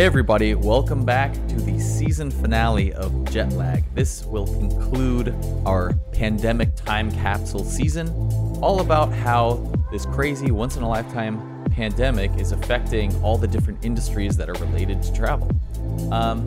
Everybody, 0.00 0.54
welcome 0.54 1.04
back 1.04 1.34
to 1.48 1.56
the 1.56 1.78
season 1.78 2.30
finale 2.30 2.90
of 2.94 3.12
Jetlag. 3.26 3.84
This 3.94 4.24
will 4.24 4.46
conclude 4.46 5.34
our 5.66 5.92
pandemic 6.12 6.74
time 6.74 7.12
capsule 7.12 7.64
season, 7.64 8.08
all 8.62 8.80
about 8.80 9.12
how 9.12 9.70
this 9.92 10.06
crazy 10.06 10.52
once 10.52 10.78
in 10.78 10.82
a 10.84 10.88
lifetime 10.88 11.66
pandemic 11.66 12.34
is 12.38 12.52
affecting 12.52 13.14
all 13.22 13.36
the 13.36 13.46
different 13.46 13.84
industries 13.84 14.38
that 14.38 14.48
are 14.48 14.54
related 14.54 15.02
to 15.02 15.12
travel. 15.12 15.50
Um, 16.10 16.46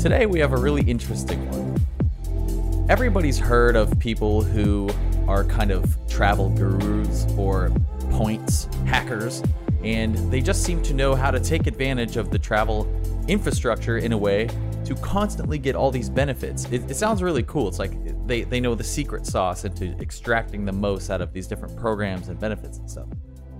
today, 0.00 0.26
we 0.26 0.40
have 0.40 0.52
a 0.52 0.58
really 0.58 0.82
interesting 0.90 1.48
one. 1.52 2.86
Everybody's 2.90 3.38
heard 3.38 3.76
of 3.76 3.96
people 4.00 4.42
who 4.42 4.90
are 5.28 5.44
kind 5.44 5.70
of 5.70 5.96
travel 6.08 6.50
gurus 6.50 7.26
or 7.38 7.70
points 8.10 8.64
hackers 8.86 9.40
and 9.86 10.16
they 10.32 10.40
just 10.40 10.64
seem 10.64 10.82
to 10.82 10.92
know 10.92 11.14
how 11.14 11.30
to 11.30 11.38
take 11.38 11.68
advantage 11.68 12.16
of 12.16 12.30
the 12.30 12.38
travel 12.38 12.92
infrastructure 13.28 13.98
in 13.98 14.12
a 14.12 14.18
way 14.18 14.48
to 14.84 14.96
constantly 14.96 15.58
get 15.58 15.76
all 15.76 15.92
these 15.92 16.10
benefits. 16.10 16.64
It, 16.72 16.90
it, 16.90 16.96
sounds 16.96 17.22
really 17.22 17.44
cool. 17.44 17.68
It's 17.68 17.78
like 17.78 17.92
they, 18.26 18.42
they 18.42 18.58
know 18.58 18.74
the 18.74 18.82
secret 18.82 19.26
sauce 19.26 19.64
into 19.64 19.96
extracting 20.00 20.64
the 20.64 20.72
most 20.72 21.08
out 21.08 21.20
of 21.20 21.32
these 21.32 21.46
different 21.46 21.76
programs 21.76 22.28
and 22.28 22.38
benefits 22.38 22.78
and 22.78 22.90
stuff. 22.90 23.06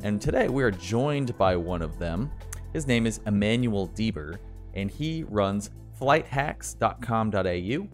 And 0.03 0.21
today 0.21 0.49
we 0.49 0.65
are 0.65 0.73
joined 0.73 1.39
by 1.39 1.55
one 1.55 1.81
of 1.81 1.97
them. 2.01 2.33
His 2.73 2.89
name 2.89 3.07
is 3.07 3.21
Emmanuel 3.27 3.89
Dieber, 3.89 4.39
and 4.75 4.91
he 4.91 5.23
runs 5.29 5.71
flighthacks.com.au. 6.01 7.89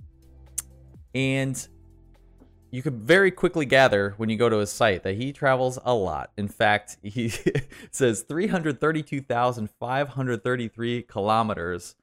And 1.14 1.68
you 2.72 2.82
could 2.82 2.94
very 2.94 3.30
quickly 3.30 3.66
gather 3.66 4.14
when 4.16 4.30
you 4.30 4.38
go 4.38 4.48
to 4.48 4.56
his 4.56 4.72
site 4.72 5.02
that 5.02 5.16
he 5.16 5.30
travels 5.30 5.78
a 5.84 5.92
lot. 5.94 6.32
In 6.38 6.48
fact, 6.48 6.96
he 7.02 7.30
says 7.90 8.23
332,533 8.23 11.02
kilometers, 11.02 11.96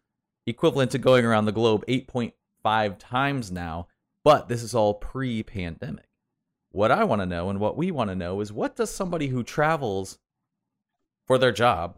equivalent 0.45 0.91
to 0.91 0.99
going 0.99 1.25
around 1.25 1.45
the 1.45 1.51
globe 1.51 1.83
8.5 1.87 2.99
times 2.99 3.51
now. 3.51 3.87
But 4.23 4.47
this 4.47 4.61
is 4.61 4.75
all 4.75 4.93
pre 4.93 5.41
pandemic. 5.41 6.05
What 6.71 6.91
I 6.91 7.03
want 7.03 7.23
to 7.23 7.25
know 7.25 7.49
and 7.49 7.59
what 7.59 7.75
we 7.75 7.89
want 7.89 8.11
to 8.11 8.15
know 8.15 8.39
is 8.41 8.53
what 8.53 8.75
does 8.75 8.91
somebody 8.91 9.29
who 9.29 9.41
travels 9.43 10.19
for 11.25 11.39
their 11.39 11.51
job, 11.51 11.97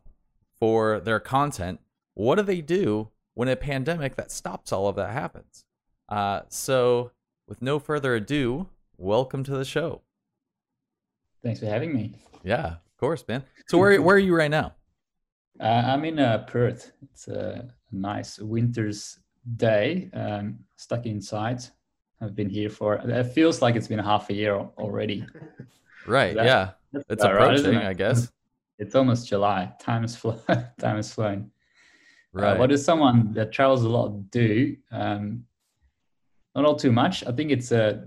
for 0.58 1.02
their 1.02 1.20
content, 1.20 1.82
what 2.14 2.36
do 2.36 2.44
they 2.44 2.62
do 2.62 3.10
when 3.34 3.50
a 3.50 3.58
pandemic 3.58 4.16
that 4.16 4.32
stops 4.32 4.72
all 4.72 4.88
of 4.88 4.96
that 4.96 5.12
happens? 5.12 5.66
Uh, 6.08 6.44
so 6.48 7.12
with 7.52 7.62
no 7.62 7.80
further 7.80 8.16
ado, 8.16 8.70
welcome 8.98 9.44
to 9.44 9.52
the 9.52 9.66
show. 9.66 10.02
Thanks 11.44 11.60
for 11.60 11.66
having 11.66 11.94
me. 11.94 12.16
Yeah, 12.46 12.68
of 12.68 12.98
course, 12.98 13.26
man. 13.28 13.44
So 13.68 13.78
where 13.78 14.02
where 14.02 14.16
are 14.16 14.20
you 14.20 14.34
right 14.36 14.50
now? 14.50 14.74
Uh, 15.60 15.84
I'm 15.86 16.06
in 16.06 16.18
uh, 16.18 16.40
Perth. 16.48 16.92
It's 17.04 17.28
a 17.28 17.70
nice 17.92 18.40
winter's 18.40 19.20
day. 19.58 20.10
Um, 20.12 20.58
stuck 20.76 21.06
inside. 21.06 21.60
I've 22.20 22.34
been 22.34 22.50
here 22.50 22.70
for. 22.70 22.96
It 22.96 23.24
feels 23.26 23.62
like 23.62 23.76
it's 23.76 23.88
been 23.88 24.00
half 24.00 24.32
a 24.32 24.34
year 24.34 24.56
already. 24.78 25.26
Right. 26.08 26.34
That, 26.34 26.46
yeah. 26.46 26.70
It's 27.10 27.24
approaching, 27.24 27.76
right, 27.76 27.86
it? 27.86 27.90
I 27.90 27.94
guess. 27.94 28.32
It's 28.80 28.96
almost 28.96 29.28
July. 29.28 29.72
Time 29.80 30.04
is 30.04 30.16
fl- 30.16 30.42
time 30.80 30.98
is. 30.98 31.20
Uh, 31.20 31.42
right. 32.34 32.54
Uh, 32.54 32.58
what 32.58 32.70
does 32.72 32.84
someone 32.84 33.32
that 33.34 33.52
travels 33.52 33.84
a 33.84 33.90
lot 33.90 34.32
do? 34.32 34.76
Um, 34.90 35.46
not 36.56 36.66
all 36.66 36.76
too 36.76 36.92
much. 36.92 37.26
I 37.26 37.32
think 37.32 37.52
it's 37.52 37.72
uh, 37.72 38.02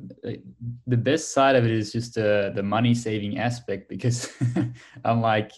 the 0.86 0.96
best 0.96 1.32
side 1.32 1.56
of 1.56 1.64
it 1.64 1.70
is 1.70 1.92
just 1.92 2.18
uh, 2.18 2.50
the 2.50 2.62
money 2.62 2.94
saving 2.94 3.38
aspect 3.38 3.88
because 3.88 4.30
unlike 5.04 5.52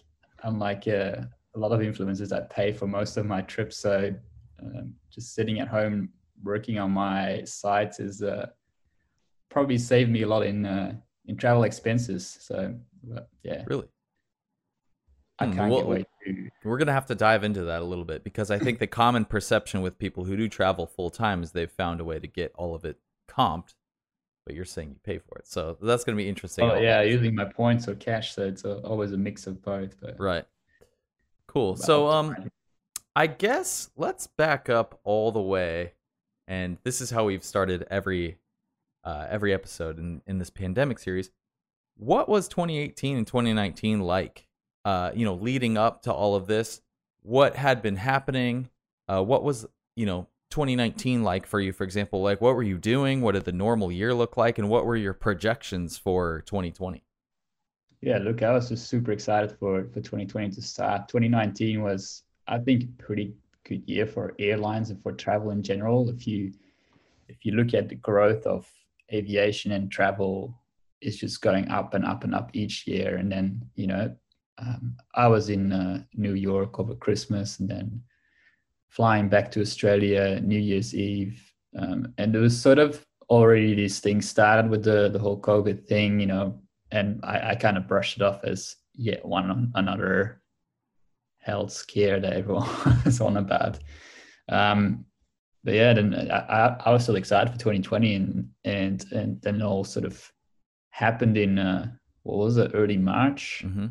unlike 0.44 0.86
uh, 0.86 1.22
a 1.54 1.58
lot 1.58 1.72
of 1.72 1.80
influencers, 1.80 2.32
I 2.32 2.40
pay 2.42 2.72
for 2.72 2.86
most 2.86 3.16
of 3.16 3.26
my 3.26 3.42
trips. 3.42 3.78
So 3.78 4.14
um, 4.62 4.94
just 5.10 5.34
sitting 5.34 5.58
at 5.60 5.69
home 5.69 6.10
working 6.42 6.78
on 6.78 6.92
my 6.92 7.42
sites 7.44 7.98
is 7.98 8.22
uh, 8.22 8.46
probably 9.50 9.78
saved 9.78 10.10
me 10.10 10.22
a 10.22 10.28
lot 10.28 10.46
in 10.46 10.64
uh, 10.64 10.94
in 11.26 11.36
travel 11.36 11.64
expenses. 11.64 12.38
So 12.41 12.75
yeah, 13.42 13.64
really. 13.66 13.88
I 15.38 15.46
hmm, 15.46 15.52
can't 15.56 15.72
well, 15.72 15.86
wait 15.86 16.06
to... 16.26 16.50
We're 16.64 16.78
gonna 16.78 16.92
have 16.92 17.06
to 17.06 17.14
dive 17.14 17.44
into 17.44 17.64
that 17.64 17.82
a 17.82 17.84
little 17.84 18.04
bit 18.04 18.25
because 18.25 18.50
I 18.50 18.59
think 18.59 18.78
the 18.78 18.87
common 18.87 19.25
perception 19.25 19.82
with 19.82 19.98
people 19.98 20.25
who 20.25 20.37
do 20.37 20.48
travel 20.48 20.87
full 20.87 21.10
time 21.10 21.42
is 21.42 21.53
they've 21.53 21.70
found 21.70 22.00
a 22.00 22.04
way 22.04 22.19
to 22.19 22.26
get 22.26 22.53
all 22.56 22.75
of 22.75 22.84
it 22.84 22.98
comped, 23.28 23.75
but 24.44 24.54
you're 24.54 24.64
saying 24.64 24.91
you 24.91 24.97
pay 25.03 25.19
for 25.19 25.38
it, 25.38 25.47
so 25.47 25.76
that's 25.81 26.04
gonna 26.04 26.16
be 26.16 26.28
interesting. 26.28 26.69
Oh 26.69 26.78
yeah, 26.78 27.03
using 27.03 27.34
my 27.34 27.44
points 27.44 27.88
or 27.88 27.94
cash, 27.94 28.34
so 28.34 28.42
it's 28.42 28.64
a, 28.64 28.78
always 28.78 29.12
a 29.12 29.16
mix 29.16 29.47
of 29.47 29.62
both. 29.62 29.97
But 30.00 30.19
right, 30.19 30.44
cool. 31.47 31.76
So 31.76 32.09
um, 32.09 32.50
I 33.14 33.26
guess 33.26 33.91
let's 33.97 34.26
back 34.26 34.69
up 34.69 35.00
all 35.04 35.32
the 35.32 35.41
way, 35.41 35.93
and 36.47 36.78
this 36.84 37.00
is 37.00 37.10
how 37.10 37.25
we've 37.25 37.44
started 37.44 37.87
every 37.91 38.38
uh, 39.04 39.26
every 39.31 39.54
episode 39.54 39.98
in 39.98 40.22
in 40.26 40.38
this 40.38 40.50
pandemic 40.50 40.98
series. 40.98 41.31
What 41.98 42.28
was 42.28 42.47
2018 42.48 43.16
and 43.16 43.26
2019 43.26 44.00
like? 44.00 44.45
Uh, 44.86 45.10
you 45.16 45.24
know, 45.24 45.34
leading 45.34 45.76
up 45.76 46.02
to 46.02 46.12
all 46.12 46.36
of 46.36 46.47
this, 46.47 46.80
what 47.22 47.56
had 47.56 47.82
been 47.82 47.97
happening, 47.97 48.70
uh, 49.08 49.20
what 49.20 49.42
was, 49.42 49.66
you 49.97 50.06
know, 50.06 50.28
2019 50.50 51.24
like 51.24 51.44
for 51.44 51.58
you, 51.58 51.72
for 51.72 51.82
example? 51.82 52.22
Like, 52.22 52.41
what 52.41 52.54
were 52.54 52.62
you 52.62 52.78
doing? 52.78 53.20
What 53.20 53.32
did 53.32 53.44
the 53.44 53.52
normal 53.52 53.91
year 53.91 54.14
look 54.14 54.36
like? 54.36 54.58
And 54.58 54.69
what 54.69 54.86
were 54.86 54.94
your 54.94 55.12
projections 55.12 55.98
for 55.98 56.44
2020? 56.46 57.02
Yeah, 58.00 58.19
look, 58.19 58.44
I 58.44 58.52
was 58.52 58.69
just 58.69 58.88
super 58.88 59.10
excited 59.10 59.56
for, 59.58 59.86
for 59.86 60.00
2020 60.00 60.50
to 60.50 60.62
start. 60.62 61.08
2019 61.08 61.82
was, 61.82 62.22
I 62.46 62.58
think, 62.58 62.96
pretty 62.96 63.34
good 63.64 63.82
year 63.88 64.06
for 64.06 64.36
airlines 64.38 64.91
and 64.91 65.02
for 65.02 65.10
travel 65.10 65.50
in 65.50 65.64
general. 65.64 66.08
If 66.10 66.28
you 66.28 66.52
if 67.26 67.44
you 67.44 67.54
look 67.54 67.75
at 67.75 67.88
the 67.88 67.96
growth 67.96 68.46
of 68.46 68.70
aviation 69.12 69.72
and 69.72 69.91
travel, 69.91 70.56
it's 71.00 71.16
just 71.16 71.42
going 71.42 71.66
up 71.70 71.94
and 71.94 72.04
up 72.04 72.22
and 72.22 72.36
up 72.36 72.50
each 72.52 72.86
year. 72.86 73.16
And 73.16 73.32
then, 73.32 73.69
you 73.75 73.88
know, 73.88 74.14
um, 74.59 74.97
I 75.15 75.27
was 75.28 75.50
in 75.50 75.72
uh, 75.72 76.03
New 76.15 76.34
York 76.34 76.78
over 76.78 76.94
Christmas 76.94 77.59
and 77.59 77.69
then 77.69 78.03
flying 78.89 79.28
back 79.28 79.50
to 79.53 79.61
Australia 79.61 80.41
New 80.41 80.59
Year's 80.59 80.94
Eve. 80.94 81.43
Um, 81.78 82.15
and 82.19 82.33
there 82.33 82.41
was 82.41 82.59
sort 82.59 82.78
of 82.78 83.05
already 83.28 83.75
these 83.75 84.00
things 84.00 84.28
started 84.28 84.71
with 84.71 84.84
the, 84.84 85.11
the 85.11 85.19
whole 85.19 85.41
COVID 85.41 85.87
thing, 85.87 86.21
you 86.21 86.27
know, 86.27 86.61
and 86.91 87.21
I, 87.22 87.50
I 87.50 87.55
kind 87.56 87.77
of 87.77 87.87
brushed 87.87 88.17
it 88.17 88.22
off 88.22 88.44
as 88.44 88.77
yet 88.94 89.25
one 89.25 89.72
another 89.75 90.41
health 91.38 91.73
scare 91.73 92.19
that 92.21 92.33
everyone 92.33 92.69
is 93.05 93.21
on 93.21 93.37
about. 93.37 93.78
Um, 94.49 95.05
but 95.65 95.75
yeah, 95.75 95.93
then 95.93 96.31
I, 96.31 96.77
I 96.78 96.93
was 96.93 97.03
still 97.03 97.17
excited 97.17 97.53
for 97.53 97.59
2020 97.59 98.15
and, 98.15 98.49
and, 98.65 99.05
and 99.12 99.43
then 99.43 99.61
all 99.61 99.84
sort 99.84 100.06
of 100.06 100.33
happened 100.91 101.37
in, 101.37 101.59
uh, 101.59 101.91
what 102.23 102.38
was 102.38 102.56
it, 102.56 102.71
early 102.73 102.97
March. 102.97 103.62
Mm-hmm 103.67 103.87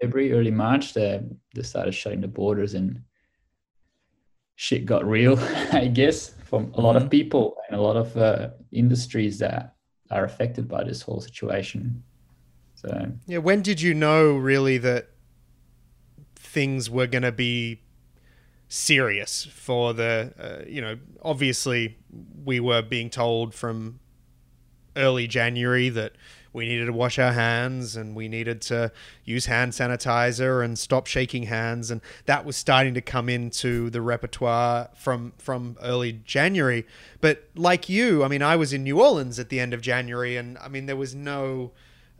February, 0.00 0.32
early 0.32 0.50
March, 0.50 0.94
they, 0.94 1.20
they 1.54 1.62
started 1.62 1.92
shutting 1.92 2.20
the 2.20 2.28
borders 2.28 2.74
and 2.74 3.02
shit 4.56 4.86
got 4.86 5.04
real, 5.06 5.38
I 5.72 5.86
guess, 5.86 6.30
from 6.44 6.72
a 6.74 6.80
lot 6.80 6.96
mm-hmm. 6.96 7.04
of 7.06 7.10
people 7.10 7.56
and 7.68 7.78
a 7.78 7.82
lot 7.82 7.96
of 7.96 8.16
uh, 8.16 8.50
industries 8.72 9.38
that 9.38 9.76
are 10.10 10.24
affected 10.24 10.68
by 10.68 10.84
this 10.84 11.02
whole 11.02 11.20
situation. 11.20 12.02
So, 12.74 13.12
yeah, 13.26 13.38
when 13.38 13.62
did 13.62 13.80
you 13.80 13.92
know 13.92 14.36
really 14.36 14.78
that 14.78 15.10
things 16.36 16.88
were 16.88 17.06
going 17.06 17.22
to 17.22 17.32
be 17.32 17.82
serious 18.68 19.44
for 19.44 19.94
the, 19.94 20.32
uh, 20.38 20.64
you 20.68 20.80
know, 20.80 20.98
obviously 21.22 21.98
we 22.44 22.60
were 22.60 22.82
being 22.82 23.10
told 23.10 23.54
from 23.54 23.98
early 24.96 25.26
January 25.26 25.88
that 25.88 26.12
we 26.52 26.66
needed 26.66 26.86
to 26.86 26.92
wash 26.92 27.18
our 27.18 27.32
hands 27.32 27.96
and 27.96 28.14
we 28.14 28.28
needed 28.28 28.60
to 28.62 28.90
use 29.24 29.46
hand 29.46 29.72
sanitizer 29.72 30.64
and 30.64 30.78
stop 30.78 31.06
shaking 31.06 31.44
hands 31.44 31.90
and 31.90 32.00
that 32.26 32.44
was 32.44 32.56
starting 32.56 32.94
to 32.94 33.00
come 33.00 33.28
into 33.28 33.90
the 33.90 34.00
repertoire 34.00 34.88
from 34.94 35.32
from 35.38 35.76
early 35.82 36.12
January. 36.24 36.86
But 37.20 37.44
like 37.54 37.88
you 37.88 38.24
I 38.24 38.28
mean 38.28 38.42
I 38.42 38.56
was 38.56 38.72
in 38.72 38.82
New 38.82 39.00
Orleans 39.00 39.38
at 39.38 39.48
the 39.48 39.60
end 39.60 39.74
of 39.74 39.80
January 39.80 40.36
and 40.36 40.58
I 40.58 40.68
mean 40.68 40.86
there 40.86 40.96
was 40.96 41.14
no 41.14 41.72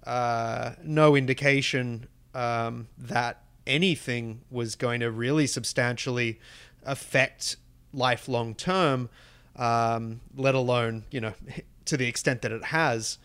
uh, 0.05 0.73
no 0.83 1.17
indication 1.17 2.07
um, 2.35 2.89
that 2.97 3.43
anything 3.67 4.41
was 4.51 4.75
going 4.75 5.01
to 5.01 5.11
really 5.11 5.47
substantially 5.47 6.41
affect 6.85 7.57
life 7.93 8.29
long 8.29 8.55
term 8.55 9.09
um, 9.57 10.21
let 10.37 10.55
alone 10.55 11.05
you 11.11 11.21
know 11.21 11.35
to 11.85 11.97
the 11.97 12.07
extent 12.07 12.43
that 12.43 12.53
it 12.53 12.65
has 12.65 13.19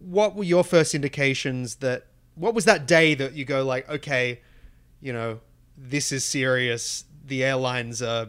what 0.00 0.34
were 0.34 0.44
your 0.44 0.64
first 0.64 0.94
indications 0.94 1.76
that 1.76 2.06
what 2.34 2.54
was 2.54 2.64
that 2.64 2.86
day 2.86 3.14
that 3.14 3.34
you 3.34 3.44
go 3.44 3.64
like 3.64 3.88
okay 3.88 4.40
you 5.00 5.12
know 5.12 5.40
this 5.76 6.10
is 6.10 6.24
serious 6.24 7.04
the 7.24 7.44
airlines 7.44 8.02
are 8.02 8.28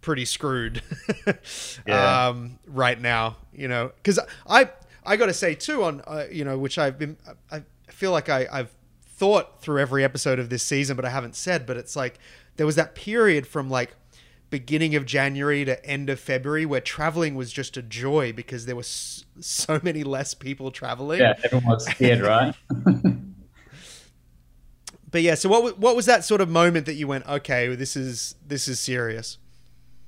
pretty 0.00 0.24
screwed 0.24 0.82
yeah. 1.86 2.28
um, 2.28 2.58
right 2.66 3.00
now 3.00 3.36
you 3.52 3.68
know 3.68 3.92
because 3.96 4.18
i 4.48 4.68
i 5.04 5.16
gotta 5.16 5.34
say 5.34 5.54
too 5.54 5.84
on 5.84 6.00
uh, 6.06 6.24
you 6.30 6.44
know 6.44 6.58
which 6.58 6.78
i've 6.78 6.98
been 6.98 7.16
i 7.50 7.62
feel 7.88 8.12
like 8.12 8.28
I, 8.28 8.46
i've 8.50 8.74
thought 9.02 9.60
through 9.60 9.80
every 9.80 10.04
episode 10.04 10.38
of 10.38 10.48
this 10.48 10.62
season 10.62 10.96
but 10.96 11.04
i 11.04 11.10
haven't 11.10 11.34
said 11.34 11.66
but 11.66 11.76
it's 11.76 11.96
like 11.96 12.18
there 12.56 12.66
was 12.66 12.76
that 12.76 12.94
period 12.94 13.46
from 13.46 13.68
like 13.68 13.94
beginning 14.50 14.94
of 14.94 15.04
January 15.06 15.64
to 15.64 15.84
end 15.84 16.08
of 16.08 16.20
February 16.20 16.64
where 16.64 16.80
traveling 16.80 17.34
was 17.34 17.52
just 17.52 17.76
a 17.76 17.82
joy 17.82 18.32
because 18.32 18.66
there 18.66 18.76
were 18.76 18.82
so 18.82 19.80
many 19.82 20.04
less 20.04 20.34
people 20.34 20.70
traveling. 20.70 21.20
Yeah, 21.20 21.34
everyone 21.42 21.66
was 21.66 21.86
scared, 21.86 22.20
right? 22.22 22.54
but 25.10 25.22
yeah, 25.22 25.34
so 25.34 25.48
what 25.48 25.78
what 25.78 25.96
was 25.96 26.06
that 26.06 26.24
sort 26.24 26.40
of 26.40 26.48
moment 26.48 26.86
that 26.86 26.94
you 26.94 27.08
went, 27.08 27.26
okay, 27.26 27.74
this 27.74 27.96
is 27.96 28.34
this 28.46 28.68
is 28.68 28.78
serious? 28.78 29.38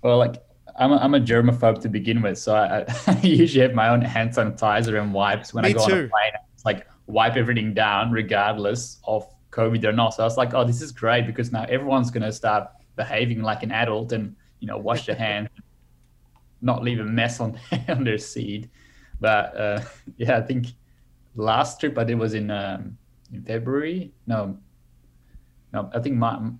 Well, 0.03 0.19
like 0.19 0.43
I'm 0.79 0.93
a, 0.93 0.97
I'm 0.97 1.15
a 1.15 1.21
germaphobe 1.21 1.81
to 1.83 1.89
begin 1.89 2.23
with, 2.23 2.39
so 2.39 2.55
I, 2.55 2.85
I 3.07 3.21
usually 3.23 3.63
have 3.63 3.75
my 3.75 3.89
own 3.89 4.01
hand 4.03 4.31
sanitizer 4.31 5.01
and 5.01 5.13
wipes 5.13 5.53
when 5.53 5.63
Me 5.65 5.71
I 5.71 5.73
go 5.73 5.87
too. 5.87 5.93
on 5.93 5.99
a 5.99 6.09
plane. 6.09 6.33
It's 6.55 6.65
like 6.65 6.87
wipe 7.07 7.37
everything 7.37 7.75
down 7.75 8.13
regardless 8.13 9.01
of 9.05 9.27
COVID 9.51 9.85
or 9.85 9.93
not. 9.93 10.15
So 10.15 10.23
I 10.23 10.27
was 10.27 10.37
like, 10.37 10.55
oh, 10.55 10.65
this 10.65 10.83
is 10.83 10.93
great 10.93 11.27
because 11.27 11.51
now 11.51 11.65
everyone's 11.65 12.11
gonna 12.11 12.33
start 12.33 12.69
behaving 12.99 13.41
like 13.41 13.63
an 13.63 13.73
adult 13.73 14.13
and 14.13 14.37
you 14.61 14.69
know 14.69 14.77
wash 14.77 15.07
your 15.07 15.17
hands, 15.27 15.49
not 16.61 16.83
leave 16.83 17.01
a 17.01 17.05
mess 17.05 17.41
on 17.41 17.59
on 17.89 18.05
their 18.05 18.19
seat. 18.19 18.69
But 19.21 19.57
uh, 19.57 19.81
yeah, 20.19 20.37
I 20.37 20.43
think 20.43 20.67
last 21.35 21.81
trip 21.81 21.97
I 21.97 22.05
did 22.05 22.19
was 22.19 22.35
in 22.35 22.51
um, 22.51 22.99
in 23.33 23.43
February. 23.43 24.13
No, 24.27 24.59
no, 25.73 25.91
I 25.95 26.01
think 26.01 26.17
my 26.17 26.51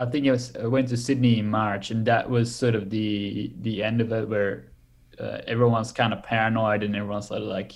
I 0.00 0.06
think 0.06 0.26
it 0.26 0.32
was 0.32 0.56
I 0.56 0.66
went 0.66 0.88
to 0.88 0.96
Sydney 0.96 1.38
in 1.38 1.48
March, 1.48 1.90
and 1.92 2.04
that 2.06 2.28
was 2.28 2.52
sort 2.52 2.74
of 2.74 2.90
the 2.90 3.52
the 3.60 3.84
end 3.84 4.00
of 4.00 4.10
it, 4.12 4.28
where 4.28 4.72
uh, 5.20 5.38
everyone's 5.46 5.92
kind 5.92 6.12
of 6.12 6.22
paranoid 6.22 6.82
and 6.82 6.96
everyone's 6.96 7.28
sort 7.28 7.42
of 7.42 7.48
like, 7.48 7.72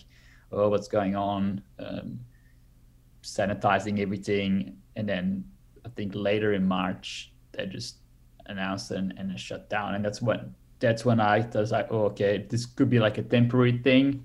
"Oh, 0.51 0.71
what's 0.71 0.89
going 0.89 1.15
on?" 1.15 1.63
Um, 1.79 2.21
sanitizing 3.23 4.01
everything, 4.01 4.79
and 4.97 5.07
then 5.07 5.45
I 5.85 5.91
think 5.91 6.15
later 6.15 6.55
in 6.55 6.67
March 6.67 7.34
they 7.56 7.67
just 7.67 7.99
announced 8.47 8.91
and 8.91 9.15
and 9.17 9.39
shut 9.39 9.71
down, 9.71 9.95
and 9.95 10.05
that's 10.05 10.21
when 10.21 10.55
that's 10.81 11.05
when 11.05 11.21
I 11.21 11.47
was 11.55 11.73
like, 11.73 11.89
"Oh, 11.91 12.05
okay, 12.06 12.47
this 12.49 12.67
could 12.67 12.91
be 12.91 12.99
like 12.99 13.19
a 13.19 13.23
temporary 13.23 13.79
thing." 13.79 14.25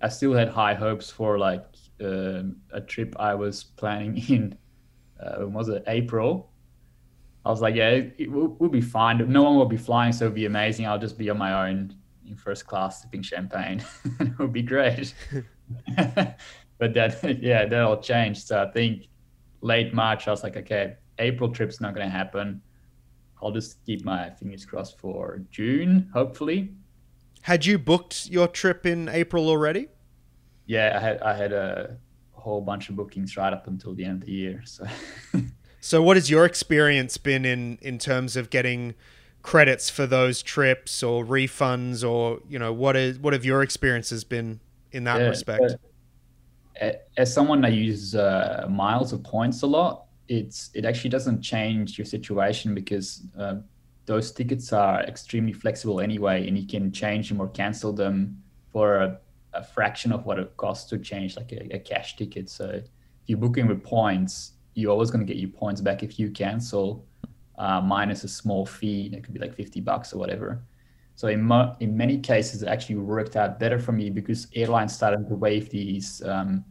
I 0.00 0.08
still 0.08 0.32
had 0.32 0.48
high 0.48 0.74
hopes 0.74 1.10
for 1.10 1.38
like 1.38 1.64
um, 2.02 2.56
a 2.72 2.80
trip 2.80 3.14
I 3.18 3.34
was 3.34 3.62
planning 3.64 4.16
in. 4.28 4.58
Uh, 5.20 5.46
was 5.46 5.68
it 5.68 5.84
April? 5.86 6.50
I 7.44 7.50
was 7.50 7.60
like, 7.60 7.74
yeah, 7.74 7.90
it, 7.90 8.14
it 8.18 8.30
will, 8.30 8.48
we'll 8.58 8.70
be 8.70 8.80
fine. 8.80 9.18
No 9.30 9.42
one 9.42 9.56
will 9.56 9.66
be 9.66 9.76
flying, 9.76 10.12
so 10.12 10.26
it'll 10.26 10.34
be 10.34 10.46
amazing. 10.46 10.86
I'll 10.86 10.98
just 10.98 11.18
be 11.18 11.30
on 11.30 11.38
my 11.38 11.68
own 11.68 11.94
in 12.26 12.36
first 12.36 12.66
class 12.66 13.02
sipping 13.02 13.22
champagne. 13.22 13.84
it 14.20 14.38
would 14.38 14.52
be 14.52 14.62
great. 14.62 15.14
but 15.96 16.94
that, 16.94 17.38
yeah, 17.40 17.66
that 17.66 17.82
all 17.82 18.00
changed. 18.00 18.46
So 18.46 18.62
I 18.62 18.70
think 18.70 19.08
late 19.60 19.92
March, 19.92 20.28
I 20.28 20.30
was 20.30 20.42
like, 20.42 20.56
okay, 20.56 20.96
April 21.22 21.50
trip's 21.50 21.80
not 21.80 21.94
going 21.94 22.06
to 22.06 22.10
happen. 22.10 22.60
I'll 23.42 23.52
just 23.52 23.84
keep 23.86 24.04
my 24.04 24.30
fingers 24.30 24.64
crossed 24.64 24.98
for 24.98 25.42
June, 25.50 26.10
hopefully. 26.12 26.74
Had 27.42 27.66
you 27.66 27.78
booked 27.78 28.28
your 28.28 28.46
trip 28.46 28.86
in 28.86 29.08
April 29.08 29.48
already? 29.48 29.88
Yeah, 30.66 30.92
I 30.96 31.00
had 31.00 31.22
I 31.22 31.34
had 31.34 31.52
a 31.52 31.96
whole 32.32 32.60
bunch 32.60 32.88
of 32.88 32.96
bookings 32.96 33.36
right 33.36 33.52
up 33.52 33.66
until 33.66 33.94
the 33.94 34.04
end 34.04 34.22
of 34.22 34.26
the 34.26 34.32
year. 34.32 34.62
So 34.64 34.84
So 35.80 36.00
what 36.00 36.16
has 36.16 36.30
your 36.30 36.44
experience 36.44 37.16
been 37.16 37.44
in 37.44 37.78
in 37.82 37.98
terms 37.98 38.36
of 38.36 38.50
getting 38.50 38.94
credits 39.42 39.90
for 39.90 40.06
those 40.06 40.40
trips 40.40 41.02
or 41.02 41.24
refunds 41.24 42.08
or 42.08 42.38
you 42.48 42.58
know 42.58 42.72
what 42.72 42.94
is 42.96 43.18
what 43.18 43.32
have 43.32 43.44
your 43.44 43.62
experiences 43.62 44.22
been 44.22 44.60
in 44.92 45.02
that 45.04 45.18
Yeah, 45.18 45.28
respect? 45.28 45.62
a- 46.80 46.98
as 47.16 47.34
someone 47.34 47.60
that 47.62 47.72
uses 47.72 48.14
uh, 48.14 48.66
miles 48.70 49.12
or 49.12 49.18
points 49.18 49.62
a 49.62 49.66
lot, 49.66 50.06
it's 50.28 50.70
it 50.74 50.84
actually 50.84 51.10
doesn't 51.10 51.42
change 51.42 51.98
your 51.98 52.04
situation 52.04 52.74
because 52.74 53.22
uh, 53.38 53.56
those 54.06 54.32
tickets 54.32 54.72
are 54.72 55.02
extremely 55.02 55.52
flexible 55.52 56.00
anyway, 56.00 56.46
and 56.48 56.58
you 56.58 56.66
can 56.66 56.92
change 56.92 57.28
them 57.28 57.40
or 57.40 57.48
cancel 57.48 57.92
them 57.92 58.42
for 58.70 58.96
a, 58.96 59.18
a 59.52 59.62
fraction 59.62 60.12
of 60.12 60.24
what 60.24 60.38
it 60.38 60.56
costs 60.56 60.88
to 60.90 60.98
change 60.98 61.36
like 61.36 61.52
a, 61.52 61.76
a 61.76 61.78
cash 61.78 62.16
ticket. 62.16 62.48
So 62.48 62.66
if 62.70 62.84
you're 63.26 63.38
booking 63.38 63.66
with 63.66 63.82
points, 63.82 64.52
you're 64.74 64.90
always 64.90 65.10
going 65.10 65.24
to 65.24 65.30
get 65.32 65.40
your 65.40 65.50
points 65.50 65.80
back 65.80 66.02
if 66.02 66.18
you 66.18 66.30
cancel, 66.30 67.04
uh, 67.58 67.80
minus 67.80 68.24
a 68.24 68.28
small 68.28 68.64
fee. 68.64 69.10
It 69.12 69.22
could 69.22 69.34
be 69.34 69.40
like 69.40 69.54
50 69.54 69.80
bucks 69.80 70.12
or 70.12 70.18
whatever. 70.18 70.62
So 71.14 71.28
in, 71.28 71.42
mo- 71.42 71.76
in 71.80 71.96
many 71.96 72.18
cases, 72.18 72.62
it 72.62 72.68
actually 72.68 72.96
worked 72.96 73.36
out 73.36 73.60
better 73.60 73.78
for 73.78 73.92
me 73.92 74.08
because 74.08 74.48
airlines 74.54 74.94
started 74.94 75.28
to 75.28 75.34
waive 75.34 75.68
these 75.68 76.22
um, 76.24 76.64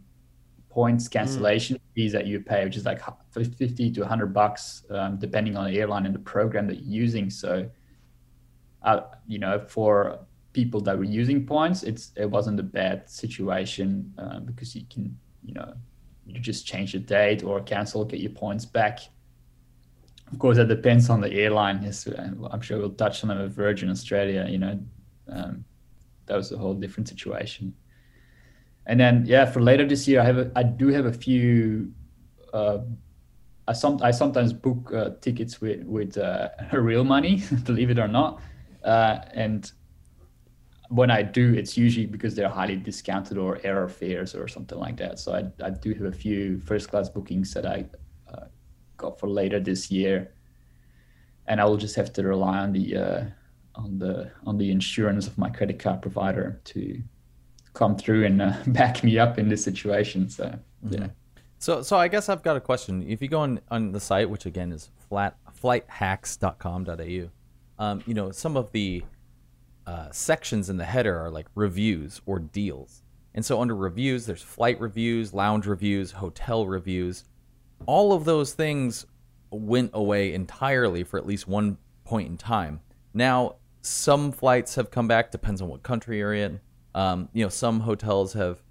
points 0.72 1.08
cancellation 1.10 1.78
fees 1.94 2.14
that 2.14 2.26
you 2.26 2.40
pay, 2.40 2.64
which 2.64 2.78
is 2.78 2.86
like 2.86 3.02
50 3.32 3.92
to 3.92 4.00
100 4.00 4.34
bucks, 4.34 4.86
um, 4.90 5.18
depending 5.18 5.58
on 5.58 5.70
the 5.70 5.78
airline 5.78 6.06
and 6.06 6.16
the 6.16 6.20
program 6.20 6.66
that 6.68 6.78
you're 6.78 7.04
using. 7.04 7.30
So, 7.30 7.70
uh, 8.84 9.02
you 9.28 9.38
know, 9.38 9.60
for 9.60 10.20
people 10.54 10.80
that 10.82 10.98
were 10.98 11.04
using 11.04 11.46
points, 11.46 11.84
it's 11.84 12.12
it 12.16 12.30
wasn't 12.30 12.60
a 12.60 12.64
bad 12.64 13.10
situation 13.10 14.14
uh, 14.18 14.40
because 14.40 14.74
you 14.76 14.84
can, 14.90 15.18
you 15.44 15.54
know, 15.54 15.74
you 16.26 16.40
just 16.40 16.66
change 16.66 16.94
the 16.94 17.00
date 17.00 17.44
or 17.44 17.62
cancel, 17.62 18.06
get 18.06 18.22
your 18.22 18.32
points 18.32 18.66
back. 18.66 19.00
Of 20.32 20.40
course, 20.40 20.56
that 20.56 20.70
depends 20.70 21.10
on 21.10 21.20
the 21.20 21.32
airline. 21.32 21.82
Yes, 21.84 22.08
I'm 22.08 22.62
sure 22.62 22.78
we'll 22.80 22.92
touch 22.92 23.24
on 23.26 23.32
it 23.32 23.44
with 23.44 23.54
Virgin 23.54 23.90
Australia. 23.90 24.48
You 24.50 24.60
know, 24.60 24.80
um, 25.28 25.66
that 26.28 26.38
was 26.38 26.54
a 26.54 26.58
whole 26.58 26.74
different 26.74 27.10
situation. 27.10 27.74
And 28.88 29.00
then, 29.00 29.26
yeah, 29.26 29.46
for 29.46 29.62
later 29.62 29.86
this 29.86 30.08
year, 30.08 30.22
I 30.22 30.26
have 30.26 30.38
a, 30.38 30.52
I 30.56 30.64
do 30.64 30.88
have 30.88 31.06
a 31.06 31.14
few. 31.14 31.92
Uh, 32.54 32.80
I 33.68 33.74
some 33.74 34.02
I 34.02 34.12
sometimes 34.12 34.54
book 34.54 34.92
uh, 34.94 35.12
tickets 35.22 35.62
with 35.62 35.84
with 35.84 36.18
uh, 36.18 36.50
real 36.74 37.04
money, 37.04 37.44
believe 37.64 37.90
it 37.90 38.00
or 38.00 38.08
not, 38.08 38.42
uh, 38.84 39.20
and 39.34 39.72
when 40.90 41.10
I 41.10 41.22
do, 41.22 41.54
it's 41.54 41.78
usually 41.78 42.06
because 42.06 42.36
they're 42.36 42.50
highly 42.50 42.76
discounted 42.76 43.38
or 43.38 43.60
error 43.64 43.88
fares 43.88 44.36
or 44.36 44.50
something 44.50 44.78
like 44.78 44.98
that. 44.98 45.20
So 45.20 45.34
I, 45.34 45.66
I 45.66 45.70
do 45.70 45.94
have 45.94 46.04
a 46.04 46.12
few 46.12 46.60
first 46.60 46.90
class 46.90 47.08
bookings 47.08 47.54
that 47.54 47.66
I 47.66 47.86
uh, 48.30 48.48
got 48.98 49.18
for 49.18 49.30
later 49.30 49.62
this 49.62 49.90
year, 49.90 50.34
and 51.48 51.62
I 51.62 51.66
will 51.66 51.78
just 51.78 51.96
have 51.96 52.12
to 52.14 52.24
rely 52.24 52.58
on 52.58 52.74
the 52.74 52.98
uh, 52.98 53.24
on 53.76 54.00
the 54.00 54.32
on 54.46 54.58
the 54.58 54.70
insurance 54.70 55.28
of 55.28 55.38
my 55.38 55.50
credit 55.50 55.80
card 55.80 56.02
provider 56.02 56.60
to 56.66 57.02
come 57.74 57.96
through 57.98 58.26
and 58.26 58.42
uh, 58.42 58.54
back 58.68 59.04
me 59.04 59.18
up 59.20 59.38
in 59.38 59.50
this 59.50 59.64
situation. 59.64 60.30
So 60.30 60.58
yeah. 60.90 61.08
So, 61.60 61.84
so 61.84 61.96
I 61.98 62.08
guess 62.08 62.28
I've 62.28 62.42
got 62.42 62.58
a 62.58 62.60
question. 62.60 63.04
If 63.08 63.22
you 63.22 63.28
go 63.28 63.42
on, 63.42 63.60
on 63.70 63.92
the 63.92 64.00
site, 64.00 64.30
which 64.30 64.46
again 64.46 64.72
is 64.72 64.90
flat 65.10 65.38
flighthacks.com.au, 65.62 67.30
um, 67.84 68.04
you 68.08 68.14
know 68.14 68.32
some 68.32 68.58
of 68.58 68.72
the 68.72 69.04
uh, 69.86 70.10
sections 70.12 70.70
in 70.70 70.78
the 70.78 70.86
header 70.86 71.18
are 71.20 71.30
like 71.30 71.48
reviews 71.56 72.22
or 72.26 72.40
deals, 72.40 73.04
and 73.36 73.46
so 73.46 73.62
under 73.62 73.76
reviews, 73.76 74.26
there's 74.26 74.42
flight 74.42 74.80
reviews, 74.80 75.34
lounge 75.34 75.68
reviews, 75.68 76.12
hotel 76.12 76.66
reviews. 76.66 77.26
All 77.86 78.14
of 78.14 78.26
those 78.26 78.54
things 78.54 79.06
went 79.52 79.92
away 79.94 80.34
entirely 80.34 81.04
for 81.04 81.18
at 81.18 81.26
least 81.26 81.48
one 81.48 81.78
point 82.04 82.30
in 82.30 82.38
time. 82.38 82.82
Now, 83.14 83.56
some 83.82 84.32
flights 84.32 84.76
have 84.76 84.92
come 84.92 85.08
back. 85.08 85.32
Depends 85.32 85.62
on 85.62 85.68
what 85.68 85.84
country 85.84 86.20
you're 86.20 86.34
in. 86.34 86.60
Um, 86.94 87.30
you 87.34 87.44
know, 87.44 87.50
some 87.50 87.82
hotels 87.82 88.34
have 88.34 88.62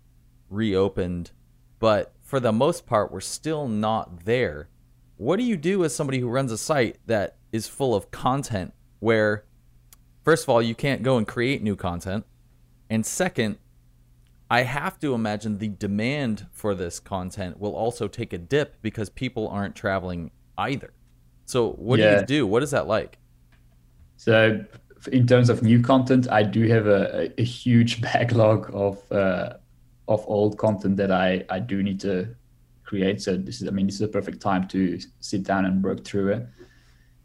reopened, 0.49 1.31
but 1.79 2.13
for 2.21 2.41
the 2.41 2.53
most 2.53 2.87
part, 2.87 3.11
we're 3.11 3.21
still 3.21 3.67
not 3.69 4.25
there. 4.25 4.69
What 5.17 5.37
do 5.37 5.43
you 5.43 5.57
do 5.57 5.85
as 5.85 5.95
somebody 5.95 6.19
who 6.19 6.29
runs 6.29 6.53
a 6.53 6.59
site 6.59 6.99
that 7.07 7.37
is 7.53 7.67
full 7.67 7.95
of 7.95 8.11
content 8.11 8.73
where, 9.01 9.45
first 10.25 10.45
of 10.45 10.49
all, 10.49 10.63
you 10.63 10.75
can't 10.75 11.03
go 11.03 11.17
and 11.17 11.27
create 11.27 11.63
new 11.63 11.77
content, 11.77 12.25
and 12.89 13.05
second, 13.07 13.59
I 14.51 14.63
have 14.63 14.99
to 15.01 15.15
imagine 15.15 15.59
the 15.59 15.69
demand 15.69 16.47
for 16.51 16.75
this 16.75 16.99
content 16.99 17.61
will 17.61 17.75
also 17.75 18.09
take 18.09 18.33
a 18.33 18.39
dip 18.39 18.83
because 18.83 19.09
people 19.09 19.47
aren't 19.49 19.77
traveling 19.77 20.33
either. 20.59 20.93
So, 21.47 21.71
what 21.73 21.97
do 21.97 22.03
you 22.21 22.27
do? 22.27 22.47
What 22.47 22.63
is 22.63 22.73
that 22.73 22.89
like? 22.89 23.19
So, 24.17 24.65
in 25.09 25.27
terms 25.27 25.49
of 25.49 25.63
new 25.63 25.81
content, 25.83 26.31
I 26.31 26.43
do 26.43 26.67
have 26.69 26.87
a, 26.87 27.31
a, 27.39 27.45
huge 27.45 28.01
backlog 28.09 28.71
of 28.75 29.11
uh, 29.11 29.55
of 30.09 30.25
old 30.27 30.59
content 30.59 30.97
that 30.97 31.13
I, 31.13 31.45
I 31.49 31.61
do 31.61 31.83
need 31.83 32.01
to 32.01 32.35
create. 32.85 33.23
So 33.23 33.37
this 33.37 33.63
is, 33.63 33.69
I 33.69 33.71
mean, 33.71 33.87
this 33.87 33.95
is 33.97 34.03
a 34.03 34.09
perfect 34.09 34.41
time 34.41 34.67
to 34.69 34.99
sit 35.21 35.45
down 35.45 35.65
and 35.65 35.83
work 35.83 36.05
through 36.05 36.33
it. 36.33 36.47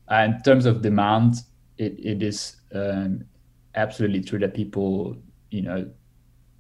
And 0.08 0.36
in 0.36 0.42
terms 0.44 0.66
of 0.68 0.84
demand, 0.84 1.38
it, 1.78 1.94
it 2.00 2.22
is 2.22 2.58
um, 2.74 3.26
absolutely 3.74 4.22
true 4.22 4.40
that 4.40 4.54
people, 4.54 5.18
you 5.50 5.64
know, 5.64 5.90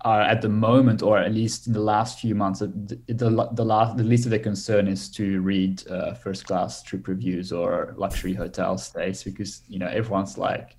are 0.01 0.22
at 0.22 0.41
the 0.41 0.50
moment, 0.50 1.01
or 1.01 1.17
at 1.17 1.34
least 1.34 1.67
in 1.67 1.74
the 1.74 1.79
last 1.79 2.19
few 2.19 2.36
months, 2.36 2.60
the 2.60 2.67
the, 3.07 3.50
the 3.53 3.65
last 3.65 3.98
the 3.98 4.03
least 4.03 4.25
of 4.25 4.29
their 4.29 4.39
concern 4.39 4.88
is 4.88 5.10
to 5.10 5.41
read 5.41 5.86
uh, 5.88 6.13
first 6.13 6.45
class 6.45 6.84
trip 6.84 7.07
reviews 7.07 7.51
or 7.51 7.95
luxury 7.98 8.34
hotel 8.34 8.77
stays 8.77 9.24
because 9.24 9.62
you 9.67 9.79
know 9.79 9.88
everyone's 9.88 10.38
like, 10.38 10.75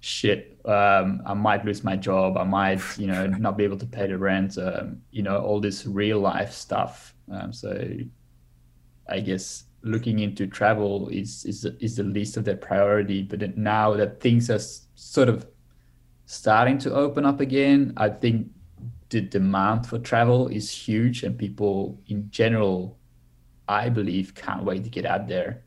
shit, 0.00 0.58
um, 0.64 1.22
I 1.26 1.34
might 1.34 1.64
lose 1.64 1.84
my 1.84 1.96
job, 1.96 2.36
I 2.36 2.44
might 2.44 2.80
you 2.98 3.06
know 3.06 3.26
not 3.26 3.56
be 3.56 3.64
able 3.64 3.78
to 3.78 3.86
pay 3.86 4.06
the 4.06 4.18
rent, 4.18 4.58
um, 4.58 5.02
you 5.10 5.22
know 5.22 5.38
all 5.38 5.60
this 5.60 5.86
real 5.86 6.20
life 6.20 6.52
stuff. 6.52 7.14
Um, 7.30 7.52
so 7.52 7.88
I 9.08 9.20
guess 9.20 9.64
looking 9.82 10.18
into 10.18 10.46
travel 10.46 11.08
is 11.08 11.44
is 11.44 11.64
is 11.80 11.96
the 11.96 12.02
least 12.02 12.36
of 12.36 12.44
their 12.44 12.56
priority. 12.56 13.22
But 13.22 13.56
now 13.56 13.94
that 13.94 14.20
things 14.20 14.50
are 14.50 14.60
sort 14.94 15.28
of 15.28 15.46
starting 16.26 16.78
to 16.78 16.94
open 16.94 17.24
up 17.24 17.40
again, 17.40 17.92
I 17.96 18.08
think 18.08 18.48
the 19.08 19.20
demand 19.20 19.86
for 19.86 19.98
travel 19.98 20.48
is 20.48 20.70
huge, 20.70 21.22
and 21.22 21.38
people 21.38 21.98
in 22.08 22.30
general, 22.30 22.98
I 23.68 23.88
believe, 23.88 24.34
can't 24.34 24.64
wait 24.64 24.84
to 24.84 24.90
get 24.90 25.06
out 25.06 25.28
there. 25.28 25.62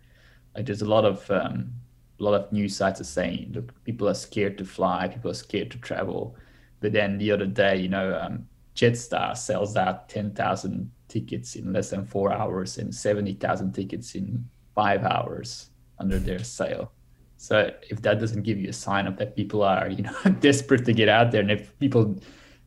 Like 0.55 0.65
there's 0.65 0.81
a 0.81 0.89
lot 0.89 1.05
of 1.05 1.29
um, 1.31 1.71
a 2.19 2.23
lot 2.23 2.33
of 2.33 2.51
news 2.51 2.75
sites 2.75 2.99
are 2.99 3.05
saying, 3.05 3.69
people 3.85 4.07
are 4.07 4.13
scared 4.13 4.57
to 4.57 4.65
fly, 4.65 5.07
people 5.07 5.31
are 5.31 5.35
scared 5.35 5.71
to 5.71 5.77
travel. 5.77 6.35
But 6.81 6.93
then 6.93 7.17
the 7.17 7.31
other 7.31 7.45
day, 7.45 7.77
you 7.77 7.89
know, 7.89 8.17
um, 8.19 8.47
Jetstar 8.75 9.37
sells 9.37 9.75
out 9.75 10.09
10,000 10.09 10.91
tickets 11.07 11.55
in 11.55 11.73
less 11.73 11.89
than 11.89 12.05
four 12.05 12.31
hours 12.31 12.77
and 12.77 12.93
70,000 12.93 13.73
tickets 13.73 14.15
in 14.15 14.47
five 14.75 15.03
hours 15.03 15.69
under 15.99 16.19
their 16.19 16.43
sale. 16.43 16.91
So 17.37 17.71
if 17.89 18.01
that 18.01 18.19
doesn't 18.19 18.43
give 18.43 18.57
you 18.57 18.69
a 18.69 18.73
sign 18.73 19.07
of 19.07 19.17
that 19.17 19.35
people 19.35 19.63
are, 19.63 19.89
you 19.89 20.03
know, 20.03 20.15
desperate 20.39 20.85
to 20.85 20.93
get 20.93 21.07
out 21.07 21.31
there, 21.31 21.41
and 21.41 21.51
if 21.51 21.77
people 21.79 22.19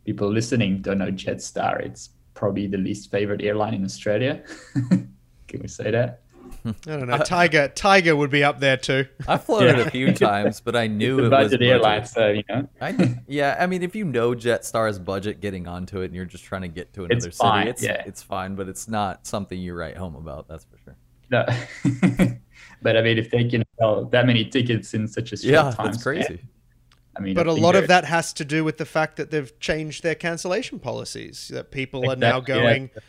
people 0.04 0.32
listening 0.32 0.80
don't 0.80 0.98
know 0.98 1.12
Jetstar, 1.12 1.80
it's 1.84 2.10
probably 2.34 2.66
the 2.66 2.78
least 2.78 3.10
favorite 3.10 3.42
airline 3.42 3.74
in 3.74 3.84
Australia. 3.84 4.42
Can 5.48 5.60
we 5.60 5.68
say 5.68 5.90
that? 5.90 6.21
I 6.64 6.74
don't 6.86 7.08
know. 7.08 7.18
Tiger, 7.18 7.68
Tiger 7.68 8.14
would 8.14 8.30
be 8.30 8.44
up 8.44 8.60
there 8.60 8.76
too. 8.76 9.06
I 9.26 9.38
floated 9.38 9.78
yeah. 9.78 9.84
a 9.84 9.90
few 9.90 10.12
times, 10.12 10.60
but 10.60 10.76
I 10.76 10.86
knew 10.86 11.24
it 11.24 11.30
budget 11.30 11.60
was 11.60 11.68
airline, 11.68 12.06
so 12.06 12.28
you 12.28 12.42
know. 12.48 12.68
I, 12.80 13.18
yeah, 13.26 13.56
I 13.58 13.66
mean, 13.66 13.82
if 13.82 13.94
you 13.94 14.04
know 14.04 14.32
Jetstar's 14.32 14.98
budget, 14.98 15.40
getting 15.40 15.66
onto 15.66 16.00
it, 16.00 16.06
and 16.06 16.14
you're 16.14 16.24
just 16.24 16.44
trying 16.44 16.62
to 16.62 16.68
get 16.68 16.92
to 16.94 17.04
another 17.04 17.28
it's 17.28 17.36
city, 17.36 17.36
fine, 17.38 17.68
it's 17.68 17.82
yeah. 17.82 18.02
it's 18.06 18.22
fine, 18.22 18.54
but 18.54 18.68
it's 18.68 18.88
not 18.88 19.26
something 19.26 19.58
you 19.58 19.74
write 19.74 19.96
home 19.96 20.14
about. 20.14 20.48
That's 20.48 20.64
for 20.64 20.78
sure. 20.78 20.96
No, 21.30 21.44
but 22.82 22.96
I 22.96 23.02
mean, 23.02 23.18
if 23.18 23.30
they 23.30 23.44
can 23.44 23.64
sell 23.78 24.04
that 24.06 24.26
many 24.26 24.44
tickets 24.44 24.94
in 24.94 25.08
such 25.08 25.32
a 25.32 25.36
short 25.36 25.52
yeah, 25.52 25.70
time, 25.70 25.86
that's 25.86 26.02
crazy. 26.02 26.40
I 27.16 27.20
mean, 27.20 27.34
but 27.34 27.48
I 27.48 27.50
a 27.50 27.54
lot 27.54 27.76
of 27.76 27.88
that 27.88 28.04
has 28.06 28.32
to 28.34 28.44
do 28.44 28.64
with 28.64 28.78
the 28.78 28.86
fact 28.86 29.16
that 29.16 29.30
they've 29.30 29.58
changed 29.60 30.02
their 30.02 30.14
cancellation 30.14 30.78
policies. 30.78 31.48
That 31.48 31.70
people 31.70 32.04
exactly, 32.04 32.26
are 32.26 32.30
now 32.30 32.40
going. 32.40 32.90
Yeah 32.94 33.02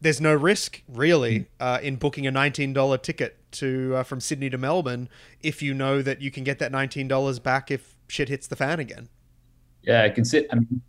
there's 0.00 0.20
no 0.20 0.34
risk 0.34 0.82
really 0.88 1.38
hmm. 1.38 1.44
uh, 1.60 1.78
in 1.82 1.96
booking 1.96 2.26
a 2.26 2.32
$19 2.32 3.02
ticket 3.02 3.36
to 3.52 3.94
uh, 3.96 4.02
from 4.02 4.20
Sydney 4.20 4.50
to 4.50 4.58
Melbourne 4.58 5.08
if 5.40 5.62
you 5.62 5.74
know 5.74 6.02
that 6.02 6.20
you 6.20 6.30
can 6.30 6.44
get 6.44 6.58
that 6.58 6.72
$19 6.72 7.42
back 7.42 7.70
if 7.70 7.96
shit 8.08 8.28
hits 8.28 8.46
the 8.46 8.56
fan 8.56 8.80
again. 8.80 9.08
Yeah, 9.82 10.08
consider 10.08 10.46
I 10.52 10.56
mean, 10.56 10.82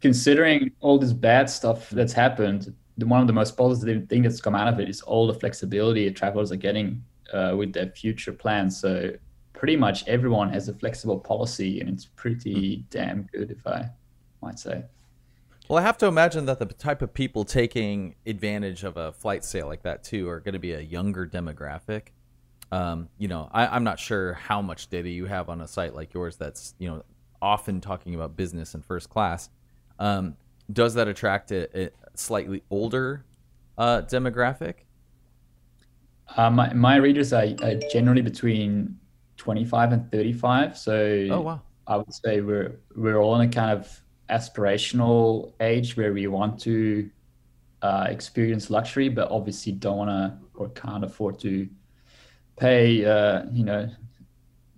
considering 0.00 0.70
all 0.80 0.98
this 0.98 1.12
bad 1.12 1.48
stuff 1.50 1.90
that's 1.90 2.12
happened, 2.12 2.74
the, 2.98 3.06
one 3.06 3.20
of 3.20 3.26
the 3.26 3.32
most 3.32 3.56
positive 3.56 4.08
thing 4.08 4.22
that's 4.22 4.40
come 4.40 4.54
out 4.54 4.72
of 4.72 4.78
it 4.78 4.88
is 4.88 5.00
all 5.02 5.26
the 5.26 5.34
flexibility 5.34 6.10
travelers 6.10 6.52
are 6.52 6.56
getting 6.56 7.02
uh, 7.32 7.54
with 7.56 7.72
their 7.72 7.90
future 7.90 8.32
plans. 8.32 8.78
So 8.78 9.12
pretty 9.52 9.76
much 9.76 10.06
everyone 10.06 10.50
has 10.50 10.68
a 10.68 10.74
flexible 10.74 11.18
policy, 11.18 11.80
and 11.80 11.88
it's 11.88 12.04
pretty 12.04 12.76
mm. 12.76 12.84
damn 12.90 13.22
good, 13.32 13.50
if 13.50 13.66
I 13.66 13.88
might 14.42 14.58
say. 14.58 14.84
Well, 15.68 15.78
I 15.78 15.82
have 15.82 15.96
to 15.98 16.06
imagine 16.06 16.44
that 16.46 16.58
the 16.58 16.66
type 16.66 17.00
of 17.00 17.14
people 17.14 17.44
taking 17.44 18.16
advantage 18.26 18.84
of 18.84 18.98
a 18.98 19.12
flight 19.12 19.44
sale 19.44 19.66
like 19.66 19.82
that 19.82 20.04
too 20.04 20.28
are 20.28 20.40
going 20.40 20.52
to 20.52 20.58
be 20.58 20.72
a 20.72 20.80
younger 20.80 21.26
demographic. 21.26 22.08
Um, 22.70 23.08
you 23.18 23.28
know, 23.28 23.48
I, 23.52 23.74
am 23.74 23.84
not 23.84 23.98
sure 23.98 24.34
how 24.34 24.60
much 24.60 24.88
data 24.90 25.08
you 25.08 25.24
have 25.26 25.48
on 25.48 25.60
a 25.60 25.68
site 25.68 25.94
like 25.94 26.12
yours 26.12 26.36
that's 26.36 26.74
you 26.78 26.88
know 26.88 27.02
often 27.40 27.80
talking 27.80 28.14
about 28.14 28.36
business 28.36 28.74
and 28.74 28.84
first 28.84 29.08
class. 29.08 29.48
Um, 29.98 30.36
does 30.72 30.94
that 30.94 31.08
attract 31.08 31.50
a, 31.50 31.84
a 31.84 31.90
slightly 32.14 32.62
older 32.70 33.24
uh, 33.78 34.02
demographic? 34.02 34.74
Uh, 36.36 36.50
my, 36.50 36.72
my 36.72 36.96
readers 36.96 37.32
are, 37.32 37.46
are, 37.62 37.74
generally 37.92 38.22
between 38.22 38.98
25 39.36 39.92
and 39.92 40.10
35. 40.10 40.76
So 40.76 41.28
oh, 41.30 41.40
wow. 41.40 41.62
I 41.86 41.96
would 41.98 42.12
say 42.12 42.40
we're 42.40 42.80
we're 42.96 43.18
all 43.18 43.38
in 43.40 43.48
a 43.48 43.52
kind 43.52 43.78
of 43.78 44.02
aspirational 44.30 45.52
age 45.60 45.96
where 45.96 46.12
we 46.12 46.26
want 46.26 46.60
to 46.60 47.10
uh, 47.82 48.06
experience 48.08 48.70
luxury, 48.70 49.08
but 49.08 49.30
obviously 49.30 49.72
don't 49.72 49.98
want 49.98 50.10
to 50.10 50.38
or 50.54 50.68
can't 50.70 51.04
afford 51.04 51.38
to 51.40 51.68
pay, 52.56 53.04
uh, 53.04 53.42
you 53.52 53.64
know, 53.64 53.90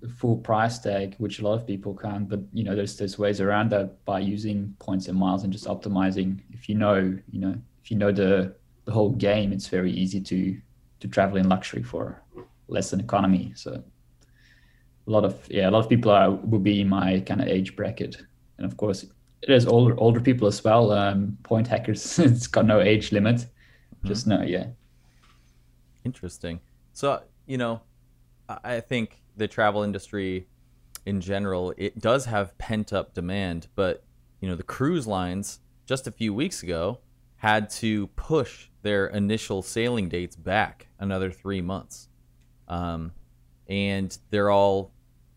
the 0.01 0.09
full 0.09 0.37
price 0.37 0.79
tag, 0.79 1.15
which 1.19 1.39
a 1.39 1.45
lot 1.45 1.55
of 1.55 1.67
people 1.67 1.95
can't. 1.95 2.29
But 2.29 2.41
you 2.53 2.65
know, 2.65 2.75
there's 2.75 2.97
there's 2.97 3.19
ways 3.19 3.41
around 3.41 3.71
that 3.71 4.05
by 4.05 4.21
using 4.21 4.75
points 4.79 5.09
and 5.09 5.19
miles 5.19 5.45
and 5.45 5.53
just 5.53 5.67
optimizing. 5.67 6.41
If 6.53 6.69
you 6.69 6.75
know, 6.75 7.17
you 7.31 7.41
know, 7.41 7.55
if 7.83 7.91
you 7.91 7.97
know 7.97 8.13
the 8.13 8.55
the 8.85 8.93
whole 8.93 9.11
game, 9.11 9.53
it's 9.53 9.69
very 9.69 9.93
easy 9.93 10.21
to 10.21 10.61
to 11.01 11.09
travel 11.09 11.37
in 11.37 11.49
luxury 11.49 11.83
for 11.83 12.23
less 12.69 12.91
than 12.91 13.01
economy. 13.01 13.53
So 13.55 13.83
a 15.07 15.11
lot 15.11 15.25
of 15.25 15.47
yeah, 15.51 15.69
a 15.69 15.73
lot 15.73 15.81
of 15.81 15.89
people 15.89 16.11
are 16.11 16.31
will 16.31 16.59
be 16.59 16.81
in 16.81 16.89
my 16.89 17.21
kind 17.21 17.41
of 17.41 17.49
age 17.49 17.77
bracket, 17.77 18.17
and 18.59 18.67
of 18.67 18.77
course 18.77 19.07
there's 19.47 19.67
older 19.67 19.99
older 19.99 20.21
people 20.21 20.49
as 20.49 20.63
well. 20.63 20.93
Um, 20.93 21.39
point 21.43 21.67
hackers, 21.67 22.19
it's 22.19 22.47
got 22.47 22.67
no 22.67 22.81
age 22.81 23.13
limit. 23.13 23.37
Mm-hmm. 23.37 24.09
Just 24.09 24.27
no, 24.27 24.43
yeah. 24.43 24.67
Interesting. 26.05 26.61
So 26.93 27.23
you 27.47 27.59
know, 27.59 27.81
I 28.49 28.81
think 28.81 29.23
the 29.37 29.49
travel 29.49 29.83
industry 29.83 30.49
in 31.05 31.21
general 31.21 31.73
it 31.77 31.99
does 32.01 32.25
have 32.27 32.57
pent 32.59 32.93
up 32.93 33.15
demand, 33.15 33.69
but 33.75 34.05
you 34.41 34.49
know 34.49 34.57
the 34.57 34.63
cruise 34.63 35.07
lines 35.07 35.61
just 35.87 36.07
a 36.07 36.11
few 36.11 36.35
weeks 36.35 36.63
ago 36.63 36.99
had 37.37 37.71
to 37.71 38.09
push 38.09 38.69
their 38.83 39.07
initial 39.09 39.63
sailing 39.63 40.09
dates 40.09 40.35
back 40.35 40.89
another 40.99 41.31
three 41.31 41.61
months, 41.61 42.09
um, 42.69 43.13
and 43.69 44.19
they're 44.31 44.51
all 44.51 44.93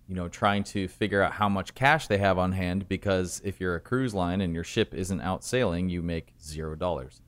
you 0.09 0.15
know, 0.15 0.27
trying 0.27 0.63
to 0.63 0.87
figure 0.87 1.21
out 1.21 1.33
how 1.33 1.47
much 1.47 1.75
cash 1.75 2.07
they 2.07 2.17
have 2.17 2.39
on 2.39 2.51
hand 2.51 2.89
because 2.89 3.39
if 3.45 3.59
you're 3.59 3.75
a 3.75 3.79
cruise 3.79 4.15
line 4.15 4.41
and 4.41 4.55
your 4.55 4.63
ship 4.63 4.95
isn't 4.95 5.21
out 5.21 5.43
sailing, 5.43 5.87
you 5.87 6.01
make 6.01 6.33
zero 6.41 6.75
dollars. 6.75 7.21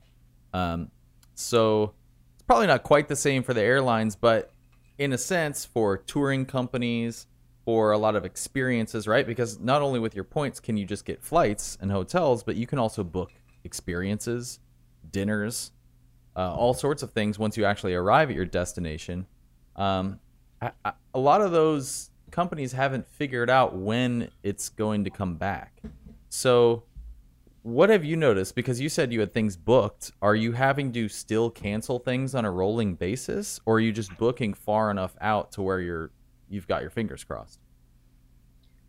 Um, 0.52 0.90
so 1.36 1.94
it's 2.34 2.42
probably 2.42 2.66
not 2.66 2.82
quite 2.82 3.08
the 3.08 3.16
same 3.16 3.44
for 3.44 3.54
the 3.54 3.62
airlines, 3.62 4.16
but 4.16 4.52
in 4.98 5.14
a 5.14 5.18
sense, 5.18 5.64
for 5.64 5.96
touring 5.96 6.46
companies, 6.46 7.28
for 7.66 7.92
a 7.92 8.00
lot 8.00 8.16
of 8.16 8.26
experiences, 8.26 9.08
right? 9.08 9.28
Because 9.28 9.60
not 9.60 9.84
only 9.84 10.00
with 10.00 10.16
your 10.16 10.24
points 10.24 10.60
can 10.60 10.76
you 10.76 10.86
just 10.86 11.06
get 11.06 11.22
flights 11.24 11.78
and 11.82 11.92
hotels, 11.92 12.42
but 12.42 12.56
you 12.56 12.66
can 12.66 12.80
also 12.80 13.04
book 13.04 13.32
experiences, 13.64 14.60
dinners, 15.12 15.72
uh, 16.36 16.52
all 16.52 16.74
sorts 16.74 17.04
of 17.04 17.12
things 17.12 17.38
once 17.38 17.58
you 17.58 17.66
actually 17.66 17.94
arrive 17.94 18.32
at 18.32 18.36
your 18.36 18.46
destination. 18.46 19.28
Um, 19.76 20.20
I, 20.62 20.72
I, 20.84 20.94
a 21.14 21.20
lot 21.20 21.42
of 21.42 21.52
those 21.52 22.11
companies 22.32 22.72
haven't 22.72 23.08
figured 23.08 23.50
out 23.50 23.76
when 23.76 24.30
it's 24.44 24.70
going 24.70 25.04
to 25.04 25.10
come 25.10 25.36
back. 25.36 25.82
So, 26.30 26.84
what 27.64 27.90
have 27.90 28.04
you 28.04 28.16
noticed? 28.16 28.56
Because 28.56 28.82
you 28.82 28.90
said 28.90 29.14
you 29.14 29.20
had 29.20 29.34
things 29.34 29.56
booked. 29.56 30.12
Are 30.22 30.36
you 30.36 30.54
having 30.54 30.92
to 30.94 31.08
still 31.08 31.52
cancel 31.52 32.00
things 32.00 32.34
on 32.34 32.44
a 32.44 32.52
rolling 32.52 32.96
basis, 32.96 33.60
or 33.66 33.76
are 33.76 33.80
you 33.80 33.92
just 33.92 34.18
booking 34.18 34.54
far 34.54 34.90
enough 34.90 35.16
out 35.22 35.52
to 35.54 35.62
where 35.62 35.80
you're 35.80 36.12
you've 36.50 36.68
got 36.68 36.82
your 36.82 36.90
fingers 36.90 37.24
crossed? 37.24 37.60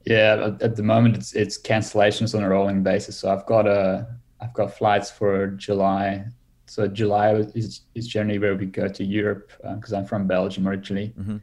Yeah, 0.06 0.54
at 0.60 0.76
the 0.76 0.82
moment 0.82 1.16
it's 1.16 1.34
it's 1.34 1.60
cancellations 1.60 2.34
on 2.34 2.42
a 2.42 2.48
rolling 2.48 2.82
basis. 2.82 3.18
So 3.18 3.30
I've 3.30 3.46
got 3.46 3.66
a 3.66 4.06
I've 4.40 4.54
got 4.54 4.76
flights 4.76 5.10
for 5.10 5.48
July. 5.48 6.24
So 6.66 6.88
July 6.88 7.34
is 7.34 7.82
is 7.94 8.06
generally 8.08 8.38
where 8.38 8.56
we 8.56 8.66
go 8.66 8.88
to 8.88 9.04
Europe 9.04 9.52
because 9.74 9.92
uh, 9.92 9.98
I'm 9.98 10.06
from 10.06 10.26
Belgium 10.26 10.66
originally. 10.66 11.12
Mm-hmm. 11.18 11.36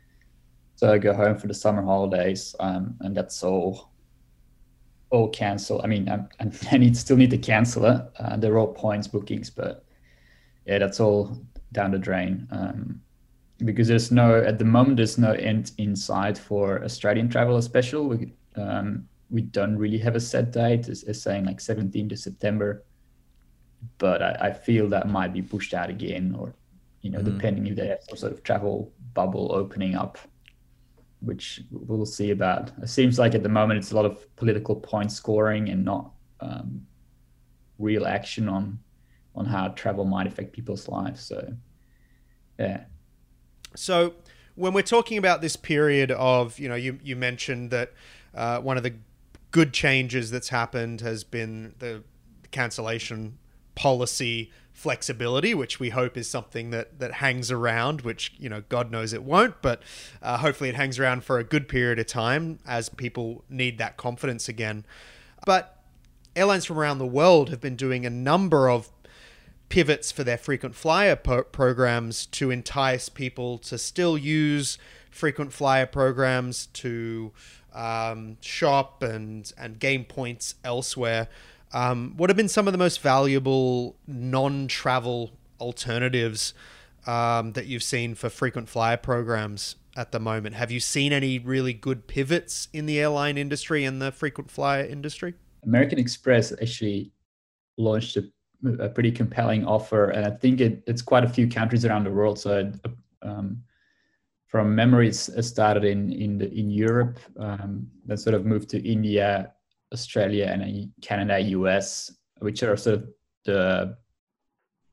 So 0.79 0.93
I 0.93 0.97
go 0.97 1.13
home 1.13 1.37
for 1.37 1.47
the 1.47 1.53
summer 1.53 1.81
holidays, 1.81 2.55
um, 2.61 2.95
and 3.01 3.13
that's 3.13 3.43
all 3.43 3.89
all 5.09 5.27
cancel. 5.27 5.81
I 5.83 5.87
mean, 5.87 6.07
I'm, 6.07 6.29
i 6.71 6.77
need 6.77 6.95
still 6.95 7.17
need 7.17 7.31
to 7.31 7.37
cancel 7.37 7.83
it. 7.83 8.01
Uh, 8.17 8.37
they're 8.37 8.57
all 8.57 8.71
points 8.71 9.05
bookings, 9.05 9.49
but 9.49 9.83
yeah, 10.65 10.77
that's 10.77 11.01
all 11.01 11.37
down 11.73 11.91
the 11.91 11.99
drain. 11.99 12.47
Um, 12.51 13.01
because 13.57 13.89
there's 13.89 14.09
no 14.09 14.41
at 14.41 14.57
the 14.57 14.63
moment 14.63 14.95
there's 14.95 15.17
no 15.17 15.33
end 15.33 15.73
in 15.79 15.97
sight 15.97 16.37
for 16.37 16.81
Australian 16.81 17.27
traveler 17.27 17.61
special. 17.61 18.07
We 18.07 18.31
um, 18.55 19.05
we 19.29 19.41
don't 19.41 19.77
really 19.77 19.97
have 19.97 20.15
a 20.15 20.21
set 20.21 20.53
date. 20.53 20.87
It's, 20.87 21.03
it's 21.03 21.21
saying 21.21 21.43
like 21.43 21.57
17th 21.57 22.13
of 22.13 22.19
September, 22.19 22.85
but 23.97 24.23
I, 24.23 24.31
I, 24.47 24.53
feel 24.53 24.87
that 24.89 25.09
might 25.09 25.33
be 25.33 25.41
pushed 25.41 25.73
out 25.73 25.89
again, 25.89 26.33
or 26.39 26.53
you 27.01 27.11
know, 27.11 27.19
mm-hmm. 27.19 27.35
depending 27.35 27.67
if 27.67 27.75
they 27.75 27.87
have 27.87 27.99
some 28.07 28.17
sort 28.17 28.31
of 28.31 28.43
travel 28.43 28.93
bubble 29.13 29.51
opening 29.53 29.95
up 29.95 30.17
which 31.21 31.61
we'll 31.71 32.05
see 32.05 32.31
about. 32.31 32.71
It 32.81 32.89
seems 32.89 33.19
like 33.19 33.35
at 33.35 33.43
the 33.43 33.49
moment 33.49 33.79
it's 33.79 33.91
a 33.91 33.95
lot 33.95 34.05
of 34.05 34.35
political 34.35 34.75
point 34.75 35.11
scoring 35.11 35.69
and 35.69 35.83
not 35.83 36.11
um, 36.39 36.85
real 37.77 38.05
action 38.05 38.47
on 38.47 38.79
on 39.35 39.45
how 39.45 39.69
travel 39.69 40.05
might 40.05 40.27
affect 40.27 40.53
people's 40.53 40.87
lives. 40.87 41.21
So, 41.21 41.53
yeah. 42.57 42.85
So 43.75 44.15
when 44.55 44.73
we're 44.73 44.81
talking 44.81 45.17
about 45.17 45.41
this 45.41 45.55
period 45.55 46.11
of, 46.11 46.59
you 46.59 46.67
know, 46.67 46.75
you 46.75 46.99
you 47.03 47.15
mentioned 47.15 47.71
that 47.71 47.93
uh, 48.33 48.59
one 48.59 48.77
of 48.77 48.83
the 48.83 48.95
good 49.51 49.73
changes 49.73 50.31
that's 50.31 50.49
happened 50.49 51.01
has 51.01 51.23
been 51.23 51.73
the 51.79 52.03
cancellation 52.51 53.37
policy 53.75 54.51
flexibility, 54.79 55.53
which 55.53 55.77
we 55.79 55.89
hope 55.89 56.15
is 56.15 56.29
something 56.29 56.69
that 56.69 56.99
that 56.99 57.13
hangs 57.15 57.51
around. 57.51 58.01
Which 58.01 58.33
you 58.39 58.49
know, 58.49 58.63
God 58.69 58.91
knows 58.91 59.13
it 59.13 59.23
won't, 59.23 59.61
but 59.61 59.83
uh, 60.21 60.37
hopefully 60.37 60.69
it 60.69 60.75
hangs 60.75 60.97
around 60.97 61.23
for 61.23 61.37
a 61.37 61.43
good 61.43 61.67
period 61.67 61.99
of 61.99 62.07
time 62.07 62.59
as 62.65 62.87
people 62.87 63.43
need 63.49 63.77
that 63.77 63.97
confidence 63.97 64.47
again. 64.47 64.85
But 65.45 65.77
airlines 66.35 66.65
from 66.65 66.79
around 66.79 66.99
the 66.99 67.05
world 67.05 67.49
have 67.49 67.59
been 67.59 67.75
doing 67.75 68.05
a 68.05 68.09
number 68.09 68.69
of 68.69 68.89
pivots 69.67 70.11
for 70.11 70.23
their 70.23 70.37
frequent 70.37 70.75
flyer 70.75 71.15
po- 71.15 71.43
programs 71.43 72.25
to 72.27 72.49
entice 72.49 73.09
people 73.09 73.57
to 73.59 73.77
still 73.77 74.17
use 74.17 74.77
frequent 75.11 75.51
flyer 75.51 75.85
programs 75.85 76.67
to 76.67 77.31
um, 77.73 78.37
shop 78.41 79.03
and 79.03 79.51
and 79.57 79.79
gain 79.79 80.05
points 80.05 80.55
elsewhere. 80.63 81.27
Um, 81.71 82.13
what 82.17 82.29
have 82.29 82.37
been 82.37 82.47
some 82.47 82.67
of 82.67 82.73
the 82.73 82.79
most 82.79 83.01
valuable 83.01 83.95
non-travel 84.07 85.31
alternatives 85.59 86.53
um, 87.05 87.53
that 87.53 87.67
you've 87.67 87.83
seen 87.83 88.15
for 88.15 88.29
frequent 88.29 88.69
flyer 88.69 88.97
programs 88.97 89.75
at 89.95 90.11
the 90.11 90.19
moment? 90.19 90.55
Have 90.55 90.71
you 90.71 90.79
seen 90.79 91.13
any 91.13 91.37
really 91.37 91.73
good 91.73 92.07
pivots 92.07 92.69
in 92.73 92.85
the 92.85 92.99
airline 92.99 93.37
industry 93.37 93.85
and 93.85 94.01
the 94.01 94.11
frequent 94.11 94.49
flyer 94.49 94.83
industry? 94.83 95.35
American 95.63 95.99
Express 95.99 96.51
actually 96.53 97.11
launched 97.77 98.17
a, 98.17 98.23
a 98.79 98.89
pretty 98.89 99.11
compelling 99.11 99.65
offer, 99.65 100.09
and 100.09 100.25
I 100.25 100.31
think 100.31 100.61
it, 100.61 100.83
it's 100.87 101.01
quite 101.01 101.23
a 101.23 101.29
few 101.29 101.47
countries 101.47 101.85
around 101.85 102.05
the 102.05 102.11
world. 102.11 102.39
So, 102.39 102.71
um, 103.21 103.61
from 104.47 104.73
memory, 104.73 105.09
it 105.09 105.13
started 105.13 105.83
in 105.83 106.11
in 106.11 106.37
the, 106.39 106.51
in 106.51 106.71
Europe, 106.71 107.19
um, 107.37 107.87
then 108.05 108.17
sort 108.17 108.33
of 108.33 108.45
moved 108.45 108.69
to 108.69 108.79
India, 108.87 109.53
Australia, 109.93 110.45
and 110.45 110.91
Canada, 111.01 111.39
US, 111.39 112.11
which 112.39 112.63
are 112.63 112.77
sort 112.77 112.95
of 112.97 113.09
the 113.45 113.97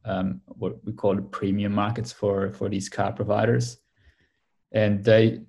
um, 0.04 0.40
what 0.46 0.84
we 0.84 0.92
call 0.92 1.16
the 1.16 1.22
premium 1.22 1.72
markets 1.72 2.12
for 2.12 2.52
for 2.52 2.68
these 2.68 2.88
car 2.88 3.12
providers. 3.12 3.78
And 4.72 5.02
they, 5.04 5.40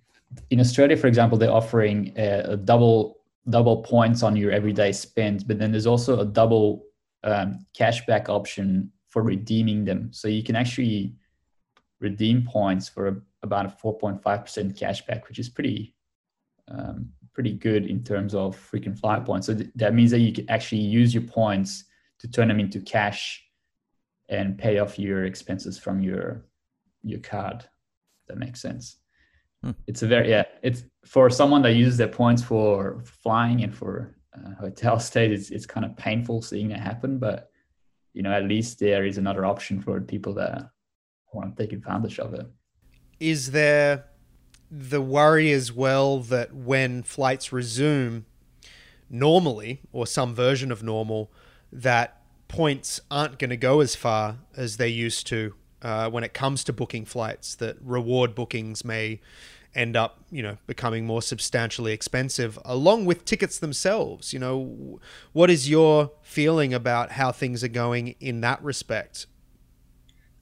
in 0.50 0.60
Australia, 0.60 0.98
for 0.98 1.08
example, 1.08 1.38
they're 1.38 1.52
offering 1.52 2.14
a, 2.18 2.54
a 2.54 2.58
double 2.58 3.18
double 3.50 3.82
points 3.84 4.24
on 4.24 4.36
your 4.36 4.52
everyday 4.52 4.92
spend, 4.92 5.48
but 5.48 5.58
then 5.58 5.72
there's 5.72 5.88
also 5.88 6.20
a 6.20 6.26
double 6.26 6.84
um, 7.24 7.66
cashback 7.78 8.30
option 8.30 8.92
for 9.10 9.24
redeeming 9.24 9.86
them. 9.86 10.10
So 10.12 10.28
you 10.28 10.44
can 10.44 10.56
actually 10.56 11.16
redeem 12.00 12.44
points 12.46 12.90
for 12.90 13.24
about 13.42 13.66
a 13.66 13.70
4.5% 13.70 14.22
cashback, 14.78 15.28
which 15.28 15.40
is 15.40 15.50
pretty 15.50 15.96
um, 16.68 17.10
pretty 17.38 17.54
good 17.54 17.86
in 17.86 18.04
terms 18.04 18.34
of 18.34 18.56
frequent 18.56 18.98
flyer 18.98 19.22
points. 19.22 19.46
So 19.46 19.54
th- 19.54 19.70
that 19.76 19.94
means 19.94 20.10
that 20.10 20.22
you 20.22 20.34
can 20.34 20.50
actually 20.50 20.82
use 20.82 21.14
your 21.14 21.22
points 21.22 21.84
to 22.18 22.28
turn 22.28 22.48
them 22.48 22.60
into 22.60 22.80
cash 22.82 23.46
and 24.28 24.58
pay 24.58 24.80
off 24.80 24.98
your 24.98 25.24
expenses 25.26 25.78
from 25.78 26.02
your 26.02 26.46
your 27.04 27.20
card. 27.20 27.64
that 28.28 28.40
makes 28.40 28.60
sense. 28.60 28.98
Hmm. 29.64 29.74
It's 29.86 30.02
a 30.02 30.08
very 30.08 30.32
yeah. 30.32 30.46
It's 30.64 30.84
for 31.06 31.30
someone 31.30 31.62
that 31.62 31.74
uses 31.74 31.98
their 31.98 32.08
points 32.08 32.42
for 32.42 33.04
flying 33.06 33.64
and 33.64 33.74
for 33.74 34.18
uh, 34.36 34.56
hotel 34.60 35.00
stays. 35.10 35.32
It's 35.40 35.50
it's 35.52 35.68
kind 35.68 35.86
of 35.86 35.96
painful 35.96 36.42
seeing 36.42 36.70
that 36.70 36.80
happen, 36.80 37.20
but 37.20 37.52
you 38.16 38.24
know 38.24 38.32
at 38.32 38.46
least 38.46 38.80
there 38.80 39.06
is 39.06 39.20
another 39.20 39.46
option 39.46 39.80
for 39.80 40.02
people 40.02 40.34
that 40.42 40.72
want 41.34 41.56
to 41.56 41.64
take 41.64 41.72
advantage 41.72 42.18
of 42.18 42.34
it. 42.34 42.48
Is 43.20 43.52
there 43.52 44.06
the 44.70 45.02
worry 45.02 45.52
as 45.52 45.72
well 45.72 46.20
that 46.20 46.54
when 46.54 47.04
flights 47.04 47.52
resume 47.52 48.26
normally 49.10 49.82
or 49.92 50.06
some 50.06 50.36
version 50.36 50.72
of 50.72 50.84
normal, 50.84 51.32
that 51.72 52.22
points 52.48 53.00
aren't 53.12 53.40
going 53.40 53.50
to 53.50 53.58
go 53.58 53.80
as 53.80 53.96
far 53.96 54.38
as 54.56 54.78
they 54.78 54.88
used 54.88 55.28
to 55.28 55.54
uh, 55.82 56.10
when 56.10 56.24
it 56.24 56.34
comes 56.34 56.64
to 56.64 56.74
booking 56.74 57.06
flights 57.06 57.56
that 57.56 57.78
reward 57.82 58.34
bookings 58.34 58.84
may 58.84 59.20
end 59.76 59.96
up 59.96 60.24
you 60.32 60.42
know 60.42 60.58
becoming 60.66 61.06
more 61.06 61.22
substantially 61.22 61.94
expensive 61.94 62.58
along 62.66 63.06
with 63.06 63.26
tickets 63.26 63.60
themselves. 63.60 64.34
You 64.34 64.40
know 64.40 65.00
what 65.34 65.50
is 65.50 65.70
your 65.70 66.12
feeling 66.22 66.74
about 66.74 67.12
how 67.12 67.32
things 67.32 67.64
are 67.64 67.70
going 67.70 68.16
in 68.20 68.42
that 68.42 68.64
respect? 68.64 69.28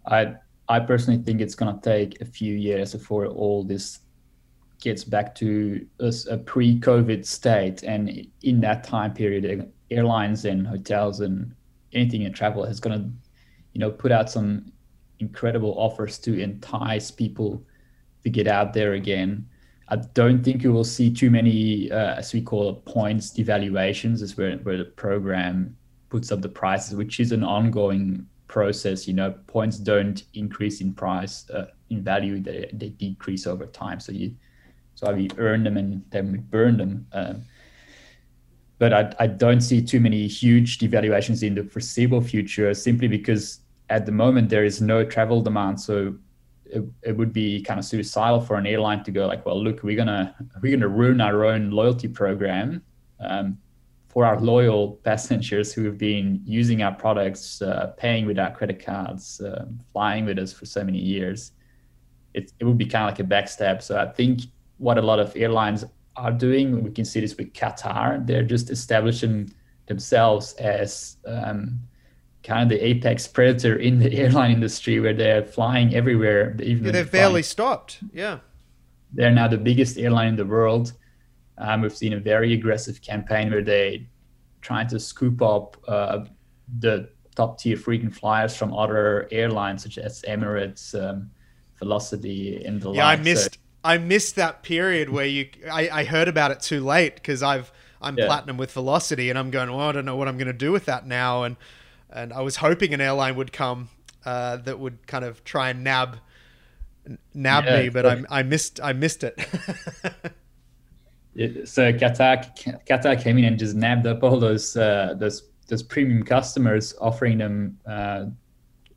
I 0.06 0.36
i 0.69 0.80
personally 0.80 1.21
think 1.21 1.41
it's 1.41 1.56
going 1.56 1.80
to 1.80 1.82
take 1.82 2.21
a 2.21 2.26
few 2.26 2.56
years 2.56 2.93
before 2.93 3.28
all 3.28 3.63
this 3.63 4.00
gets 4.86 5.04
back 5.04 5.34
to 5.34 5.86
a, 6.00 6.13
a 6.30 6.38
pre-covid 6.38 7.26
state 7.26 7.82
and 7.82 8.28
in 8.43 8.62
that 8.62 8.84
time 8.84 9.12
period 9.12 9.43
airlines 9.89 10.45
and 10.45 10.67
hotels 10.67 11.21
and 11.21 11.54
anything 11.93 12.21
in 12.21 12.32
travel 12.32 12.63
is 12.63 12.80
going 12.80 12.95
to 12.98 13.10
you 13.74 13.80
know 13.80 13.89
put 13.89 14.12
out 14.12 14.30
some 14.30 14.71
incredible 15.19 15.74
offers 15.78 16.19
to 16.19 16.39
entice 16.39 17.10
people 17.10 17.65
to 18.24 18.30
get 18.30 18.48
out 18.48 18.74
there 18.74 18.93
again. 18.93 19.48
I 19.88 19.95
don't 19.95 20.43
think 20.43 20.63
you 20.63 20.71
will 20.74 20.84
see 20.84 21.13
too 21.13 21.30
many, 21.30 21.91
uh, 21.91 22.15
as 22.15 22.34
we 22.34 22.41
call 22.41 22.69
it, 22.69 22.86
points 22.86 23.32
devaluations, 23.32 24.21
is 24.21 24.36
where, 24.38 24.58
where 24.58 24.78
the 24.78 24.86
program 24.86 25.76
puts 26.10 26.32
up 26.32 26.41
the 26.41 26.50
prices, 26.50 26.95
which 26.95 27.19
is 27.19 27.32
an 27.32 27.43
ongoing 27.43 28.26
process. 28.48 29.08
You 29.08 29.13
know, 29.13 29.36
points 29.48 29.78
don't 29.78 30.24
increase 30.34 30.82
in 30.82 30.93
price, 30.93 31.48
uh, 31.52 31.67
in 31.91 32.04
value, 32.04 32.39
they, 32.39 32.69
they 32.74 32.89
decrease 32.89 33.45
over 33.45 33.67
time. 33.67 34.00
So 34.00 34.12
you, 34.12 34.36
so 34.95 35.13
we 35.13 35.29
earn 35.38 35.63
them 35.63 35.77
and 35.77 36.03
then 36.10 36.31
we 36.31 36.39
burn 36.39 36.77
them. 36.77 37.08
Um, 37.12 37.43
but 38.77 38.93
I, 38.93 39.13
I 39.19 39.27
don't 39.27 39.62
see 39.62 39.81
too 39.81 39.99
many 39.99 40.27
huge 40.27 40.79
devaluations 40.79 41.43
in 41.43 41.55
the 41.55 41.63
foreseeable 41.63 42.21
future 42.21 42.73
simply 42.73 43.08
because 43.08 43.60
at 43.89 44.05
the 44.05 44.12
moment 44.12 44.49
there 44.49 44.65
is 44.65 44.81
no 44.81 45.03
travel 45.03 45.41
demand. 45.41 45.79
So 45.79 46.15
it, 46.65 46.84
it 47.03 47.15
would 47.15 47.31
be 47.31 47.62
kind 47.62 47.79
of 47.79 47.86
suicidal 47.86 48.41
for 48.41 48.55
an 48.58 48.65
airline 48.65 49.03
to 49.03 49.12
go 49.12 49.27
like 49.27 49.45
well 49.45 49.62
look 49.62 49.84
we're 49.84 49.95
gonna 49.95 50.36
we're 50.62 50.75
gonna 50.75 50.88
ruin 50.88 51.21
our 51.21 51.45
own 51.45 51.69
loyalty 51.69 52.08
program 52.08 52.81
um, 53.19 53.58
for 54.08 54.25
our 54.25 54.39
loyal 54.39 54.93
passengers 55.03 55.73
who 55.73 55.84
have 55.86 55.97
been 55.97 56.41
using 56.43 56.81
our 56.81 56.93
products 56.93 57.62
uh, 57.62 57.93
paying 57.97 58.25
with 58.25 58.39
our 58.39 58.51
credit 58.51 58.84
cards 58.84 59.41
uh, 59.41 59.65
flying 59.91 60.25
with 60.25 60.39
us 60.39 60.51
for 60.51 60.65
so 60.65 60.84
many 60.84 60.97
years. 60.97 61.51
It, 62.34 62.51
it 62.60 62.65
would 62.65 62.77
be 62.77 62.86
kind 62.86 63.05
of 63.05 63.12
like 63.12 63.19
a 63.19 63.29
backstab. 63.29 63.81
So 63.81 63.97
i 63.97 64.05
think 64.05 64.41
what 64.78 64.98
a 64.98 65.02
lot 65.02 65.20
of 65.20 65.36
airlines 65.36 65.84
are 66.16 66.32
doing 66.32 66.84
we 66.84 66.92
can 66.92 67.06
see 67.06 67.20
this 67.20 67.36
with 67.38 67.52
qatar 67.54 68.26
they're 68.26 68.44
just 68.44 68.70
establishing 68.70 69.52
themselves 69.88 70.54
as 70.54 71.18
um, 71.28 71.80
kind 72.46 72.64
of 72.64 72.70
the 72.70 72.86
apex 72.86 73.28
predator 73.28 73.78
in 73.78 74.00
the 74.00 74.14
airline 74.22 74.52
industry 74.52 75.00
where 75.00 75.14
they're 75.14 75.44
flying 75.44 75.94
everywhere. 75.96 76.56
Even 76.62 76.86
yeah, 76.86 76.92
they've 76.92 77.12
barely 77.12 77.44
stopped. 77.44 78.00
Yeah. 78.14 78.40
They're 79.12 79.32
now 79.32 79.48
the 79.48 79.58
biggest 79.58 79.98
airline 79.98 80.30
in 80.30 80.36
the 80.36 80.46
world. 80.46 80.94
Um, 81.58 81.82
we've 81.82 81.96
seen 81.96 82.14
a 82.14 82.20
very 82.20 82.54
aggressive 82.54 83.02
campaign 83.02 83.50
where 83.50 83.64
they're 83.64 83.98
trying 84.62 84.88
to 84.88 85.00
scoop 85.00 85.42
up 85.42 85.78
uh, 85.88 86.26
the 86.80 87.10
top 87.36 87.60
tier 87.60 87.78
frequent 87.78 88.16
flyers 88.16 88.56
from 88.56 88.74
other 88.74 89.28
airlines 89.32 89.84
such 89.84 89.98
as 89.98 90.22
Emirates, 90.24 90.94
um, 91.02 91.32
Velocity, 91.80 92.64
and 92.66 92.82
the 92.82 92.92
yeah, 92.92 93.08
like. 93.08 93.20
I 93.20 93.24
missed. 93.24 93.54
So, 93.56 93.60
I 93.86 94.00
missed 94.00 94.36
that 94.36 94.63
period 94.63 95.10
where 95.10 95.26
you. 95.26 95.48
I, 95.71 95.89
I 95.89 96.04
heard 96.04 96.28
about 96.28 96.52
it 96.52 96.60
too 96.60 96.84
late 96.84 97.15
because 97.15 97.43
I've 97.43 97.71
I'm 98.02 98.17
yeah. 98.17 98.26
platinum 98.26 98.58
with 98.58 98.74
Velocity, 98.74 99.30
and 99.30 99.38
I'm 99.38 99.52
going. 99.52 99.69
Well, 99.71 99.88
I 99.88 99.91
don't 99.91 100.06
know 100.06 100.15
what 100.15 100.28
I'm 100.28 100.38
going 100.38 100.48
to 100.48 100.54
do 100.54 100.71
with 100.71 100.86
that 100.86 101.06
now, 101.06 101.43
and 101.43 101.56
and 102.10 102.34
I 102.34 102.41
was 102.41 102.56
hoping 102.56 102.93
an 102.95 103.02
airline 103.02 103.36
would 103.36 103.54
come 103.54 103.89
uh, 104.26 104.58
that 104.58 104.80
would 104.80 105.06
kind 105.06 105.24
of 105.24 105.43
try 105.43 105.69
and 105.69 105.84
nab 105.84 106.17
nab 107.34 107.65
yeah, 107.65 107.84
me, 107.84 107.89
but 107.89 108.06
I, 108.06 108.24
I 108.30 108.43
missed 108.43 108.80
I 108.82 108.93
missed 108.93 109.24
it. 109.24 109.38
so 111.67 111.93
Qatar 111.93 112.84
Qatar 112.88 113.21
came 113.21 113.38
in 113.38 113.45
and 113.45 113.60
just 113.60 113.76
nabbed 113.76 114.08
up 114.08 114.24
all 114.24 114.39
those 114.39 114.76
uh, 114.76 115.13
those 115.17 115.50
those 115.67 115.84
premium 115.84 116.24
customers, 116.24 116.95
offering 117.00 117.38
them 117.38 117.78
uh, 117.86 118.26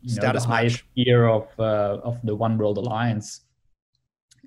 you 0.03 0.21
know, 0.21 0.33
the 0.33 0.41
highest 0.41 0.83
tier 0.95 1.27
of 1.27 1.49
uh, 1.59 1.99
of 2.03 2.21
the 2.23 2.35
One 2.35 2.57
World 2.57 2.79
Alliance, 2.79 3.43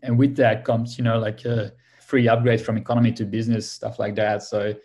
and 0.04 0.18
with 0.18 0.36
that 0.36 0.66
comes 0.66 0.98
you 0.98 1.04
know 1.04 1.20
like 1.20 1.46
a 1.46 1.66
uh, 1.66 1.70
free 2.12 2.28
upgrade 2.28 2.60
from 2.60 2.78
economy 2.78 3.14
to 3.14 3.24
business 3.24 3.72
stuff 3.72 3.98
like 3.98 4.16
that. 4.16 4.44
So 4.44 4.76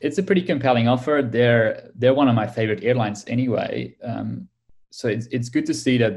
it's 0.00 0.18
a 0.18 0.22
pretty 0.22 0.42
compelling 0.42 0.88
offer. 0.88 1.22
They're 1.22 1.90
they're 1.94 2.14
one 2.14 2.28
of 2.28 2.34
my 2.34 2.46
favorite 2.46 2.82
airlines 2.82 3.24
anyway. 3.26 3.96
Um, 4.02 4.48
so 4.90 5.08
it's 5.08 5.26
it's 5.26 5.50
good 5.50 5.66
to 5.66 5.74
see 5.74 5.98
that, 5.98 6.14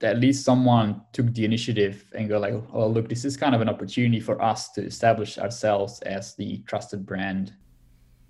that 0.00 0.16
at 0.16 0.20
least 0.20 0.44
someone 0.44 1.02
took 1.12 1.32
the 1.34 1.44
initiative 1.44 1.96
and 2.16 2.30
go 2.30 2.38
like, 2.38 2.54
oh 2.72 2.86
look, 2.88 3.08
this 3.08 3.24
is 3.24 3.36
kind 3.36 3.54
of 3.54 3.60
an 3.60 3.68
opportunity 3.68 4.20
for 4.20 4.40
us 4.40 4.70
to 4.72 4.80
establish 4.84 5.38
ourselves 5.38 6.00
as 6.02 6.34
the 6.36 6.58
trusted 6.66 7.04
brand 7.04 7.52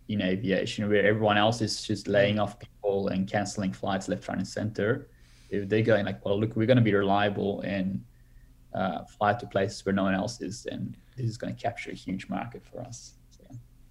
in 0.08 0.20
aviation, 0.22 0.88
where 0.88 1.06
everyone 1.06 1.36
else 1.36 1.60
is 1.60 1.82
just 1.82 2.08
laying 2.08 2.38
off 2.38 2.58
people 2.58 3.08
and 3.08 3.28
canceling 3.28 3.72
flights 3.72 4.08
left, 4.08 4.28
right, 4.28 4.38
and 4.38 4.46
center. 4.46 5.08
If 5.50 5.68
they're 5.68 5.82
going 5.82 6.06
like, 6.06 6.24
well, 6.24 6.40
look, 6.40 6.56
we're 6.56 6.66
going 6.66 6.82
to 6.84 6.90
be 6.90 6.94
reliable 6.94 7.60
and 7.60 8.02
uh, 8.76 9.04
fly 9.04 9.32
to 9.32 9.46
places 9.46 9.84
where 9.84 9.94
no 9.94 10.04
one 10.04 10.14
else 10.14 10.40
is, 10.40 10.66
and 10.66 10.96
this 11.16 11.26
is 11.26 11.38
going 11.38 11.54
to 11.54 11.60
capture 11.60 11.90
a 11.90 11.94
huge 11.94 12.28
market 12.28 12.62
for 12.64 12.80
us. 12.82 13.14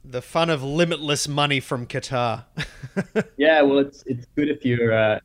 the 0.03 0.21
fun 0.21 0.51
of 0.51 0.63
limitless 0.63 1.27
money 1.27 1.59
from 1.59 1.87
Qatar. 1.87 2.45
yeah, 3.37 3.61
well, 3.63 3.79
it's 3.79 4.03
it's 4.05 4.27
good 4.35 4.49
if 4.49 4.63
you're. 4.63 4.93
Uh, 4.93 5.19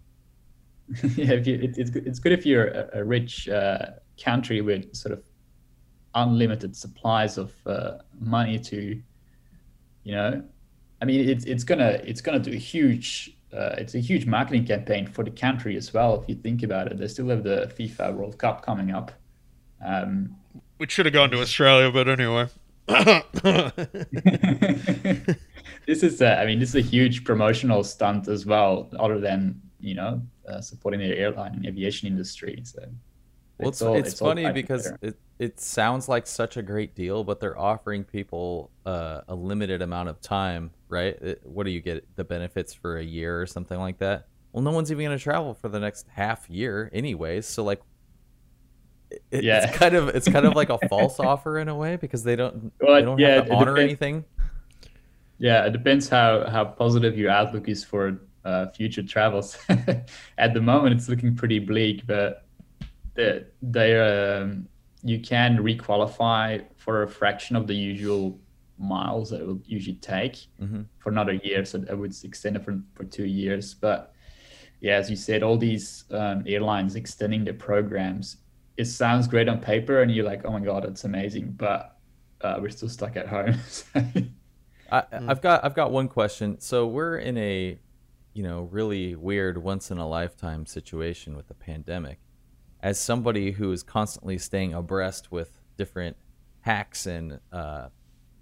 yeah, 1.15 1.33
if 1.33 1.47
you, 1.47 1.55
it, 1.57 1.77
it's 1.77 1.91
it's 1.95 2.19
good 2.19 2.33
if 2.33 2.47
you're 2.47 2.69
a, 2.69 2.89
a 2.95 3.05
rich 3.05 3.49
uh, 3.49 3.87
country 4.23 4.61
with 4.61 4.95
sort 4.97 5.13
of 5.13 5.23
unlimited 6.15 6.75
supplies 6.75 7.39
of 7.39 7.53
uh, 7.67 7.99
money 8.19 8.59
to, 8.59 9.01
you 10.03 10.13
know, 10.13 10.43
I 11.01 11.05
mean, 11.05 11.29
it's 11.29 11.45
it's 11.45 11.65
gonna 11.65 12.01
it's 12.05 12.21
gonna 12.21 12.39
do 12.39 12.53
a 12.53 12.57
huge. 12.57 13.37
Uh, 13.53 13.75
it's 13.79 13.97
a 13.97 13.99
huge 13.99 14.27
marketing 14.27 14.65
campaign 14.65 15.09
for 15.09 15.25
the 15.25 15.31
country 15.31 15.77
as 15.77 15.93
well. 15.93 16.23
If 16.23 16.29
you 16.29 16.37
think 16.37 16.63
about 16.63 16.87
it, 16.87 16.99
they 16.99 17.09
still 17.09 17.29
have 17.31 17.43
the 17.43 17.73
FIFA 17.77 18.15
World 18.15 18.39
Cup 18.39 18.65
coming 18.65 18.93
up. 18.93 19.11
Um, 19.85 20.37
Which 20.79 20.93
should 20.93 21.07
have 21.07 21.13
gone 21.13 21.31
to 21.31 21.41
Australia, 21.41 21.91
but 21.91 22.09
anyway. 22.09 22.49
this 25.87 26.03
is, 26.03 26.21
a, 26.21 26.41
I 26.41 26.47
mean, 26.47 26.59
this 26.59 26.71
is 26.71 26.75
a 26.75 26.81
huge 26.81 27.25
promotional 27.25 27.85
stunt 27.85 28.29
as 28.29 28.47
well, 28.47 28.91
other 28.99 29.21
than 29.21 29.61
you 29.79 29.95
know 29.95 30.23
uh, 30.49 30.61
supporting 30.61 31.01
the 31.01 31.17
airline 31.17 31.55
and 31.55 31.67
aviation 31.67 32.09
industry. 32.09 32.61
So, 32.65 32.83
well, 33.59 33.69
it's, 33.69 33.81
it's, 33.81 33.83
all, 33.83 33.95
it's, 33.95 34.09
it's 34.11 34.21
funny 34.21 34.51
because 34.53 34.93
it, 35.03 35.19
it 35.39 35.61
sounds 35.61 36.09
like 36.09 36.27
such 36.27 36.57
a 36.57 36.63
great 36.63 36.95
deal, 36.95 37.25
but 37.25 37.41
they're 37.41 37.59
offering 37.59 38.05
people 38.05 38.71
uh, 38.87 39.21
a 39.29 39.35
limited 39.35 39.83
amount 39.83 40.09
of 40.09 40.21
time, 40.21 40.71
right? 40.89 41.21
It, 41.21 41.43
what 41.45 41.65
do 41.65 41.71
you 41.71 41.81
get? 41.81 42.05
The 42.17 42.25
benefits 42.25 42.75
for 42.75 42.99
a 42.99 43.05
year 43.05 43.41
or 43.41 43.47
something 43.47 43.79
like 43.79 43.99
that? 43.99 44.27
Well, 44.53 44.63
no 44.63 44.73
one's 44.73 44.91
even 44.91 45.05
going 45.05 45.17
to 45.17 45.23
travel 45.23 45.55
for 45.55 45.69
the 45.69 45.79
next 45.79 46.09
half 46.09 46.51
year, 46.51 46.91
anyways. 46.93 47.47
So, 47.47 47.63
like, 47.63 47.81
it, 49.31 49.45
yeah. 49.45 49.65
it's 49.65 49.77
kind 49.77 49.95
of 49.95 50.09
it's 50.09 50.29
kind 50.29 50.47
of 50.47 50.55
like 50.55 50.71
a 50.71 50.79
false 50.89 51.19
offer 51.21 51.59
in 51.59 51.69
a 51.69 51.75
way 51.75 51.97
because 51.97 52.23
they 52.23 52.37
don't 52.37 52.73
well, 52.81 52.95
they 52.95 53.03
don't 53.03 53.19
yeah, 53.19 53.37
have 53.37 53.47
to 53.47 53.55
honor 53.55 53.75
depends, 53.75 53.89
anything. 53.91 54.25
Yeah, 55.39 55.67
it 55.67 55.73
depends 55.73 56.09
how 56.09 56.49
how 56.49 56.65
positive 56.65 57.17
your 57.19 57.31
outlook 57.31 57.69
is 57.69 57.85
for 57.85 58.21
uh, 58.45 58.69
future 58.69 59.03
travels. 59.03 59.59
At 60.39 60.55
the 60.55 60.61
moment, 60.61 60.97
it's 60.97 61.09
looking 61.09 61.35
pretty 61.35 61.59
bleak, 61.59 62.07
but 62.07 62.47
they 63.15 63.45
they 63.63 63.99
um, 63.99 64.69
you 65.03 65.21
can 65.21 65.59
requalify 65.59 66.65
for 66.77 67.03
a 67.03 67.09
fraction 67.09 67.57
of 67.57 67.67
the 67.67 67.75
usual 67.75 68.39
miles 68.79 69.31
that 69.31 69.41
it 69.41 69.47
will 69.47 69.61
usually 69.67 69.97
take 69.97 70.47
mm-hmm. 70.61 70.83
for 70.99 71.11
another 71.11 71.35
year. 71.35 71.65
So 71.65 71.85
I 71.91 71.95
would 71.95 72.15
extend 72.25 72.57
it 72.57 72.65
for, 72.65 72.81
for 72.95 73.05
two 73.05 73.27
years. 73.27 73.75
But 73.75 74.15
yeah, 74.81 74.95
as 74.95 75.11
you 75.11 75.17
said, 75.17 75.43
all 75.43 75.59
these 75.59 76.05
um, 76.11 76.45
airlines 76.47 76.97
extending 76.97 77.45
their 77.45 77.55
programs 77.55 78.39
it 78.81 78.87
sounds 78.87 79.29
great 79.29 79.47
on 79.47 79.61
paper 79.61 80.01
and 80.01 80.11
you're 80.11 80.25
like, 80.25 80.41
oh 80.47 80.53
my 80.53 80.61
God, 80.61 80.87
it's 80.87 81.05
amazing. 81.05 81.53
But 81.59 81.99
uh, 82.41 82.57
we're 82.61 82.71
still 82.71 82.89
stuck 82.89 83.15
at 83.15 83.29
home. 83.29 83.55
I, 84.91 85.03
I've 85.13 85.43
got 85.43 85.63
I've 85.63 85.75
got 85.75 85.93
one 85.93 86.09
question. 86.09 86.59
So 86.61 86.87
we're 86.87 87.19
in 87.19 87.37
a 87.37 87.79
you 88.33 88.43
know 88.43 88.63
really 88.73 89.15
weird 89.15 89.63
once 89.63 89.91
in 89.91 89.99
a 89.99 90.09
lifetime 90.09 90.65
situation 90.65 91.37
with 91.37 91.49
the 91.49 91.55
pandemic. 91.55 92.21
As 92.83 92.99
somebody 92.99 93.53
who 93.53 93.71
is 93.71 93.83
constantly 93.83 94.39
staying 94.39 94.73
abreast 94.73 95.31
with 95.31 95.61
different 95.77 96.17
hacks 96.63 97.05
and 97.05 97.39
uh, 97.53 97.89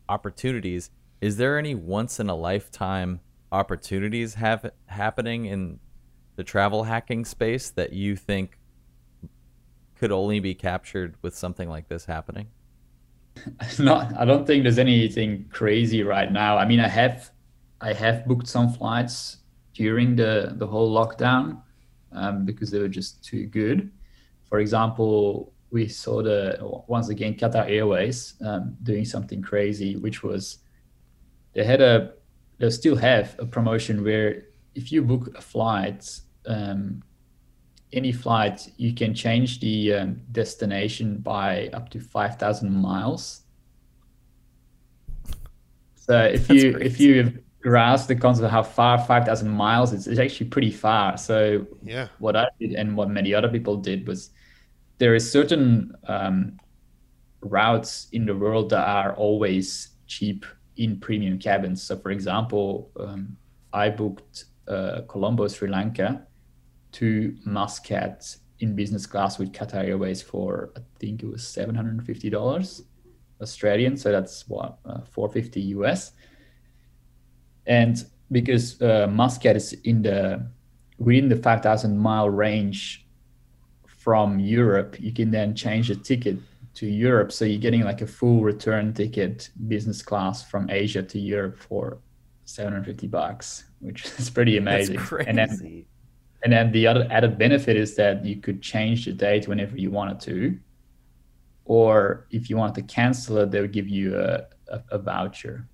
opportunities, 0.09 0.91
is 1.21 1.37
there 1.37 1.59
any 1.59 1.75
once 1.75 2.21
in 2.21 2.29
a 2.29 2.37
lifetime 2.37 3.21
opportunities 3.51 4.35
have 4.35 4.71
happening 4.87 5.47
in 5.47 5.81
the 6.37 6.45
travel 6.45 6.85
hacking 6.85 7.25
space 7.25 7.71
that 7.71 7.93
you 7.93 8.15
think 8.15 8.58
could 9.99 10.13
only 10.13 10.41
be 10.41 10.55
captured 10.55 11.17
with 11.23 11.37
something 11.37 11.69
like 11.69 11.89
this 11.89 12.05
happening? 12.05 12.49
Not, 13.79 14.17
I 14.17 14.25
don't 14.25 14.47
think 14.47 14.63
there's 14.63 14.79
anything 14.79 15.47
crazy 15.51 16.03
right 16.03 16.31
now. 16.31 16.57
I 16.57 16.65
mean, 16.65 16.81
I 16.81 16.89
have, 16.89 17.31
I 17.81 17.93
have 17.93 18.27
booked 18.27 18.49
some 18.49 18.73
flights 18.73 19.39
during 19.75 20.17
the 20.17 20.55
the 20.57 20.67
whole 20.67 20.93
lockdown 20.93 21.63
um, 22.13 22.45
because 22.45 22.71
they 22.71 22.81
were 22.81 22.89
just 22.89 23.23
too 23.23 23.47
good. 23.47 23.91
For 24.49 24.59
example, 24.59 25.53
we 25.71 25.87
saw 25.87 26.23
the 26.23 26.59
once 26.89 27.09
again 27.11 27.35
Qatar 27.35 27.71
Airways 27.71 28.35
um, 28.45 28.77
doing 28.83 29.05
something 29.05 29.41
crazy, 29.41 29.97
which 29.97 30.23
was 30.23 30.59
they 31.55 31.65
had 31.65 31.81
a 31.81 32.15
they 32.59 32.71
still 32.71 32.97
have 32.97 33.37
a 33.39 33.47
promotion 33.47 34.03
where 34.03 34.45
if 34.75 34.91
you 34.91 35.03
book 35.03 35.37
a 35.37 35.41
flight 35.41 36.21
um, 36.47 37.03
any 37.93 38.13
flight, 38.13 38.71
you 38.77 38.95
can 38.95 39.15
change 39.15 39.61
the 39.61 39.95
um, 39.95 40.21
destination 40.33 41.19
by 41.19 41.69
up 41.73 41.89
to 41.91 42.01
5,000 42.01 42.71
miles. 42.71 43.43
So 45.97 46.25
if 46.25 46.49
That's 46.49 46.63
you 46.63 46.73
crazy. 46.73 46.87
if 46.87 47.01
you 47.01 47.39
grasp 47.61 48.09
the 48.09 48.17
concept 48.17 48.47
of 48.47 48.51
how 48.51 48.63
far 48.63 48.99
5,000 48.99 49.49
miles 49.49 49.93
is, 49.93 50.07
it's 50.07 50.21
actually 50.21 50.49
pretty 50.49 50.71
far. 50.71 51.17
So 51.17 51.67
yeah, 51.83 52.09
what 52.19 52.37
I 52.37 52.49
did 52.61 52.73
and 52.75 52.97
what 52.97 53.11
many 53.11 53.35
other 53.35 53.49
people 53.49 53.77
did 53.77 54.07
was 54.07 54.31
there 54.99 55.15
is 55.15 55.31
certain 55.31 55.95
um, 56.07 56.59
routes 57.41 58.09
in 58.13 58.27
the 58.27 58.35
world 58.35 58.71
that 58.71 58.87
are 58.87 59.15
always 59.15 59.91
cheap 60.07 60.45
in 60.77 60.99
premium 60.99 61.39
cabins. 61.39 61.83
So 61.83 61.97
for 61.97 62.11
example, 62.11 62.91
um, 62.99 63.37
I 63.73 63.91
booked 63.91 64.45
uh, 64.67 65.03
Colombo, 65.09 65.49
Sri 65.49 65.69
Lanka 65.69 66.27
to 66.93 67.37
Muscat 67.45 68.37
in 68.61 68.75
business 68.75 69.07
class 69.07 69.39
with 69.39 69.53
Qatar 69.53 69.85
Airways 69.85 70.21
for 70.23 70.73
I 70.77 70.81
think 70.99 71.23
it 71.23 71.27
was 71.27 71.47
seven 71.47 71.75
hundred 71.75 71.95
and 71.95 72.07
fifty 72.07 72.31
dollars 72.31 72.83
Australian, 73.41 73.97
so 73.97 74.11
that's 74.11 74.49
what 74.49 74.79
uh, 74.85 75.01
four 75.03 75.29
fifty 75.29 75.61
US. 75.77 76.13
And 77.67 78.05
because 78.33 78.81
uh, 78.83 79.07
Muscat 79.11 79.57
is 79.57 79.73
in 79.85 80.03
the 80.03 80.47
within 80.99 81.29
the 81.29 81.37
five 81.37 81.63
thousand 81.63 81.99
mile 81.99 82.31
range 82.31 83.07
from 83.87 84.39
Europe, 84.39 84.97
you 84.99 85.13
can 85.13 85.31
then 85.31 85.55
change 85.55 85.89
the 85.89 85.95
ticket 85.95 86.39
to 86.75 86.87
Europe, 86.87 87.33
so 87.33 87.45
you're 87.45 87.61
getting 87.61 87.83
like 87.83 88.01
a 88.01 88.07
full 88.07 88.43
return 88.43 88.93
ticket 88.93 89.51
business 89.67 90.03
class 90.03 90.49
from 90.49 90.71
Asia 90.71 91.03
to 91.03 91.19
Europe 91.19 91.59
for 91.59 91.99
seven 92.45 92.73
hundred 92.73 92.87
fifty 92.87 93.07
bucks, 93.07 93.65
which 93.81 94.05
is 94.19 94.31
pretty 94.31 94.57
amazing. 94.57 95.01
And 95.27 95.39
then 95.39 95.85
and 96.43 96.53
then 96.53 96.71
the 96.73 96.87
other 96.87 97.07
added 97.11 97.39
benefit 97.39 97.77
is 97.77 97.97
that 97.97 98.25
you 98.25 98.37
could 98.37 98.63
change 98.63 99.05
the 99.05 99.13
date 99.13 99.49
whenever 99.49 99.77
you 99.77 99.91
wanted 99.91 100.21
to. 100.21 100.59
Or 101.65 102.27
if 102.31 102.49
you 102.49 102.57
wanted 102.57 102.77
to 102.77 102.95
cancel 102.95 103.39
it, 103.39 103.51
they 103.51 103.61
would 103.61 103.73
give 103.73 103.89
you 103.89 104.19
a, 104.19 104.47
a, 104.69 104.83
a 104.93 104.99
voucher. 104.99 105.69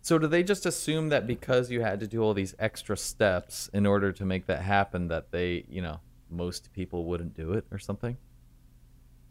So 0.00 0.18
do 0.18 0.26
they 0.26 0.42
just 0.42 0.66
assume 0.66 1.10
that 1.10 1.26
because 1.26 1.70
you 1.70 1.82
had 1.82 2.00
to 2.00 2.08
do 2.08 2.22
all 2.22 2.34
these 2.34 2.54
extra 2.58 2.96
steps 2.96 3.70
in 3.72 3.86
order 3.86 4.10
to 4.12 4.24
make 4.24 4.46
that 4.46 4.62
happen 4.62 5.08
that 5.08 5.30
they, 5.30 5.64
you 5.68 5.80
know, 5.80 6.00
most 6.28 6.72
people 6.72 7.04
wouldn't 7.04 7.34
do 7.34 7.52
it 7.52 7.66
or 7.70 7.78
something? 7.78 8.16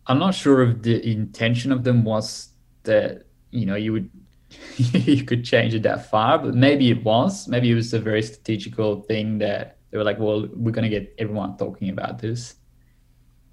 I'm 0.07 0.19
not 0.19 0.33
sure 0.33 0.61
if 0.63 0.81
the 0.81 1.05
intention 1.05 1.71
of 1.71 1.83
them 1.83 2.05
was 2.05 2.49
that, 2.83 3.23
you 3.49 3.65
know, 3.65 3.75
you 3.75 3.91
would 3.93 4.09
you 4.77 5.23
could 5.23 5.43
change 5.45 5.73
it 5.73 5.83
that 5.83 6.09
far, 6.09 6.37
but 6.37 6.55
maybe 6.55 6.89
it 6.91 7.03
was. 7.03 7.47
Maybe 7.47 7.71
it 7.71 7.75
was 7.75 7.93
a 7.93 7.99
very 7.99 8.21
strategical 8.21 9.01
thing 9.01 9.37
that 9.39 9.77
they 9.91 9.97
were 9.97 10.03
like, 10.03 10.19
well, 10.19 10.47
we're 10.53 10.71
going 10.71 10.89
to 10.89 10.99
get 10.99 11.13
everyone 11.17 11.57
talking 11.57 11.89
about 11.89 12.19
this. 12.19 12.55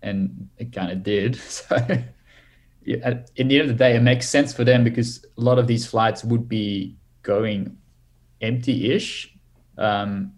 And 0.03 0.49
it 0.57 0.73
kind 0.73 0.93
of 0.93 1.03
did. 1.03 1.39
So 1.51 1.77
in 3.37 3.49
the 3.49 3.59
end 3.59 3.63
of 3.63 3.69
the 3.69 3.75
day, 3.75 3.97
it 3.97 4.01
makes 4.01 4.27
sense 4.27 4.55
for 4.55 4.65
them 4.65 4.83
because 4.83 5.23
a 5.37 5.41
lot 5.41 5.59
of 5.59 5.67
these 5.67 5.87
flights 5.87 6.25
would 6.25 6.49
be 6.49 6.97
going 7.23 7.77
empty-ish. 8.41 9.37
Um, 9.77 10.33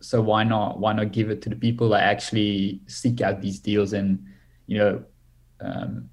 so 0.00 0.20
why 0.20 0.42
not 0.42 0.80
why 0.80 0.94
not 0.94 1.12
give 1.12 1.30
it 1.30 1.42
to 1.42 1.48
the 1.48 1.54
people 1.54 1.90
that 1.90 2.02
actually 2.02 2.80
seek 2.88 3.20
out 3.20 3.40
these 3.40 3.60
deals 3.60 3.92
and 3.92 4.26
you 4.66 4.78
know 4.78 5.04
um, 5.60 6.10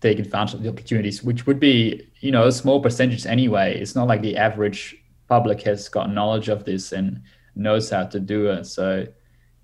take 0.00 0.18
advantage 0.18 0.54
of 0.54 0.62
the 0.64 0.68
opportunities, 0.68 1.22
which 1.22 1.46
would 1.46 1.60
be 1.60 2.08
you 2.20 2.32
know 2.32 2.48
a 2.48 2.52
small 2.52 2.80
percentage 2.80 3.24
anyway. 3.24 3.78
It's 3.78 3.94
not 3.94 4.08
like 4.08 4.20
the 4.20 4.36
average 4.36 4.96
public 5.28 5.62
has 5.62 5.88
got 5.88 6.12
knowledge 6.12 6.48
of 6.48 6.64
this 6.64 6.90
and 6.90 7.22
knows 7.54 7.90
how 7.90 8.04
to 8.04 8.20
do 8.20 8.46
it. 8.48 8.64
So 8.66 9.06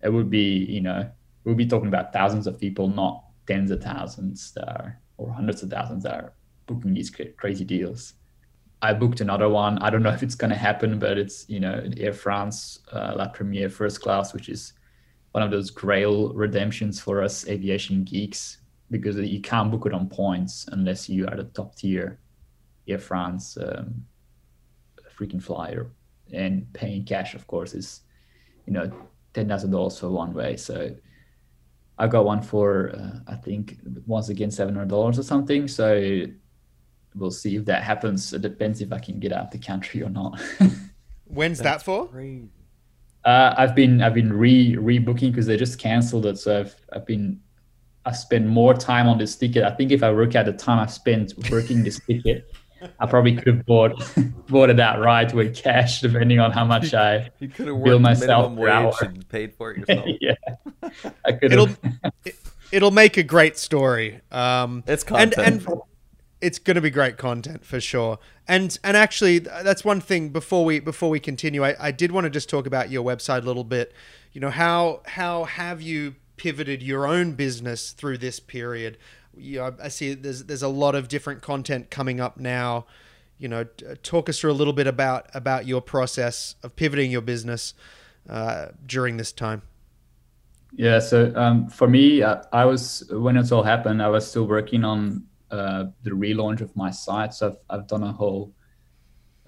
it 0.03 0.09
would 0.09 0.31
be, 0.31 0.65
you 0.65 0.81
know, 0.81 1.11
we'll 1.45 1.55
be 1.55 1.67
talking 1.67 1.89
about 1.89 2.13
thousands 2.13 2.47
of 2.47 2.59
people, 2.59 2.89
not 2.89 3.25
tens 3.47 3.71
of 3.71 3.83
thousands 3.83 4.53
that 4.53 4.69
are, 4.69 5.01
or 5.17 5.33
hundreds 5.33 5.63
of 5.63 5.71
thousands 5.71 6.05
that 6.05 6.15
are 6.15 6.33
booking 6.67 6.95
these 6.95 7.11
crazy 7.37 7.65
deals. 7.65 8.15
I 8.83 8.95
booked 8.95 9.21
another 9.21 9.49
one. 9.49 9.79
I 9.79 9.91
don't 9.91 10.03
know 10.03 10.11
if 10.11 10.23
it's 10.23 10.35
going 10.35 10.51
to 10.51 10.57
happen, 10.57 10.99
but 10.99 11.19
it's, 11.19 11.47
you 11.49 11.61
know, 11.61 11.85
Air 11.99 12.15
France 12.15 12.81
uh, 12.93 13.13
La 13.17 13.29
Premiere 13.29 13.69
first 13.69 14.01
class, 14.01 14.33
which 14.33 14.49
is 14.49 14.73
one 15.33 15.43
of 15.43 15.51
those 15.51 15.71
grail 15.71 16.33
redemptions 16.33 16.99
for 17.01 17.23
us 17.23 17.47
aviation 17.47 18.05
geeks 18.05 18.59
because 18.91 19.17
you 19.17 19.41
can't 19.41 19.71
book 19.71 19.87
it 19.87 19.93
on 19.93 20.09
points 20.09 20.67
unless 20.73 21.09
you 21.09 21.27
are 21.27 21.37
the 21.37 21.45
top 21.45 21.77
tier 21.77 22.19
Air 22.89 22.99
France 22.99 23.57
um, 23.61 24.05
freaking 25.17 25.43
flyer 25.43 25.91
and 26.33 26.71
paying 26.73 27.05
cash, 27.05 27.35
of 27.35 27.47
course, 27.47 27.75
is 27.75 28.03
you 28.67 28.73
know 28.73 28.91
ten 29.35 29.49
thousand 29.49 29.71
dollars 29.71 29.99
for 29.99 30.09
one 30.09 30.33
way. 30.35 30.57
So 30.57 30.95
I 31.99 32.07
got 32.07 32.25
one 32.25 32.43
for 32.43 32.91
uh, 32.91 33.33
I 33.33 33.37
think 33.37 33.79
once 34.07 34.29
again 34.29 34.51
seven 34.51 34.75
hundred 34.75 34.89
dollars 34.89 35.19
or 35.19 35.23
something. 35.23 35.69
So 35.69 36.27
we'll 37.15 37.31
see 37.31 37.57
if 37.57 37.65
that 37.67 37.83
happens. 37.83 38.33
It 38.33 38.43
depends 38.43 38.81
if 38.81 38.93
I 38.93 38.99
can 38.99 39.19
get 39.19 39.33
out 39.33 39.47
of 39.47 39.51
the 39.51 39.59
country 39.59 40.03
or 40.03 40.11
not. 40.11 40.41
When's 41.27 41.59
That's 41.59 41.83
that 41.83 41.85
for? 41.85 42.09
Crazy. 42.09 42.49
Uh, 43.25 43.55
I've 43.57 43.75
been 43.75 44.03
I've 44.03 44.15
been 44.15 44.33
re 44.33 44.77
rebooking 44.77 45.31
because 45.31 45.47
they 45.47 45.57
just 45.57 45.79
cancelled 45.79 46.27
it. 46.27 46.39
So 46.39 46.61
I've 46.61 46.75
I've 46.93 47.07
been 47.07 47.41
I 48.07 48.13
spent 48.13 48.47
more 48.47 48.75
time 48.75 49.07
on 49.07 49.19
this 49.19 49.37
ticket. 49.37 49.63
I 49.63 49.71
think 49.71 49.93
if 49.93 50.03
I 50.03 50.11
work 50.11 50.35
at 50.35 50.47
the 50.47 50.53
time 50.53 50.79
I 50.79 50.87
spent 50.87 51.35
working 51.51 51.83
this 51.83 52.01
ticket, 52.07 52.51
I 52.99 53.07
probably 53.07 53.37
could 53.37 53.47
have 53.47 53.67
bought 53.67 54.13
bought 54.49 54.71
it 54.71 54.81
outright 54.81 55.33
with 55.35 55.57
cash, 55.57 56.01
depending 56.01 56.39
on 56.39 56.53
how 56.53 56.65
much 56.65 56.95
I 56.95 57.31
you 57.39 57.49
could 57.49 57.69
have 57.69 57.83
bill 57.83 57.99
myself 57.99 58.57
per 58.57 58.69
hour. 58.69 58.95
and 59.03 59.29
paid 59.29 59.55
for 59.55 59.73
it 59.73 59.79
yourself. 59.79 60.07
yeah, 60.21 60.35
I 61.25 61.33
could. 61.33 61.53
It'll 61.53 61.69
it'll 62.73 62.91
make 62.91 63.17
a 63.17 63.23
great 63.23 63.59
story. 63.59 64.21
Um, 64.31 64.85
it's 64.87 65.05
content. 65.05 65.37
And, 65.39 65.67
and 65.67 65.81
it's 66.41 66.59
going 66.59 66.77
to 66.77 66.81
be 66.81 66.91
great 66.91 67.19
content 67.19 67.65
for 67.65 67.81
sure. 67.81 68.19
And 68.49 68.79
and 68.83 68.97
actually, 68.97 69.39
that's 69.41 69.85
one 69.85 70.01
thing. 70.01 70.31
Before 70.31 70.65
we 70.65 70.81
before 70.81 71.11
we 71.11 71.21
continue, 71.21 71.65
I, 71.65 71.77
I 71.79 71.91
did 71.91 72.13
want 72.13 72.25
to 72.25 72.31
just 72.31 72.49
talk 72.49 72.67
about 72.67 72.91
your 72.91 73.05
website 73.05 73.43
a 73.43 73.47
little 73.47 73.65
bit. 73.65 73.93
You 74.33 74.41
know 74.41 74.51
how 74.51 75.03
how 75.07 75.45
have 75.45 75.83
you 75.83 76.17
pivoted 76.37 76.83
your 76.83 77.07
own 77.07 77.33
business 77.33 77.93
through 77.93 78.19
this 78.19 78.41
period? 78.41 78.97
You 79.37 79.59
know, 79.59 79.75
I 79.83 79.89
see 79.89 80.15
there's 80.15 80.45
there's 80.45 80.63
a 80.63 80.69
lot 80.69 80.95
of 80.95 81.09
different 81.09 81.43
content 81.43 81.91
coming 81.91 82.21
up 82.21 82.39
now. 82.39 82.87
You 83.39 83.49
know, 83.49 83.65
talk 84.03 84.29
us 84.29 84.39
through 84.39 84.53
a 84.53 84.59
little 84.61 84.73
bit 84.73 84.87
about 84.87 85.31
about 85.35 85.67
your 85.67 85.81
process 85.81 86.57
of 86.63 86.77
pivoting 86.77 87.11
your 87.11 87.23
business 87.23 87.75
uh, 88.29 88.67
during 88.87 89.17
this 89.17 89.33
time. 89.33 89.63
Yeah, 90.73 91.01
so 91.01 91.33
um, 91.35 91.69
for 91.69 91.89
me, 91.89 92.23
uh, 92.23 92.43
I 92.53 92.65
was 92.65 93.05
when 93.11 93.37
it 93.37 93.51
all 93.51 93.63
happened, 93.63 94.03
I 94.03 94.09
was 94.09 94.29
still 94.29 94.47
working 94.47 94.85
on 94.85 95.25
uh, 95.51 95.87
the 96.03 96.11
relaunch 96.11 96.61
of 96.61 96.75
my 96.77 96.91
site. 96.91 97.35
So 97.35 97.49
I've, 97.49 97.81
I've 97.81 97.87
done 97.89 98.05
a 98.05 98.13
whole, 98.13 98.55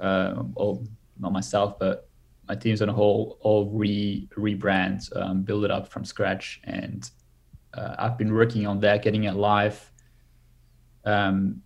uh, 0.01 0.43
all, 0.57 0.85
not 1.21 1.33
myself, 1.33 1.79
but 1.79 2.09
my 2.49 2.57
team's 2.57 2.81
done 2.81 2.89
a 2.89 2.93
whole 2.93 3.39
all 3.41 3.71
re 3.71 4.29
rebrand, 4.37 5.15
um, 5.17 5.43
build 5.43 5.65
it 5.65 5.71
up 5.71 5.87
from 5.87 6.05
scratch, 6.05 6.61
and 6.65 7.09
uh, 7.75 7.95
I've 7.99 8.19
been 8.19 8.33
working 8.33 8.67
on 8.67 8.81
that, 8.81 9.03
getting 9.03 9.25
it 9.25 9.35
live. 9.35 9.91
Um, 11.05 11.63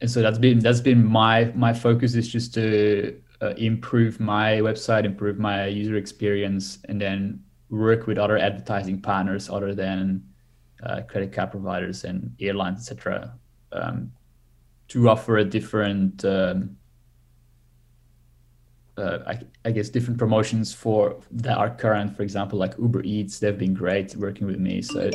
and 0.00 0.10
so 0.10 0.20
that's 0.20 0.38
been 0.38 0.58
that's 0.58 0.80
been 0.80 1.04
my 1.04 1.52
my 1.54 1.72
focus 1.72 2.14
is 2.16 2.26
just 2.26 2.52
to 2.54 3.20
uh, 3.40 3.54
improve 3.56 4.18
my 4.18 4.54
website, 4.54 5.04
improve 5.04 5.38
my 5.38 5.66
user 5.66 5.96
experience, 5.96 6.78
and 6.88 7.00
then 7.00 7.42
work 7.70 8.06
with 8.06 8.18
other 8.18 8.36
advertising 8.36 9.00
partners 9.00 9.48
other 9.48 9.74
than 9.74 10.22
uh, 10.82 11.02
credit 11.02 11.32
card 11.32 11.50
providers 11.50 12.04
and 12.04 12.34
airlines, 12.40 12.80
etc., 12.80 13.32
um, 13.72 14.12
to 14.88 15.08
offer 15.08 15.38
a 15.38 15.44
different, 15.44 16.24
um, 16.24 16.76
uh, 18.96 19.18
I, 19.26 19.40
I, 19.64 19.70
guess, 19.70 19.88
different 19.88 20.18
promotions 20.18 20.72
for 20.74 21.20
that 21.30 21.56
are 21.56 21.70
current. 21.70 22.16
For 22.16 22.22
example, 22.22 22.58
like 22.58 22.74
Uber 22.78 23.02
Eats, 23.02 23.38
they've 23.38 23.56
been 23.56 23.74
great 23.74 24.14
working 24.16 24.46
with 24.46 24.58
me. 24.58 24.82
So, 24.82 25.10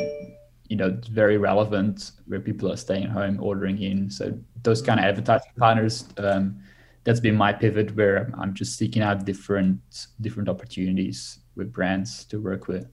you 0.68 0.76
know, 0.76 0.88
it's 0.98 1.08
very 1.08 1.38
relevant 1.38 2.12
where 2.26 2.40
people 2.40 2.70
are 2.72 2.76
staying 2.76 3.08
home, 3.08 3.38
ordering 3.40 3.80
in. 3.80 4.10
So 4.10 4.38
those 4.62 4.82
kind 4.82 4.98
of 4.98 5.06
advertising 5.06 5.52
partners. 5.56 6.08
Um, 6.18 6.60
that's 7.08 7.20
been 7.20 7.36
my 7.36 7.54
pivot 7.54 7.96
where 7.96 8.30
I'm 8.36 8.52
just 8.52 8.76
seeking 8.76 9.00
out 9.00 9.24
different 9.24 9.80
different 10.20 10.46
opportunities 10.46 11.38
with 11.56 11.72
brands 11.72 12.26
to 12.26 12.38
work 12.38 12.68
with. 12.68 12.86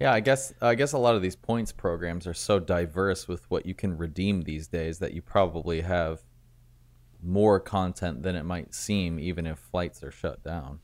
Yeah, 0.00 0.12
I 0.12 0.20
guess 0.20 0.52
I 0.60 0.76
guess 0.76 0.92
a 0.92 0.98
lot 0.98 1.16
of 1.16 1.22
these 1.22 1.34
points 1.34 1.72
programs 1.72 2.28
are 2.28 2.34
so 2.34 2.60
diverse 2.60 3.26
with 3.26 3.50
what 3.50 3.66
you 3.66 3.74
can 3.74 3.98
redeem 3.98 4.42
these 4.42 4.68
days 4.68 5.00
that 5.00 5.14
you 5.14 5.22
probably 5.22 5.80
have 5.80 6.20
more 7.26 7.60
content 7.60 8.22
than 8.22 8.36
it 8.36 8.44
might 8.44 8.74
seem, 8.74 9.18
even 9.18 9.46
if 9.46 9.58
flights 9.58 10.02
are 10.02 10.10
shut 10.10 10.42
down. 10.42 10.78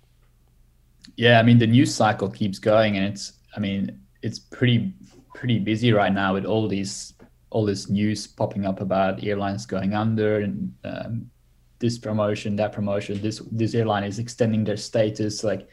Yeah, 1.17 1.39
I 1.39 1.43
mean 1.43 1.59
the 1.59 1.67
news 1.67 1.95
cycle 1.95 2.29
keeps 2.29 2.59
going, 2.59 2.97
and 2.97 3.07
it's 3.07 3.35
I 3.57 3.61
mean 3.61 4.01
it's 4.23 4.39
pretty 4.39 4.93
pretty 5.35 5.59
busy 5.59 5.93
right 5.93 6.13
now 6.13 6.35
with 6.35 6.45
all 6.45 6.69
these 6.69 7.15
all 7.51 7.65
this 7.65 7.89
news 7.89 8.27
popping 8.27 8.67
up 8.67 8.81
about 8.81 9.23
airlines 9.23 9.67
going 9.67 9.95
under 9.95 10.41
and 10.41 10.73
um, 10.85 11.31
this 11.79 11.99
promotion, 11.99 12.57
that 12.57 12.73
promotion, 12.73 13.21
this 13.21 13.41
this 13.51 13.75
airline 13.75 14.05
is 14.05 14.19
extending 14.19 14.65
their 14.65 14.77
status, 14.77 15.45
like 15.45 15.69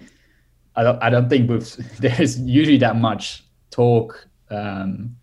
I 0.76 0.84
don't 0.84 1.02
I 1.04 1.10
don't 1.10 1.30
think 1.30 1.50
with 1.50 1.76
there's 2.00 2.40
usually 2.40 2.78
that 2.78 2.96
much 2.96 3.46
talk. 3.70 4.28
Um, 4.50 5.16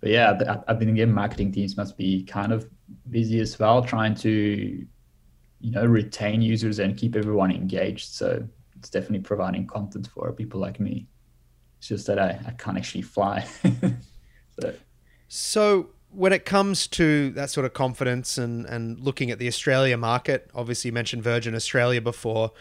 but 0.00 0.10
yeah, 0.10 0.38
I, 0.48 0.72
I 0.72 0.74
think 0.76 0.90
again, 0.90 1.12
marketing 1.12 1.52
teams 1.52 1.76
must 1.76 1.96
be 1.96 2.24
kind 2.24 2.52
of 2.52 2.68
busy 3.10 3.40
as 3.40 3.58
well, 3.58 3.82
trying 3.82 4.14
to 4.16 4.86
you 5.60 5.70
know 5.70 5.84
retain 5.84 6.40
users 6.40 6.78
and 6.78 6.96
keep 6.96 7.16
everyone 7.16 7.50
engaged. 7.50 8.12
So 8.12 8.46
it's 8.76 8.90
definitely 8.90 9.20
providing 9.20 9.66
content 9.66 10.08
for 10.08 10.32
people 10.32 10.60
like 10.60 10.78
me. 10.80 11.06
It's 11.78 11.88
just 11.88 12.06
that 12.06 12.18
I, 12.18 12.40
I 12.46 12.50
can't 12.52 12.76
actually 12.76 13.02
fly. 13.02 13.46
so. 14.60 14.74
so 15.28 15.90
when 16.10 16.32
it 16.32 16.44
comes 16.44 16.86
to 16.88 17.30
that 17.30 17.50
sort 17.50 17.66
of 17.66 17.74
confidence 17.74 18.38
and, 18.38 18.64
and 18.66 18.98
looking 19.00 19.30
at 19.30 19.38
the 19.38 19.46
Australia 19.46 19.96
market, 19.96 20.50
obviously 20.54 20.88
you 20.88 20.92
mentioned 20.92 21.22
Virgin 21.22 21.54
Australia 21.54 22.00
before. 22.00 22.52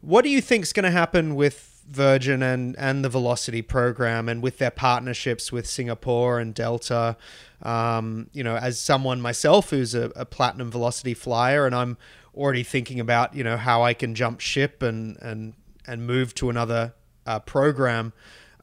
What 0.00 0.22
do 0.22 0.30
you 0.30 0.40
think 0.40 0.64
is 0.64 0.72
going 0.72 0.84
to 0.84 0.90
happen 0.90 1.34
with 1.34 1.71
Virgin 1.88 2.42
and 2.42 2.76
and 2.78 3.04
the 3.04 3.08
Velocity 3.08 3.62
program, 3.62 4.28
and 4.28 4.42
with 4.42 4.58
their 4.58 4.70
partnerships 4.70 5.52
with 5.52 5.66
Singapore 5.66 6.38
and 6.38 6.54
Delta. 6.54 7.16
Um, 7.62 8.28
you 8.32 8.42
know, 8.42 8.56
as 8.56 8.80
someone 8.80 9.20
myself 9.20 9.70
who's 9.70 9.94
a, 9.94 10.10
a, 10.16 10.24
platinum 10.24 10.68
Velocity 10.70 11.14
flyer, 11.14 11.64
and 11.64 11.76
I'm 11.76 11.96
already 12.34 12.64
thinking 12.64 12.98
about 12.98 13.36
you 13.36 13.44
know 13.44 13.56
how 13.56 13.82
I 13.82 13.94
can 13.94 14.14
jump 14.14 14.40
ship 14.40 14.82
and 14.82 15.16
and 15.20 15.54
and 15.86 16.06
move 16.06 16.34
to 16.36 16.50
another 16.50 16.94
uh, 17.26 17.38
program. 17.40 18.12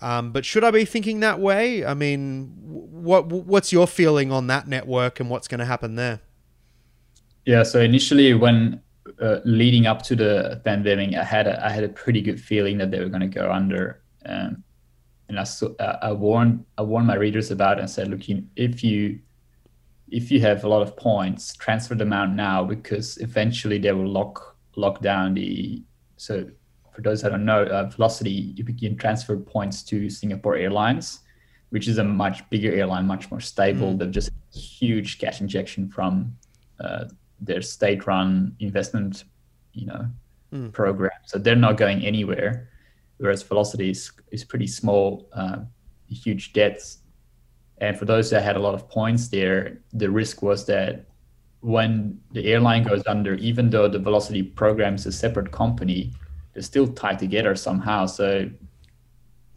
Um, 0.01 0.31
but 0.31 0.45
should 0.45 0.63
I 0.63 0.71
be 0.71 0.85
thinking 0.85 1.19
that 1.19 1.39
way? 1.39 1.85
I 1.85 1.93
mean, 1.93 2.53
what 2.65 3.27
what's 3.27 3.71
your 3.71 3.87
feeling 3.87 4.31
on 4.31 4.47
that 4.47 4.67
network 4.67 5.19
and 5.19 5.29
what's 5.29 5.47
going 5.47 5.59
to 5.59 5.65
happen 5.65 5.95
there? 5.95 6.21
Yeah. 7.45 7.63
So 7.63 7.79
initially, 7.81 8.33
when 8.33 8.81
uh, 9.21 9.39
leading 9.45 9.87
up 9.87 10.01
to 10.03 10.15
the 10.15 10.61
pandemic, 10.63 11.15
I 11.15 11.23
had 11.23 11.47
a, 11.47 11.65
I 11.65 11.69
had 11.69 11.83
a 11.83 11.89
pretty 11.89 12.21
good 12.21 12.39
feeling 12.39 12.77
that 12.77 12.91
they 12.91 12.99
were 12.99 13.09
going 13.09 13.21
to 13.21 13.27
go 13.27 13.51
under. 13.51 14.01
Um, 14.25 14.63
and 15.27 15.39
I, 15.39 15.45
I 16.01 16.11
warned 16.11 16.65
I 16.77 16.81
warned 16.81 17.07
my 17.07 17.15
readers 17.15 17.51
about 17.51 17.77
it 17.77 17.81
and 17.81 17.89
said, 17.89 18.07
look, 18.07 18.21
if 18.55 18.83
you 18.83 19.19
if 20.11 20.31
you 20.31 20.39
have 20.41 20.63
a 20.63 20.67
lot 20.67 20.81
of 20.81 20.97
points, 20.97 21.55
transfer 21.55 21.95
them 21.95 22.13
out 22.13 22.31
now 22.33 22.63
because 22.63 23.17
eventually 23.17 23.77
they 23.77 23.91
will 23.91 24.07
lock 24.07 24.57
lock 24.75 25.01
down 25.01 25.35
the. 25.35 25.83
So 26.17 26.49
for 26.93 27.01
those 27.01 27.21
that 27.21 27.29
don't 27.29 27.45
know, 27.45 27.63
uh, 27.63 27.85
Velocity 27.89 28.53
you 28.55 28.63
can 28.63 28.97
transfer 28.97 29.37
points 29.37 29.83
to 29.83 30.09
Singapore 30.09 30.55
Airlines, 30.57 31.19
which 31.69 31.87
is 31.87 31.97
a 31.97 32.03
much 32.03 32.49
bigger 32.49 32.73
airline, 32.73 33.05
much 33.05 33.29
more 33.31 33.39
stable. 33.39 33.93
Mm. 33.93 33.99
They've 33.99 34.11
just 34.11 34.31
huge 34.53 35.19
cash 35.19 35.41
injection 35.41 35.89
from 35.89 36.35
uh, 36.79 37.05
their 37.41 37.61
state-run 37.61 38.55
investment, 38.59 39.23
you 39.73 39.85
know, 39.85 40.05
mm. 40.53 40.71
program. 40.71 41.11
So 41.25 41.39
they're 41.39 41.55
not 41.55 41.77
going 41.77 42.05
anywhere. 42.05 42.69
Whereas 43.17 43.43
Velocity 43.43 43.89
is, 43.89 44.11
is 44.31 44.45
pretty 44.45 44.67
small, 44.67 45.27
uh, 45.33 45.57
huge 46.07 46.53
debts. 46.53 46.99
And 47.79 47.97
for 47.97 48.05
those 48.05 48.29
that 48.29 48.43
had 48.43 48.55
a 48.55 48.59
lot 48.59 48.73
of 48.73 48.89
points 48.89 49.27
there, 49.27 49.79
the 49.93 50.09
risk 50.09 50.41
was 50.41 50.65
that 50.65 51.05
when 51.61 52.19
the 52.31 52.45
airline 52.45 52.83
goes 52.83 53.03
under, 53.07 53.35
even 53.35 53.69
though 53.69 53.87
the 53.89 53.99
Velocity 53.99 54.43
program 54.43 54.95
is 54.95 55.05
a 55.05 55.11
separate 55.11 55.51
company, 55.51 56.13
they're 56.53 56.63
still 56.63 56.87
tied 56.87 57.19
together 57.19 57.55
somehow. 57.55 58.05
So 58.05 58.49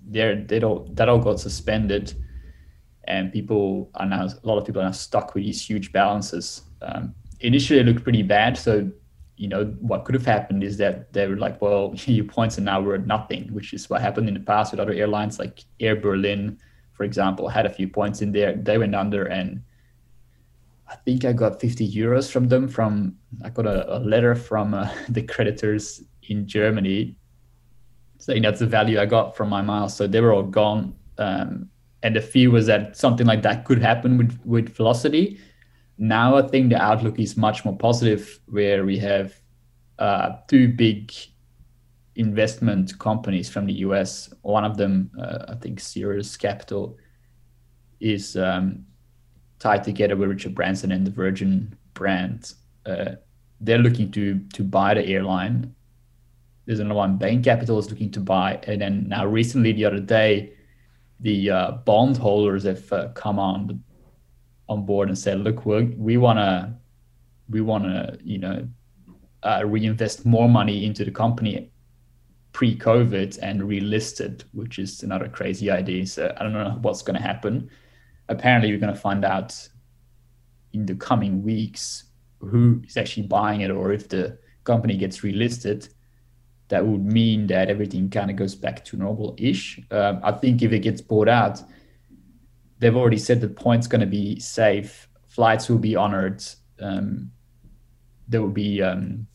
they're, 0.09 0.37
they 0.37 0.59
don't, 0.59 0.95
that 0.97 1.09
all 1.09 1.19
got 1.19 1.39
suspended. 1.41 2.15
And 3.05 3.33
people 3.33 3.91
are 3.95 4.07
now, 4.07 4.27
a 4.27 4.47
lot 4.47 4.59
of 4.59 4.65
people 4.65 4.83
are 4.83 4.87
now 4.87 4.93
stuck 4.93 5.35
with 5.35 5.45
these 5.45 5.65
huge 5.65 5.93
balances. 5.93 6.63
Um, 6.81 7.15
initially 7.43 7.81
it 7.81 7.87
looked 7.87 8.03
pretty 8.03 8.23
bad. 8.23 8.57
So, 8.57 8.91
you 9.37 9.49
know, 9.49 9.65
what 9.81 10.05
could 10.05 10.15
have 10.15 10.27
happened 10.27 10.63
is 10.63 10.77
that 10.79 11.13
they 11.13 11.27
were 11.27 11.37
like, 11.37 11.61
well, 11.61 11.95
your 12.07 12.25
points 12.25 12.59
are 12.59 12.63
now 12.63 12.81
worth 12.81 13.07
nothing, 13.07 13.53
which 13.53 13.75
is 13.75 13.91
what 13.91 14.01
happened 14.01 14.29
in 14.29 14.35
the 14.35 14.41
past 14.41 14.73
with 14.73 14.81
other 14.81 14.93
airlines 14.93 15.39
like 15.39 15.65
Air 15.81 15.97
Berlin, 15.97 16.59
for 16.93 17.05
example, 17.05 17.49
had 17.49 17.67
a 17.67 17.71
few 17.71 17.89
points 17.89 18.23
in 18.23 18.33
there. 18.33 18.55
They 18.55 18.79
went 18.79 18.95
under 18.95 19.27
and 19.27 19.63
I 20.89 20.97
think 20.97 21.25
I 21.25 21.33
got 21.33 21.61
50 21.61 21.91
euros 21.91 22.31
from 22.31 22.49
them 22.49 22.69
from, 22.69 23.17
I 23.43 23.49
got 23.49 23.67
a, 23.67 23.97
a 23.97 23.99
letter 23.99 24.35
from 24.35 24.75
uh, 24.75 24.91
the 25.09 25.23
creditors 25.23 26.03
in 26.29 26.47
Germany 26.47 27.17
saying 28.19 28.43
that's 28.43 28.61
the 28.61 28.67
value 28.67 29.01
I 29.01 29.07
got 29.07 29.37
from 29.37 29.49
my 29.49 29.63
miles. 29.63 29.97
So 29.97 30.07
they 30.07 30.21
were 30.21 30.33
all 30.33 30.45
gone. 30.45 30.95
Um, 31.19 31.69
and 32.05 32.15
the 32.15 32.21
fear 32.21 32.51
was 32.51 32.67
that 32.67 32.97
something 32.97 33.27
like 33.27 33.43
that 33.43 33.65
could 33.65 33.81
happen 33.81 34.19
with, 34.19 34.39
with 34.45 34.77
velocity 34.77 35.41
now 36.03 36.35
I 36.35 36.43
think 36.43 36.71
the 36.71 36.83
outlook 36.83 37.21
is 37.21 37.37
much 37.37 37.65
more 37.65 37.77
positive, 37.77 38.41
where 38.47 38.85
we 38.85 38.99
have 38.99 39.33
uh, 40.01 40.31
two 40.49 40.67
big 40.67 41.13
investment 42.17 42.99
companies 42.99 43.49
from 43.49 43.67
the 43.67 43.75
US. 43.87 44.35
One 44.43 44.65
of 44.65 44.77
them, 44.77 45.13
uh, 45.17 45.45
I 45.51 45.55
think, 45.55 45.79
Cyrus 45.79 46.37
Capital, 46.37 46.99
is 48.01 48.37
um, 48.37 48.85
tied 49.61 49.85
together 49.85 50.17
with 50.17 50.29
Richard 50.29 50.57
Branson 50.57 50.91
and 50.91 51.07
the 51.07 51.13
Virgin 51.13 51.79
brand. 51.95 52.53
Uh, 52.85 53.13
they're 53.61 53.79
looking 53.79 54.11
to 54.11 54.41
to 54.55 54.65
buy 54.65 54.95
the 54.95 55.07
airline. 55.07 55.73
There's 56.67 56.81
another 56.81 56.97
one, 56.97 57.17
Bain 57.17 57.45
Capital 57.45 57.79
is 57.79 57.91
looking 57.91 58.11
to 58.11 58.21
buy, 58.21 58.59
and 58.65 58.81
then 58.81 59.09
now 59.09 59.25
recently 59.25 59.73
the 59.73 59.85
other 59.85 60.01
day, 60.01 60.55
the 61.21 61.51
uh, 61.51 61.71
bondholders 61.85 62.65
have 62.65 62.93
uh, 62.93 63.09
come 63.15 63.39
on 63.39 63.85
on 64.73 64.85
board 64.85 65.09
and 65.09 65.19
said, 65.19 65.41
"Look, 65.41 65.65
we 65.67 65.85
we 65.97 66.17
want 66.17 66.39
to 66.39 66.75
we 67.49 67.61
want 67.61 67.85
to 67.85 68.19
you 68.23 68.39
know 68.39 68.69
uh, 69.43 69.63
reinvest 69.65 70.25
more 70.25 70.49
money 70.49 70.87
into 70.87 71.05
the 71.05 71.11
company 71.11 71.73
pre-COVID 72.53 73.39
and 73.43 73.63
relist 73.63 74.21
it, 74.21 74.45
which 74.53 74.79
is 74.79 75.03
another 75.03 75.29
crazy 75.29 75.71
idea. 75.71 76.07
So 76.07 76.35
I 76.37 76.43
don't 76.43 76.53
know 76.53 76.79
what's 76.83 77.03
going 77.03 77.17
to 77.17 77.23
happen. 77.23 77.71
Apparently, 78.29 78.71
we're 78.71 78.79
going 78.79 78.95
to 78.95 79.01
find 79.01 79.25
out 79.25 79.69
in 80.73 80.87
the 80.87 80.95
coming 80.95 81.43
weeks 81.43 82.05
who 82.41 82.83
is 82.87 82.97
actually 82.97 83.27
buying 83.27 83.63
it, 83.63 83.71
or 83.71 83.93
if 83.93 84.09
the 84.09 84.39
company 84.65 84.97
gets 84.97 85.21
relisted. 85.21 85.89
That 86.69 86.87
would 86.87 87.05
mean 87.05 87.47
that 87.49 87.69
everything 87.69 88.09
kind 88.09 88.31
of 88.31 88.37
goes 88.37 88.55
back 88.55 88.83
to 88.87 88.97
normal-ish. 88.97 89.81
Um, 89.91 90.21
I 90.23 90.33
think 90.33 90.63
if 90.63 90.73
it 90.73 90.79
gets 90.79 91.03
bought 91.03 91.29
out, 91.29 91.63
they've 92.83 92.97
already 92.97 93.19
said 93.19 93.41
the 93.41 93.49
point's 93.49 93.87
going 93.87 94.01
to 94.01 94.07
be 94.07 94.39
safe. 94.41 95.09
Flights 95.29 95.69
will 95.69 95.79
be 95.79 95.97
honored. 95.97 96.45
Um, 96.81 97.31
there 98.29 98.43
will 98.43 98.49
be 98.49 98.83
um, 98.83 99.27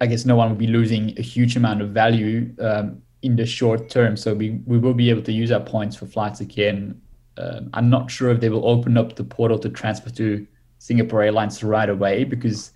I 0.00 0.06
guess 0.06 0.24
no 0.24 0.36
one 0.36 0.48
will 0.48 0.56
be 0.56 0.66
losing 0.66 1.18
a 1.18 1.22
huge 1.22 1.56
amount 1.56 1.82
of 1.82 1.90
value 1.90 2.54
um, 2.60 3.02
in 3.22 3.36
the 3.36 3.44
short 3.44 3.90
term. 3.90 4.16
So 4.16 4.34
we, 4.34 4.60
we 4.64 4.78
will 4.78 4.94
be 4.94 5.10
able 5.10 5.22
to 5.22 5.32
use 5.32 5.50
our 5.52 5.60
points 5.60 5.94
for 5.96 6.06
flights 6.06 6.40
again. 6.40 7.00
Um, 7.36 7.70
I'm 7.74 7.90
not 7.90 8.10
sure 8.10 8.30
if 8.30 8.40
they 8.40 8.48
will 8.48 8.66
open 8.66 8.96
up 8.96 9.16
the 9.16 9.24
portal 9.24 9.58
to 9.58 9.68
transfer 9.68 10.10
to 10.10 10.46
Singapore 10.78 11.22
Airlines 11.22 11.62
right 11.62 11.88
away 11.88 12.24
because 12.24 12.72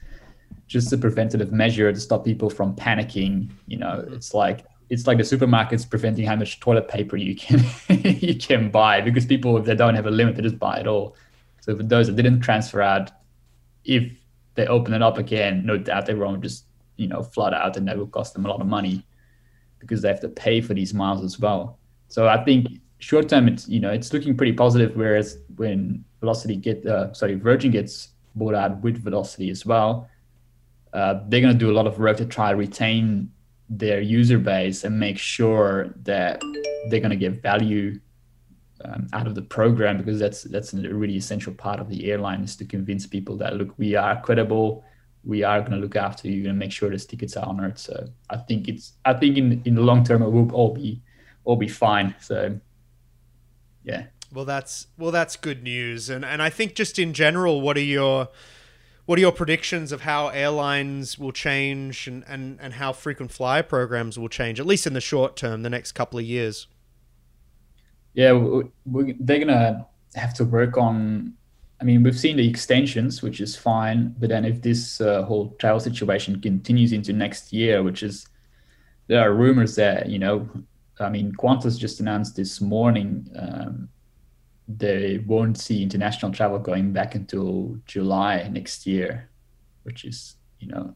just 0.66 0.92
a 0.92 0.98
preventative 0.98 1.52
measure 1.52 1.92
to 1.92 2.00
stop 2.00 2.24
people 2.24 2.50
from 2.50 2.74
panicking. 2.76 3.50
You 3.66 3.78
know, 3.78 4.04
it's 4.12 4.34
like 4.34 4.66
it's 4.90 5.06
like 5.06 5.18
the 5.18 5.24
supermarkets 5.24 5.88
preventing 5.88 6.26
how 6.26 6.36
much 6.36 6.60
toilet 6.60 6.88
paper 6.88 7.16
you 7.16 7.34
can 7.34 7.64
you 8.04 8.36
can 8.36 8.70
buy 8.70 9.00
because 9.00 9.26
people 9.26 9.56
if 9.56 9.64
they 9.64 9.74
don't 9.74 9.94
have 9.94 10.06
a 10.06 10.10
limit 10.10 10.36
they 10.36 10.42
just 10.42 10.58
buy 10.58 10.78
it 10.78 10.86
all. 10.86 11.16
So 11.60 11.76
for 11.76 11.82
those 11.82 12.08
that 12.08 12.16
didn't 12.16 12.40
transfer 12.40 12.82
out, 12.82 13.10
if 13.84 14.12
they 14.54 14.66
open 14.66 14.92
it 14.92 15.02
up 15.02 15.16
again, 15.16 15.64
no 15.64 15.78
doubt 15.78 16.08
everyone 16.08 16.34
will 16.34 16.40
just 16.40 16.66
you 16.96 17.06
know 17.06 17.22
flood 17.22 17.54
out 17.54 17.76
and 17.76 17.86
that 17.88 17.96
will 17.96 18.06
cost 18.06 18.34
them 18.34 18.44
a 18.44 18.48
lot 18.48 18.60
of 18.60 18.66
money 18.66 19.04
because 19.78 20.02
they 20.02 20.08
have 20.08 20.20
to 20.20 20.28
pay 20.28 20.60
for 20.60 20.74
these 20.74 20.94
miles 20.94 21.22
as 21.22 21.38
well 21.38 21.78
so 22.08 22.28
i 22.28 22.42
think 22.44 22.68
short 22.98 23.28
term 23.28 23.48
it's 23.48 23.68
you 23.68 23.80
know 23.80 23.90
it's 23.90 24.12
looking 24.12 24.36
pretty 24.36 24.52
positive 24.52 24.96
whereas 24.96 25.38
when 25.56 26.04
velocity 26.20 26.56
get 26.56 26.84
uh, 26.86 27.12
sorry 27.12 27.34
virgin 27.34 27.70
gets 27.70 28.08
bought 28.36 28.54
out 28.54 28.80
with 28.82 29.02
velocity 29.02 29.50
as 29.50 29.66
well 29.66 30.08
uh, 30.92 31.20
they're 31.28 31.40
going 31.40 31.52
to 31.52 31.58
do 31.58 31.70
a 31.70 31.74
lot 31.74 31.88
of 31.88 31.98
work 31.98 32.16
to 32.16 32.24
try 32.24 32.50
to 32.50 32.56
retain 32.56 33.30
their 33.68 34.00
user 34.00 34.38
base 34.38 34.84
and 34.84 34.98
make 34.98 35.18
sure 35.18 35.94
that 36.02 36.40
they're 36.90 37.00
going 37.00 37.10
to 37.10 37.16
get 37.16 37.42
value 37.42 37.98
um, 38.84 39.08
out 39.12 39.26
of 39.26 39.34
the 39.34 39.42
program 39.42 39.96
because 39.96 40.18
that's 40.18 40.42
that's 40.42 40.74
a 40.74 40.94
really 40.94 41.16
essential 41.16 41.54
part 41.54 41.80
of 41.80 41.88
the 41.88 42.10
airline 42.10 42.42
is 42.42 42.56
to 42.56 42.64
convince 42.64 43.06
people 43.06 43.36
that 43.38 43.56
look 43.56 43.72
we 43.78 43.94
are 43.94 44.20
credible 44.20 44.84
we 45.24 45.42
are 45.42 45.60
going 45.60 45.72
to 45.72 45.78
look 45.78 45.96
after 45.96 46.28
you 46.28 46.48
and 46.48 46.58
make 46.58 46.72
sure 46.72 46.90
the 46.90 46.98
tickets 46.98 47.36
are 47.36 47.46
honored. 47.46 47.78
So 47.78 48.08
I 48.30 48.36
think 48.36 48.68
it's 48.68 48.92
I 49.04 49.14
think 49.14 49.36
in 49.36 49.62
in 49.64 49.74
the 49.74 49.80
long 49.80 50.04
term 50.04 50.22
it 50.22 50.30
will 50.30 50.50
all 50.52 50.74
be 50.74 51.02
all 51.44 51.56
be 51.56 51.68
fine. 51.68 52.14
So 52.20 52.60
yeah. 53.82 54.04
Well, 54.32 54.44
that's 54.44 54.88
well, 54.98 55.10
that's 55.12 55.36
good 55.36 55.62
news, 55.62 56.10
and 56.10 56.24
and 56.24 56.42
I 56.42 56.50
think 56.50 56.74
just 56.74 56.98
in 56.98 57.12
general, 57.12 57.60
what 57.60 57.76
are 57.76 57.80
your 57.80 58.28
what 59.06 59.18
are 59.18 59.20
your 59.20 59.32
predictions 59.32 59.92
of 59.92 60.02
how 60.02 60.28
airlines 60.28 61.18
will 61.18 61.32
change 61.32 62.06
and, 62.06 62.24
and, 62.26 62.58
and 62.60 62.74
how 62.74 62.92
frequent 62.92 63.30
flyer 63.30 63.62
programs 63.62 64.18
will 64.18 64.28
change, 64.28 64.58
at 64.58 64.66
least 64.66 64.86
in 64.86 64.94
the 64.94 65.00
short 65.00 65.36
term, 65.36 65.62
the 65.62 65.70
next 65.70 65.92
couple 65.92 66.18
of 66.18 66.24
years? 66.24 66.66
Yeah, 68.14 68.32
we, 68.32 68.64
we, 68.86 69.16
they're 69.18 69.38
going 69.38 69.48
to 69.48 69.86
have 70.14 70.34
to 70.34 70.44
work 70.44 70.78
on 70.78 71.34
I 71.80 71.84
mean, 71.84 72.02
we've 72.02 72.18
seen 72.18 72.36
the 72.36 72.48
extensions, 72.48 73.20
which 73.22 73.42
is 73.42 73.56
fine. 73.56 74.14
But 74.18 74.30
then 74.30 74.46
if 74.46 74.62
this 74.62 75.02
uh, 75.02 75.22
whole 75.24 75.50
travel 75.58 75.80
situation 75.80 76.40
continues 76.40 76.92
into 76.92 77.12
next 77.12 77.52
year, 77.52 77.82
which 77.82 78.02
is, 78.02 78.26
there 79.06 79.20
are 79.20 79.34
rumors 79.34 79.74
that, 79.76 80.08
you 80.08 80.18
know, 80.18 80.48
I 80.98 81.10
mean, 81.10 81.32
Qantas 81.32 81.78
just 81.78 82.00
announced 82.00 82.36
this 82.36 82.60
morning 82.60 83.28
um, 83.38 83.88
they 84.68 85.18
won't 85.26 85.58
see 85.58 85.82
international 85.82 86.32
travel 86.32 86.58
going 86.58 86.92
back 86.92 87.14
until 87.14 87.76
July 87.86 88.48
next 88.50 88.86
year, 88.86 89.28
which 89.82 90.04
is, 90.04 90.36
you 90.60 90.68
know, 90.68 90.94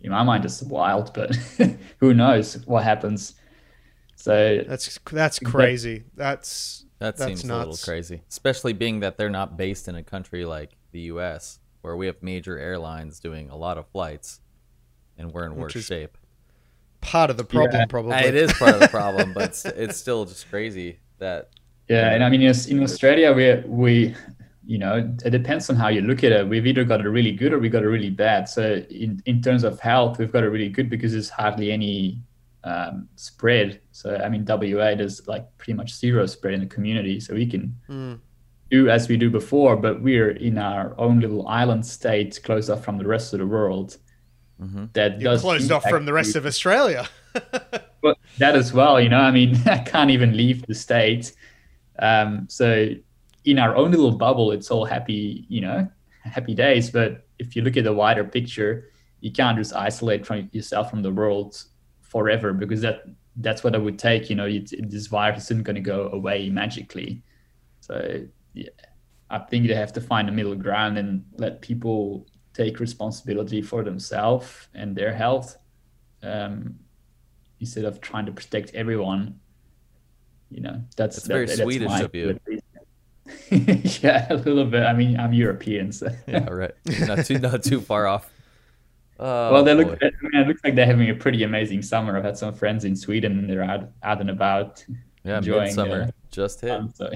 in 0.00 0.10
my 0.10 0.22
mind, 0.22 0.44
it's 0.44 0.62
wild, 0.62 1.12
but 1.14 1.34
who 1.98 2.14
knows 2.14 2.54
what 2.66 2.84
happens. 2.84 3.34
So 4.16 4.62
that's 4.66 4.98
that's 5.12 5.38
crazy. 5.38 6.04
That's 6.14 6.84
that 6.98 7.16
That's 7.16 7.24
seems 7.26 7.44
nuts. 7.44 7.64
a 7.66 7.68
little 7.70 7.84
crazy, 7.84 8.22
especially 8.28 8.72
being 8.74 9.00
that 9.00 9.16
they're 9.16 9.30
not 9.30 9.56
based 9.56 9.88
in 9.88 9.94
a 9.94 10.02
country 10.02 10.44
like 10.44 10.72
the 10.92 11.00
U.S., 11.12 11.58
where 11.82 11.96
we 11.96 12.06
have 12.06 12.22
major 12.22 12.58
airlines 12.58 13.20
doing 13.20 13.48
a 13.50 13.56
lot 13.56 13.78
of 13.78 13.86
flights, 13.88 14.40
and 15.16 15.32
we're 15.32 15.46
in 15.46 15.56
Which 15.56 15.74
worse 15.74 15.84
shape. 15.84 16.18
part 17.00 17.30
of 17.30 17.36
the 17.38 17.44
problem, 17.44 17.72
Yeah. 17.80 17.86
probably. 17.86 18.16
It 18.16 18.34
is 18.34 18.52
part 18.54 18.74
of 18.74 18.80
the 18.80 18.88
problem, 18.88 19.32
but 19.32 19.44
it's, 19.50 19.64
it's 19.64 19.96
still 19.96 20.26
just 20.26 20.48
crazy 20.50 20.98
that 21.18 21.48
Yeah, 21.90 22.12
and 22.14 22.22
I 22.22 22.28
mean, 22.30 22.40
in 22.42 22.82
Australia, 22.84 23.32
we 23.32 23.54
we, 23.66 24.14
you 24.64 24.78
know, 24.78 24.94
it 25.24 25.30
depends 25.30 25.68
on 25.70 25.74
how 25.76 25.88
you 25.88 26.02
look 26.02 26.22
at 26.22 26.30
it. 26.30 26.46
We've 26.48 26.64
either 26.66 26.84
got 26.84 27.04
a 27.04 27.10
really 27.10 27.32
good 27.32 27.52
or 27.52 27.58
we 27.58 27.68
got 27.68 27.82
a 27.82 27.88
really 27.88 28.10
bad. 28.10 28.48
So 28.48 28.62
in 28.90 29.20
in 29.26 29.42
terms 29.42 29.64
of 29.64 29.80
health, 29.80 30.18
we've 30.18 30.30
got 30.32 30.44
a 30.44 30.50
really 30.50 30.68
good 30.68 30.88
because 30.88 31.12
there's 31.12 31.28
hardly 31.30 31.72
any 31.72 32.20
um, 32.62 33.08
spread. 33.16 33.80
So 33.90 34.14
I 34.24 34.28
mean, 34.28 34.44
WA 34.46 34.94
there's 34.94 35.26
like 35.26 35.44
pretty 35.58 35.74
much 35.74 35.90
zero 35.96 36.26
spread 36.26 36.54
in 36.54 36.60
the 36.60 36.66
community, 36.76 37.18
so 37.18 37.34
we 37.34 37.46
can 37.46 37.74
Mm. 37.88 38.20
do 38.70 38.88
as 38.88 39.08
we 39.08 39.16
do 39.16 39.28
before, 39.28 39.74
but 39.76 40.00
we're 40.00 40.30
in 40.30 40.58
our 40.58 40.94
own 40.96 41.18
little 41.18 41.48
island 41.48 41.84
state, 41.84 42.38
closed 42.44 42.70
off 42.70 42.84
from 42.84 42.98
the 42.98 43.06
rest 43.14 43.32
of 43.34 43.40
the 43.40 43.46
world. 43.48 43.96
Mhm. 44.62 44.92
That 44.92 45.20
You're 45.20 45.32
does 45.32 45.40
closed 45.42 45.72
off 45.72 45.84
from 45.90 46.04
the 46.06 46.12
rest 46.12 46.34
you. 46.34 46.38
of 46.40 46.46
Australia. 46.46 47.08
But 48.02 48.16
that 48.38 48.54
as 48.56 48.72
well, 48.72 48.98
you 48.98 49.10
know, 49.10 49.20
I 49.20 49.30
mean, 49.30 49.56
I 49.66 49.78
can't 49.92 50.10
even 50.10 50.34
leave 50.36 50.64
the 50.66 50.74
state. 50.74 51.32
Um, 52.00 52.46
so 52.48 52.88
in 53.44 53.58
our 53.58 53.76
own 53.76 53.90
little 53.90 54.12
bubble, 54.12 54.52
it's 54.52 54.70
all 54.70 54.84
happy, 54.84 55.46
you 55.48 55.60
know, 55.60 55.88
happy 56.24 56.54
days. 56.54 56.90
But 56.90 57.26
if 57.38 57.54
you 57.54 57.62
look 57.62 57.76
at 57.76 57.84
the 57.84 57.92
wider 57.92 58.24
picture, 58.24 58.90
you 59.20 59.32
can't 59.32 59.56
just 59.58 59.74
isolate 59.74 60.26
from 60.26 60.48
yourself 60.52 60.90
from 60.90 61.02
the 61.02 61.12
world 61.12 61.62
forever 62.00 62.52
because 62.52 62.80
that 62.80 63.04
that's 63.36 63.62
what 63.62 63.74
it 63.74 63.82
would 63.82 63.98
take. 63.98 64.28
You 64.28 64.36
know, 64.36 64.46
it's, 64.46 64.74
this 64.78 65.06
virus 65.06 65.44
isn't 65.44 65.62
going 65.62 65.76
to 65.76 65.80
go 65.80 66.08
away 66.12 66.48
magically. 66.50 67.22
So 67.80 68.24
yeah, 68.54 68.70
I 69.30 69.38
think 69.38 69.68
they 69.68 69.74
have 69.74 69.92
to 69.94 70.00
find 70.00 70.28
a 70.28 70.32
middle 70.32 70.54
ground 70.54 70.98
and 70.98 71.24
let 71.36 71.62
people 71.62 72.26
take 72.52 72.80
responsibility 72.80 73.62
for 73.62 73.84
themselves 73.84 74.68
and 74.74 74.96
their 74.96 75.14
health. 75.14 75.56
Um, 76.22 76.78
instead 77.60 77.84
of 77.84 78.00
trying 78.00 78.26
to 78.26 78.32
protect 78.32 78.74
everyone. 78.74 79.38
You 80.50 80.62
know, 80.62 80.82
that's 80.96 81.16
That's 81.16 81.26
very 81.26 81.46
Swedish 81.48 81.88
my 81.88 82.00
of 82.00 82.14
you. 82.14 82.38
yeah, 83.50 84.26
a 84.30 84.34
little 84.34 84.64
bit. 84.64 84.82
I 84.82 84.92
mean, 84.92 85.18
I'm 85.18 85.32
European, 85.32 85.92
so. 85.92 86.08
yeah, 86.26 86.48
right, 86.48 86.72
not 87.00 87.24
too 87.24 87.38
not 87.38 87.62
too 87.62 87.80
far 87.80 88.06
off. 88.06 88.32
Oh, 89.18 89.52
well, 89.52 89.64
they 89.64 89.74
look. 89.74 89.98
I 90.02 90.10
mean, 90.22 90.42
it 90.42 90.48
looks 90.48 90.64
like 90.64 90.74
they're 90.74 90.86
having 90.86 91.10
a 91.10 91.14
pretty 91.14 91.44
amazing 91.44 91.82
summer. 91.82 92.16
I've 92.16 92.24
had 92.24 92.36
some 92.36 92.52
friends 92.52 92.84
in 92.84 92.96
Sweden, 92.96 93.38
and 93.38 93.48
they're 93.48 93.62
out, 93.62 93.88
out 94.02 94.20
and 94.20 94.30
about. 94.30 94.84
yeah, 95.22 95.38
enjoying, 95.38 95.72
summer 95.72 96.02
uh, 96.02 96.10
just 96.30 96.60
hit. 96.60 96.70
Um, 96.70 96.92
so, 96.94 97.12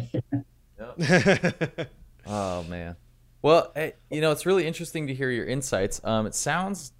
Oh 2.26 2.62
man. 2.64 2.96
Well, 3.42 3.74
you 4.10 4.20
know, 4.20 4.32
it's 4.32 4.46
really 4.46 4.66
interesting 4.66 5.06
to 5.08 5.14
hear 5.14 5.30
your 5.30 5.44
insights. 5.44 6.00
Um, 6.02 6.26
it 6.26 6.34
sounds, 6.34 6.92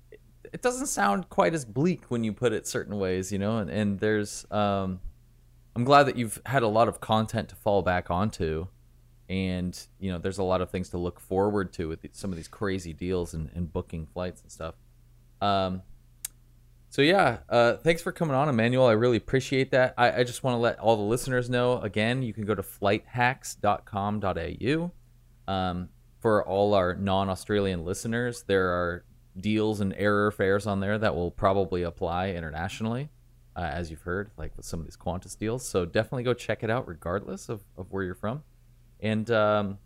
it 0.53 0.61
doesn't 0.61 0.89
sound 0.89 1.31
quite 1.31 1.55
as 1.55 1.65
bleak 1.65 2.11
when 2.11 2.23
you 2.23 2.35
put 2.35 2.53
it 2.53 2.67
certain 2.67 2.99
ways, 2.99 3.33
you 3.33 3.39
know. 3.39 3.59
And, 3.59 3.71
and 3.71 3.99
there's, 3.99 4.45
um, 4.51 5.01
I'm 5.77 5.85
glad 5.85 6.05
that 6.05 6.17
you've 6.17 6.41
had 6.47 6.63
a 6.63 6.69
lot 6.69 6.89
of 6.89 7.01
content 7.01 7.49
to 7.49 7.57
fall 7.57 7.83
back 7.83 8.11
onto, 8.11 8.69
and 9.29 9.79
you 9.99 10.13
know, 10.13 10.19
there's 10.19 10.39
a 10.39 10.45
lot 10.45 10.61
of 10.61 10.71
things 10.71 10.91
to 10.91 10.99
look 10.99 11.21
forward 11.21 11.73
to 11.75 11.89
with 11.89 12.07
some 12.13 12.31
of 12.31 12.37
these 12.37 12.49
crazy 12.49 12.93
deals 12.93 13.35
and, 13.35 13.51
and 13.55 13.73
booking 13.73 14.07
flights 14.07 14.43
and 14.43 14.53
stuff. 14.53 14.75
Um, 15.41 15.83
so 16.95 17.03
yeah, 17.03 17.39
uh, 17.49 17.79
thanks 17.79 18.03
for 18.03 18.13
coming 18.13 18.37
on, 18.37 18.49
Emmanuel. 18.49 18.87
I 18.87 18.93
really 18.93 19.17
appreciate 19.17 19.73
that. 19.73 19.95
I, 19.99 20.21
I 20.21 20.25
just 20.25 20.45
want 20.45 20.55
to 20.55 20.59
let 20.59 20.79
all 20.79 20.97
the 20.97 21.03
listeners 21.03 21.51
know 21.51 21.81
again. 21.81 22.23
You 22.23 22.33
can 22.33 22.45
go 22.45 22.55
to 22.55 22.63
flighthacks.com.au. 22.63 24.93
Um, 25.53 25.89
for 26.21 26.47
all 26.47 26.75
our 26.75 26.95
non-Australian 26.95 27.85
listeners, 27.85 28.45
there 28.47 28.69
are 28.69 29.05
deals 29.39 29.81
and 29.81 29.93
error 29.97 30.31
fares 30.31 30.69
on 30.69 30.81
there 30.81 30.99
that 30.99 31.17
will 31.17 31.33
probably 31.33 31.83
apply 31.83 32.31
internationally, 32.31 33.09
uh, 33.57 33.61
as 33.73 33.91
you've 33.91 34.03
heard, 34.03 34.31
like 34.37 34.57
with 34.57 34.67
some 34.67 34.81
of 34.81 34.87
these 34.87 34.97
Qantas 34.97 35.39
deals. 35.39 35.67
So 35.67 35.85
definitely 35.85 36.25
go 36.25 36.35
check 36.35 36.63
it 36.63 36.71
out, 36.71 36.89
regardless 36.89 37.49
of, 37.49 37.63
of 37.77 37.93
where 37.93 38.03
you're 38.03 38.15
from. 38.15 38.43
and 39.01 39.31
um, 39.31 39.79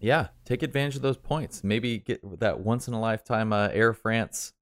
yeah, 0.00 0.28
take 0.44 0.62
advantage 0.62 0.96
of 0.96 1.02
those 1.02 1.16
points. 1.16 1.64
Maybe 1.64 1.98
get 1.98 2.20
that 2.40 2.60
once 2.60 2.86
in 2.88 2.94
a 2.94 3.00
lifetime 3.00 3.52
uh, 3.52 3.68
Air 3.72 3.92
France 3.94 4.52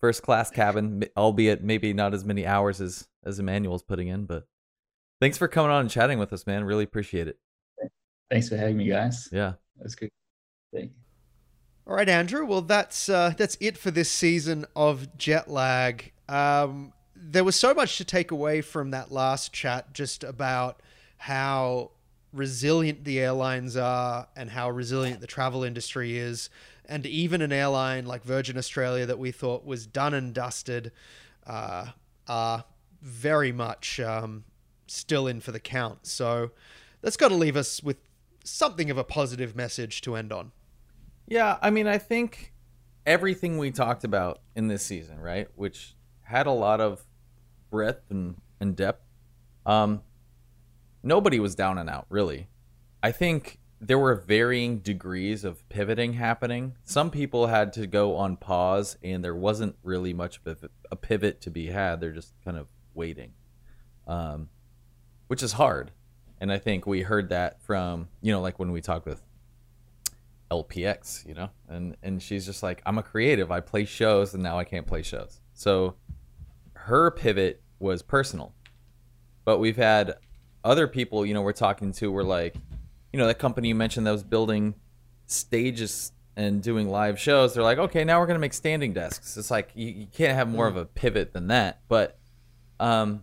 first 0.00 0.22
class 0.22 0.50
cabin, 0.50 1.02
albeit 1.16 1.64
maybe 1.64 1.92
not 1.92 2.14
as 2.14 2.24
many 2.24 2.46
hours 2.46 2.80
as 2.80 3.08
as 3.24 3.38
Emmanuel's 3.40 3.82
putting 3.82 4.08
in. 4.08 4.24
But 4.24 4.46
thanks 5.20 5.36
for 5.36 5.48
coming 5.48 5.70
on 5.70 5.80
and 5.82 5.90
chatting 5.90 6.18
with 6.18 6.32
us, 6.32 6.46
man. 6.46 6.64
Really 6.64 6.84
appreciate 6.84 7.26
it. 7.28 7.38
Thanks 8.30 8.48
for 8.48 8.56
having 8.56 8.76
me, 8.76 8.86
guys. 8.88 9.28
Yeah, 9.32 9.54
that's 9.78 9.94
good. 9.94 10.10
Thank 10.72 10.90
you. 10.90 10.96
All 11.86 11.94
right, 11.96 12.08
Andrew. 12.08 12.44
Well, 12.44 12.60
that's 12.60 13.08
uh, 13.08 13.32
that's 13.36 13.56
it 13.60 13.76
for 13.78 13.90
this 13.90 14.10
season 14.10 14.66
of 14.76 15.16
Jet 15.16 15.50
Lag. 15.50 16.12
Um, 16.28 16.92
there 17.20 17.44
was 17.44 17.56
so 17.56 17.74
much 17.74 17.98
to 17.98 18.04
take 18.04 18.30
away 18.30 18.60
from 18.60 18.90
that 18.90 19.10
last 19.10 19.52
chat, 19.52 19.92
just 19.92 20.24
about 20.24 20.80
how 21.18 21.90
resilient 22.32 23.04
the 23.04 23.18
airlines 23.18 23.76
are 23.76 24.28
and 24.36 24.50
how 24.50 24.70
resilient 24.70 25.20
the 25.20 25.26
travel 25.26 25.64
industry 25.64 26.16
is, 26.16 26.50
and 26.84 27.04
even 27.06 27.42
an 27.42 27.52
airline 27.52 28.06
like 28.06 28.22
Virgin 28.22 28.56
Australia 28.56 29.06
that 29.06 29.18
we 29.18 29.30
thought 29.30 29.64
was 29.64 29.86
done 29.86 30.14
and 30.14 30.32
dusted 30.32 30.92
uh, 31.46 31.86
are 32.28 32.64
very 33.02 33.52
much 33.52 34.00
um, 34.00 34.44
still 34.86 35.26
in 35.26 35.40
for 35.40 35.52
the 35.52 35.60
count. 35.60 36.06
So 36.06 36.50
that's 37.00 37.16
got 37.16 37.28
to 37.28 37.34
leave 37.34 37.56
us 37.56 37.82
with 37.82 37.98
something 38.44 38.90
of 38.90 38.98
a 38.98 39.04
positive 39.04 39.54
message 39.54 40.00
to 40.02 40.16
end 40.16 40.32
on. 40.32 40.52
Yeah, 41.26 41.58
I 41.60 41.70
mean, 41.70 41.86
I 41.86 41.98
think 41.98 42.52
everything 43.04 43.58
we 43.58 43.70
talked 43.70 44.04
about 44.04 44.40
in 44.56 44.68
this 44.68 44.84
season, 44.84 45.18
right, 45.18 45.48
which 45.56 45.94
had 46.22 46.46
a 46.46 46.52
lot 46.52 46.80
of 46.80 47.04
breadth 47.70 48.10
and, 48.10 48.36
and 48.60 48.76
depth, 48.76 49.04
um, 49.66 50.02
nobody 51.02 51.38
was 51.40 51.54
down 51.54 51.78
and 51.78 51.88
out, 51.88 52.06
really. 52.08 52.48
I 53.02 53.12
think 53.12 53.58
there 53.80 53.98
were 53.98 54.14
varying 54.14 54.78
degrees 54.78 55.44
of 55.44 55.66
pivoting 55.68 56.14
happening. 56.14 56.74
Some 56.84 57.10
people 57.10 57.46
had 57.46 57.72
to 57.74 57.86
go 57.86 58.16
on 58.16 58.36
pause, 58.36 58.96
and 59.02 59.24
there 59.24 59.34
wasn't 59.34 59.76
really 59.82 60.12
much 60.12 60.40
of 60.44 60.64
a 60.90 60.96
pivot 60.96 61.40
to 61.42 61.50
be 61.50 61.66
had. 61.66 62.00
They're 62.00 62.10
just 62.12 62.34
kind 62.44 62.56
of 62.56 62.66
waiting, 62.94 63.32
um, 64.06 64.48
which 65.28 65.42
is 65.42 65.52
hard. 65.52 65.92
And 66.40 66.52
I 66.52 66.58
think 66.58 66.86
we 66.86 67.02
heard 67.02 67.28
that 67.28 67.60
from, 67.62 68.08
you 68.20 68.32
know, 68.32 68.40
like 68.40 68.58
when 68.58 68.72
we 68.72 68.80
talked 68.80 69.06
with 69.06 69.22
LPX, 70.50 71.26
you 71.26 71.34
know, 71.34 71.50
and 71.68 71.96
and 72.02 72.22
she's 72.22 72.46
just 72.46 72.62
like, 72.62 72.82
I'm 72.86 72.98
a 72.98 73.02
creative. 73.02 73.50
I 73.50 73.60
play 73.60 73.84
shows, 73.84 74.34
and 74.34 74.42
now 74.42 74.58
I 74.58 74.64
can't 74.64 74.86
play 74.86 75.02
shows. 75.02 75.40
So 75.52 75.94
her 76.88 77.10
pivot 77.10 77.62
was 77.78 78.02
personal, 78.02 78.54
but 79.44 79.58
we've 79.58 79.76
had 79.76 80.16
other 80.64 80.88
people, 80.88 81.24
you 81.24 81.34
know, 81.34 81.42
we're 81.42 81.52
talking 81.52 81.92
to. 81.92 82.10
We're 82.10 82.22
like, 82.22 82.54
you 83.12 83.18
know, 83.18 83.26
that 83.26 83.38
company 83.38 83.68
you 83.68 83.74
mentioned 83.74 84.06
that 84.06 84.12
was 84.12 84.24
building 84.24 84.74
stages 85.26 86.12
and 86.34 86.62
doing 86.62 86.88
live 86.88 87.20
shows. 87.20 87.54
They're 87.54 87.62
like, 87.62 87.78
okay, 87.78 88.04
now 88.04 88.20
we're 88.20 88.26
gonna 88.26 88.38
make 88.38 88.54
standing 88.54 88.94
desks. 88.94 89.36
It's 89.36 89.50
like 89.50 89.70
you, 89.74 89.88
you 89.88 90.06
can't 90.06 90.34
have 90.34 90.48
more 90.48 90.66
of 90.66 90.76
a 90.76 90.86
pivot 90.86 91.32
than 91.34 91.48
that. 91.48 91.80
But 91.88 92.18
um, 92.80 93.22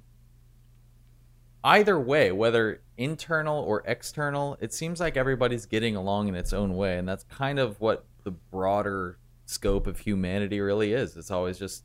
either 1.64 2.00
way, 2.00 2.32
whether 2.32 2.82
internal 2.98 3.64
or 3.64 3.84
external, 3.86 4.58
it 4.62 4.74
seems 4.74 5.00
like 5.00 5.18
everybody's 5.18 5.66
getting 5.66 5.96
along 5.96 6.28
in 6.28 6.36
its 6.36 6.54
own 6.54 6.76
way, 6.76 6.98
and 6.98 7.08
that's 7.08 7.24
kind 7.24 7.58
of 7.58 7.80
what 7.82 8.06
the 8.24 8.32
broader 8.32 9.18
scope 9.46 9.88
of 9.88 10.00
humanity 10.00 10.60
really 10.60 10.94
is. 10.94 11.18
It's 11.18 11.32
always 11.32 11.58
just 11.58 11.84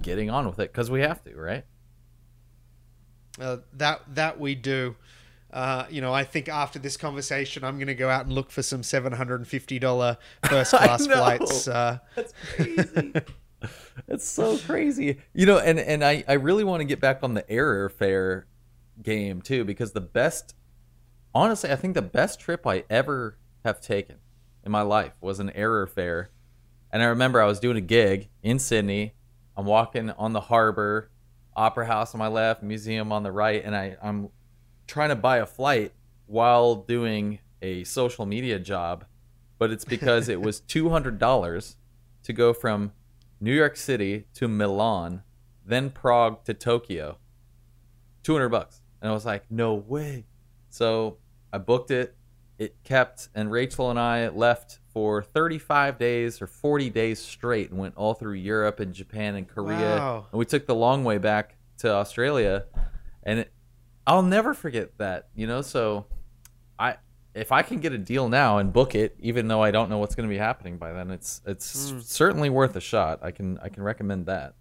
getting 0.00 0.30
on 0.30 0.46
with 0.46 0.58
it 0.58 0.72
because 0.72 0.90
we 0.90 1.00
have 1.00 1.22
to, 1.24 1.34
right? 1.34 1.64
Uh, 3.40 3.58
that 3.74 4.02
that 4.14 4.38
we 4.38 4.54
do. 4.54 4.96
Uh, 5.52 5.84
you 5.90 6.00
know, 6.00 6.14
I 6.14 6.24
think 6.24 6.48
after 6.48 6.78
this 6.78 6.96
conversation, 6.96 7.62
I'm 7.62 7.76
going 7.76 7.88
to 7.88 7.94
go 7.94 8.08
out 8.08 8.24
and 8.24 8.32
look 8.32 8.50
for 8.50 8.62
some 8.62 8.82
seven 8.82 9.12
hundred 9.12 9.40
and 9.40 9.48
fifty 9.48 9.78
dollar 9.78 10.16
first 10.44 10.72
class 10.72 11.06
flights. 11.06 11.68
Uh, 11.68 11.98
That's 12.14 12.32
crazy. 12.54 13.12
It's 14.08 14.26
so 14.26 14.58
crazy. 14.58 15.18
You 15.34 15.46
know, 15.46 15.58
and 15.58 15.78
and 15.78 16.02
I 16.04 16.24
I 16.26 16.32
really 16.32 16.64
want 16.64 16.80
to 16.80 16.84
get 16.84 17.00
back 17.00 17.20
on 17.22 17.34
the 17.34 17.44
airfare 17.44 18.44
game 19.00 19.40
too 19.40 19.64
because 19.64 19.92
the 19.92 20.00
best 20.00 20.54
honestly 21.34 21.70
i 21.70 21.76
think 21.76 21.94
the 21.94 22.02
best 22.02 22.40
trip 22.40 22.66
i 22.66 22.84
ever 22.90 23.38
have 23.64 23.80
taken 23.80 24.16
in 24.64 24.70
my 24.72 24.82
life 24.82 25.12
was 25.20 25.40
an 25.40 25.50
error 25.50 25.86
airfare 25.86 26.26
and 26.92 27.02
i 27.02 27.06
remember 27.06 27.40
i 27.40 27.46
was 27.46 27.58
doing 27.58 27.76
a 27.76 27.80
gig 27.80 28.28
in 28.42 28.58
sydney 28.58 29.14
i'm 29.56 29.66
walking 29.66 30.10
on 30.10 30.32
the 30.32 30.40
harbor 30.40 31.10
opera 31.54 31.86
house 31.86 32.14
on 32.14 32.18
my 32.18 32.28
left 32.28 32.62
museum 32.62 33.12
on 33.12 33.22
the 33.22 33.32
right 33.32 33.64
and 33.64 33.76
I, 33.76 33.96
i'm 34.02 34.28
trying 34.86 35.10
to 35.10 35.16
buy 35.16 35.38
a 35.38 35.46
flight 35.46 35.92
while 36.26 36.74
doing 36.74 37.38
a 37.60 37.84
social 37.84 38.26
media 38.26 38.58
job 38.58 39.04
but 39.58 39.70
it's 39.70 39.84
because 39.84 40.28
it 40.28 40.40
was 40.40 40.60
$200 40.68 41.76
to 42.24 42.32
go 42.32 42.52
from 42.52 42.92
new 43.40 43.54
york 43.54 43.76
city 43.76 44.26
to 44.34 44.48
milan 44.48 45.22
then 45.64 45.90
prague 45.90 46.44
to 46.44 46.54
tokyo 46.54 47.18
200 48.22 48.48
bucks 48.48 48.82
and 49.02 49.10
I 49.10 49.12
was 49.12 49.26
like, 49.26 49.44
no 49.50 49.74
way. 49.74 50.24
So 50.70 51.18
I 51.52 51.58
booked 51.58 51.90
it. 51.90 52.14
It 52.56 52.76
kept, 52.84 53.28
and 53.34 53.50
Rachel 53.50 53.90
and 53.90 53.98
I 53.98 54.28
left 54.28 54.78
for 54.92 55.22
35 55.22 55.98
days 55.98 56.42
or 56.42 56.46
40 56.46 56.90
days 56.90 57.18
straight 57.18 57.70
and 57.70 57.78
went 57.78 57.96
all 57.96 58.14
through 58.14 58.34
Europe 58.34 58.80
and 58.80 58.92
Japan 58.92 59.34
and 59.34 59.48
Korea. 59.48 59.96
Wow. 59.96 60.26
And 60.30 60.38
we 60.38 60.44
took 60.44 60.66
the 60.66 60.74
long 60.74 61.04
way 61.04 61.18
back 61.18 61.56
to 61.78 61.90
Australia. 61.90 62.66
And 63.22 63.40
it, 63.40 63.52
I'll 64.06 64.22
never 64.22 64.54
forget 64.54 64.98
that, 64.98 65.28
you 65.34 65.46
know? 65.46 65.62
So 65.62 66.06
I, 66.78 66.96
if 67.34 67.52
I 67.52 67.62
can 67.62 67.80
get 67.80 67.92
a 67.92 67.98
deal 67.98 68.28
now 68.28 68.58
and 68.58 68.72
book 68.72 68.94
it, 68.94 69.16
even 69.20 69.48
though 69.48 69.62
I 69.62 69.70
don't 69.70 69.88
know 69.88 69.98
what's 69.98 70.14
going 70.14 70.28
to 70.28 70.32
be 70.32 70.38
happening 70.38 70.76
by 70.76 70.92
then, 70.92 71.10
it's 71.10 71.40
it's 71.46 71.90
mm. 71.90 72.02
certainly 72.02 72.50
worth 72.50 72.76
a 72.76 72.80
shot. 72.80 73.20
I 73.22 73.30
can 73.30 73.58
I 73.62 73.68
can 73.68 73.82
recommend 73.82 74.26
that. 74.26 74.54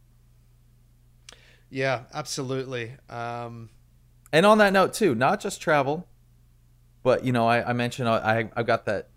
Yeah, 1.70 2.04
absolutely. 2.14 2.94
Um, 3.10 3.70
and 4.32 4.46
on 4.46 4.58
that 4.60 4.74
note 4.74 4.94
too, 4.94 5.16
not 5.16 5.40
just 5.40 5.62
travel, 5.62 6.08
but 7.04 7.26
you 7.26 7.34
know, 7.34 7.48
I, 7.48 7.70
I 7.70 7.74
mentioned 7.74 8.08
I 8.08 8.50
I've 8.56 8.68
got 8.68 8.86
that 8.86 9.10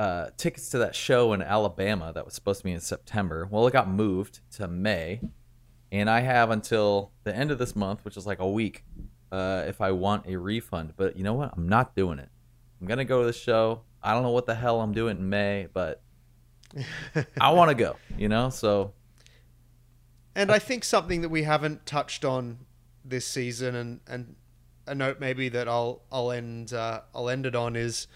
uh, 0.00 0.30
tickets 0.38 0.70
to 0.70 0.78
that 0.78 0.94
show 0.94 1.34
in 1.34 1.42
Alabama 1.42 2.10
that 2.14 2.24
was 2.24 2.32
supposed 2.32 2.60
to 2.60 2.64
be 2.64 2.72
in 2.72 2.80
September. 2.80 3.46
Well, 3.50 3.66
it 3.66 3.74
got 3.74 3.86
moved 3.86 4.40
to 4.52 4.66
May, 4.66 5.20
and 5.92 6.08
I 6.08 6.20
have 6.20 6.50
until 6.50 7.12
the 7.24 7.36
end 7.36 7.50
of 7.50 7.58
this 7.58 7.76
month, 7.76 8.02
which 8.06 8.16
is 8.16 8.26
like 8.26 8.38
a 8.38 8.48
week, 8.48 8.82
uh, 9.30 9.64
if 9.66 9.82
I 9.82 9.92
want 9.92 10.24
a 10.26 10.38
refund. 10.38 10.94
But 10.96 11.18
you 11.18 11.22
know 11.22 11.34
what? 11.34 11.52
I'm 11.54 11.68
not 11.68 11.94
doing 11.94 12.18
it. 12.18 12.30
I'm 12.80 12.86
gonna 12.86 13.04
go 13.04 13.20
to 13.20 13.26
the 13.26 13.34
show. 13.34 13.82
I 14.02 14.14
don't 14.14 14.22
know 14.22 14.30
what 14.30 14.46
the 14.46 14.54
hell 14.54 14.80
I'm 14.80 14.94
doing 14.94 15.18
in 15.18 15.28
May, 15.28 15.68
but 15.70 16.00
I 17.38 17.52
want 17.52 17.68
to 17.68 17.74
go. 17.74 17.96
You 18.16 18.30
know, 18.30 18.48
so. 18.48 18.94
And 20.34 20.50
I 20.50 20.58
think 20.58 20.82
something 20.82 21.20
that 21.20 21.28
we 21.28 21.42
haven't 21.42 21.84
touched 21.84 22.24
on 22.24 22.60
this 23.04 23.26
season, 23.26 23.74
and 23.74 24.00
and 24.06 24.36
a 24.86 24.94
note 24.94 25.20
maybe 25.20 25.50
that 25.50 25.68
I'll 25.68 26.00
I'll 26.10 26.30
end 26.30 26.72
uh, 26.72 27.02
I'll 27.14 27.28
end 27.28 27.44
it 27.44 27.54
on 27.54 27.76
is 27.76 28.06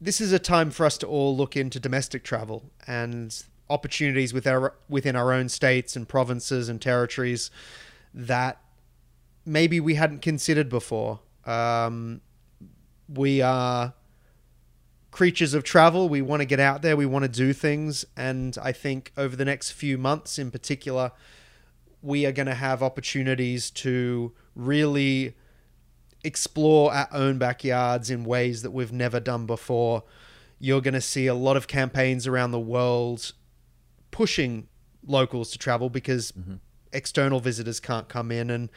this 0.00 0.20
is 0.20 0.32
a 0.32 0.38
time 0.38 0.70
for 0.70 0.84
us 0.84 0.98
to 0.98 1.06
all 1.06 1.36
look 1.36 1.56
into 1.56 1.80
domestic 1.80 2.22
travel 2.22 2.70
and 2.86 3.44
opportunities 3.68 4.32
with 4.32 4.46
our, 4.46 4.74
within 4.88 5.16
our 5.16 5.32
own 5.32 5.48
states 5.48 5.96
and 5.96 6.08
provinces 6.08 6.68
and 6.68 6.80
territories 6.80 7.50
that 8.12 8.60
maybe 9.44 9.80
we 9.80 9.94
hadn't 9.94 10.22
considered 10.22 10.68
before. 10.68 11.20
Um, 11.44 12.20
we 13.08 13.40
are 13.40 13.94
creatures 15.10 15.54
of 15.54 15.64
travel. 15.64 16.08
We 16.08 16.20
want 16.20 16.40
to 16.40 16.46
get 16.46 16.60
out 16.60 16.82
there. 16.82 16.96
We 16.96 17.06
want 17.06 17.24
to 17.24 17.28
do 17.28 17.52
things. 17.52 18.04
And 18.16 18.56
I 18.62 18.72
think 18.72 19.12
over 19.16 19.34
the 19.34 19.44
next 19.44 19.70
few 19.70 19.96
months 19.96 20.38
in 20.38 20.50
particular, 20.50 21.12
we 22.02 22.26
are 22.26 22.32
going 22.32 22.46
to 22.46 22.54
have 22.54 22.82
opportunities 22.82 23.70
to 23.70 24.32
really 24.54 25.34
explore 26.26 26.92
our 26.92 27.08
own 27.12 27.38
backyards 27.38 28.10
in 28.10 28.24
ways 28.24 28.62
that 28.62 28.72
we've 28.72 28.92
never 28.92 29.20
done 29.20 29.46
before. 29.46 30.02
You're 30.58 30.80
going 30.80 30.94
to 30.94 31.00
see 31.00 31.26
a 31.26 31.34
lot 31.34 31.56
of 31.56 31.68
campaigns 31.68 32.26
around 32.26 32.50
the 32.50 32.60
world 32.60 33.32
pushing 34.10 34.66
locals 35.06 35.52
to 35.52 35.58
travel 35.58 35.88
because 35.88 36.32
mm-hmm. 36.32 36.54
external 36.92 37.38
visitors 37.38 37.78
can't 37.78 38.08
come 38.08 38.32
in. 38.32 38.50
And 38.50 38.70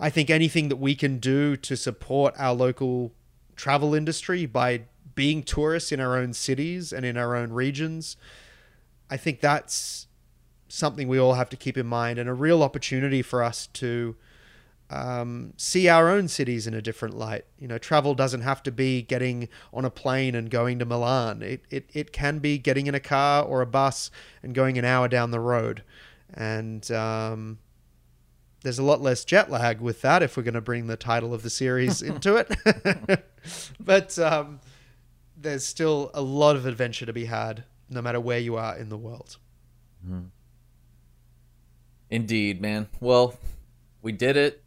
I 0.00 0.10
think 0.10 0.28
anything 0.28 0.68
that 0.70 0.76
we 0.76 0.94
can 0.94 1.18
do 1.18 1.56
to 1.56 1.76
support 1.76 2.34
our 2.36 2.54
local 2.54 3.12
travel 3.54 3.94
industry 3.94 4.46
by 4.46 4.82
being 5.14 5.42
tourists 5.42 5.92
in 5.92 6.00
our 6.00 6.16
own 6.16 6.32
cities 6.32 6.92
and 6.92 7.04
in 7.04 7.16
our 7.16 7.36
own 7.36 7.52
regions, 7.52 8.16
I 9.10 9.16
think 9.16 9.40
that's 9.40 10.06
something 10.68 11.08
we 11.08 11.18
all 11.18 11.34
have 11.34 11.48
to 11.50 11.56
keep 11.56 11.78
in 11.78 11.86
mind 11.86 12.18
and 12.18 12.28
a 12.28 12.34
real 12.34 12.62
opportunity 12.62 13.22
for 13.22 13.42
us 13.42 13.66
to 13.68 14.16
um, 14.90 15.52
see 15.56 15.88
our 15.88 16.08
own 16.08 16.28
cities 16.28 16.66
in 16.66 16.74
a 16.74 16.80
different 16.80 17.16
light. 17.16 17.44
You 17.58 17.68
know, 17.68 17.78
travel 17.78 18.14
doesn't 18.14 18.40
have 18.40 18.62
to 18.64 18.72
be 18.72 19.02
getting 19.02 19.48
on 19.72 19.84
a 19.84 19.90
plane 19.90 20.34
and 20.34 20.50
going 20.50 20.78
to 20.78 20.84
Milan. 20.84 21.42
It, 21.42 21.64
it, 21.70 21.90
it 21.92 22.12
can 22.12 22.38
be 22.38 22.58
getting 22.58 22.86
in 22.86 22.94
a 22.94 23.00
car 23.00 23.44
or 23.44 23.60
a 23.60 23.66
bus 23.66 24.10
and 24.42 24.54
going 24.54 24.78
an 24.78 24.84
hour 24.84 25.08
down 25.08 25.30
the 25.30 25.40
road. 25.40 25.82
And 26.32 26.90
um, 26.90 27.58
there's 28.62 28.78
a 28.78 28.82
lot 28.82 29.02
less 29.02 29.24
jet 29.24 29.50
lag 29.50 29.80
with 29.80 30.00
that 30.02 30.22
if 30.22 30.36
we're 30.36 30.42
going 30.42 30.54
to 30.54 30.60
bring 30.60 30.86
the 30.86 30.96
title 30.96 31.34
of 31.34 31.42
the 31.42 31.50
series 31.50 32.00
into 32.02 32.36
it. 32.36 33.24
but 33.80 34.18
um, 34.18 34.60
there's 35.36 35.66
still 35.66 36.10
a 36.14 36.22
lot 36.22 36.56
of 36.56 36.64
adventure 36.64 37.04
to 37.04 37.12
be 37.12 37.26
had, 37.26 37.64
no 37.90 38.00
matter 38.00 38.20
where 38.20 38.38
you 38.38 38.56
are 38.56 38.76
in 38.76 38.88
the 38.88 38.98
world. 38.98 39.36
Mm-hmm. 40.04 40.26
Indeed, 42.10 42.62
man. 42.62 42.88
Well, 43.00 43.34
we 44.00 44.12
did 44.12 44.38
it. 44.38 44.64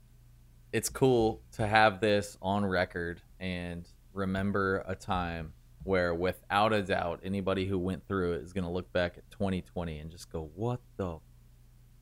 It's 0.72 0.90
cool 0.90 1.42
to 1.54 1.68
have 1.68 2.00
this 2.00 2.38
on 2.42 2.66
record 2.66 3.22
and 3.40 3.88
remember 4.14 4.84
a 4.88 4.96
time 4.96 5.54
where, 5.84 6.14
without 6.14 6.74
a 6.74 6.82
doubt, 6.82 7.22
anybody 7.24 7.66
who 7.66 7.78
went 7.78 8.08
through 8.08 8.34
it 8.34 8.44
is 8.44 8.54
going 8.54 8.64
to 8.64 8.70
look 8.70 8.92
back 8.94 9.18
at 9.18 9.30
2020 9.32 10.00
and 10.00 10.12
just 10.12 10.32
go, 10.32 10.50
"What 10.56 10.80
the 10.98 11.18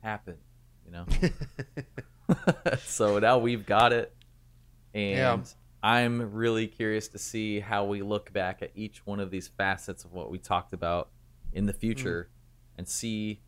happened?" 0.03 0.39
You 0.85 0.91
know. 0.91 1.05
so 2.83 3.19
now 3.19 3.37
we've 3.37 3.65
got 3.65 3.93
it, 3.93 4.13
and 4.93 5.17
yeah. 5.17 5.53
I'm 5.81 6.33
really 6.33 6.67
curious 6.67 7.07
to 7.09 7.17
see 7.17 7.59
how 7.59 7.85
we 7.85 8.01
look 8.01 8.31
back 8.33 8.61
at 8.61 8.71
each 8.75 9.05
one 9.05 9.19
of 9.19 9.31
these 9.31 9.47
facets 9.47 10.03
of 10.03 10.11
what 10.11 10.29
we 10.29 10.37
talked 10.37 10.73
about 10.73 11.09
in 11.53 11.65
the 11.65 11.73
future, 11.73 12.29
mm. 12.29 12.79
and 12.79 12.87
see 12.87 13.41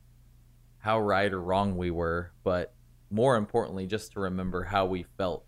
how 0.79 0.99
right 0.99 1.31
or 1.31 1.41
wrong 1.41 1.77
we 1.77 1.91
were, 1.91 2.31
but 2.43 2.73
more 3.11 3.35
importantly, 3.35 3.85
just 3.85 4.13
to 4.13 4.21
remember 4.21 4.63
how 4.63 4.85
we 4.85 5.03
felt 5.17 5.43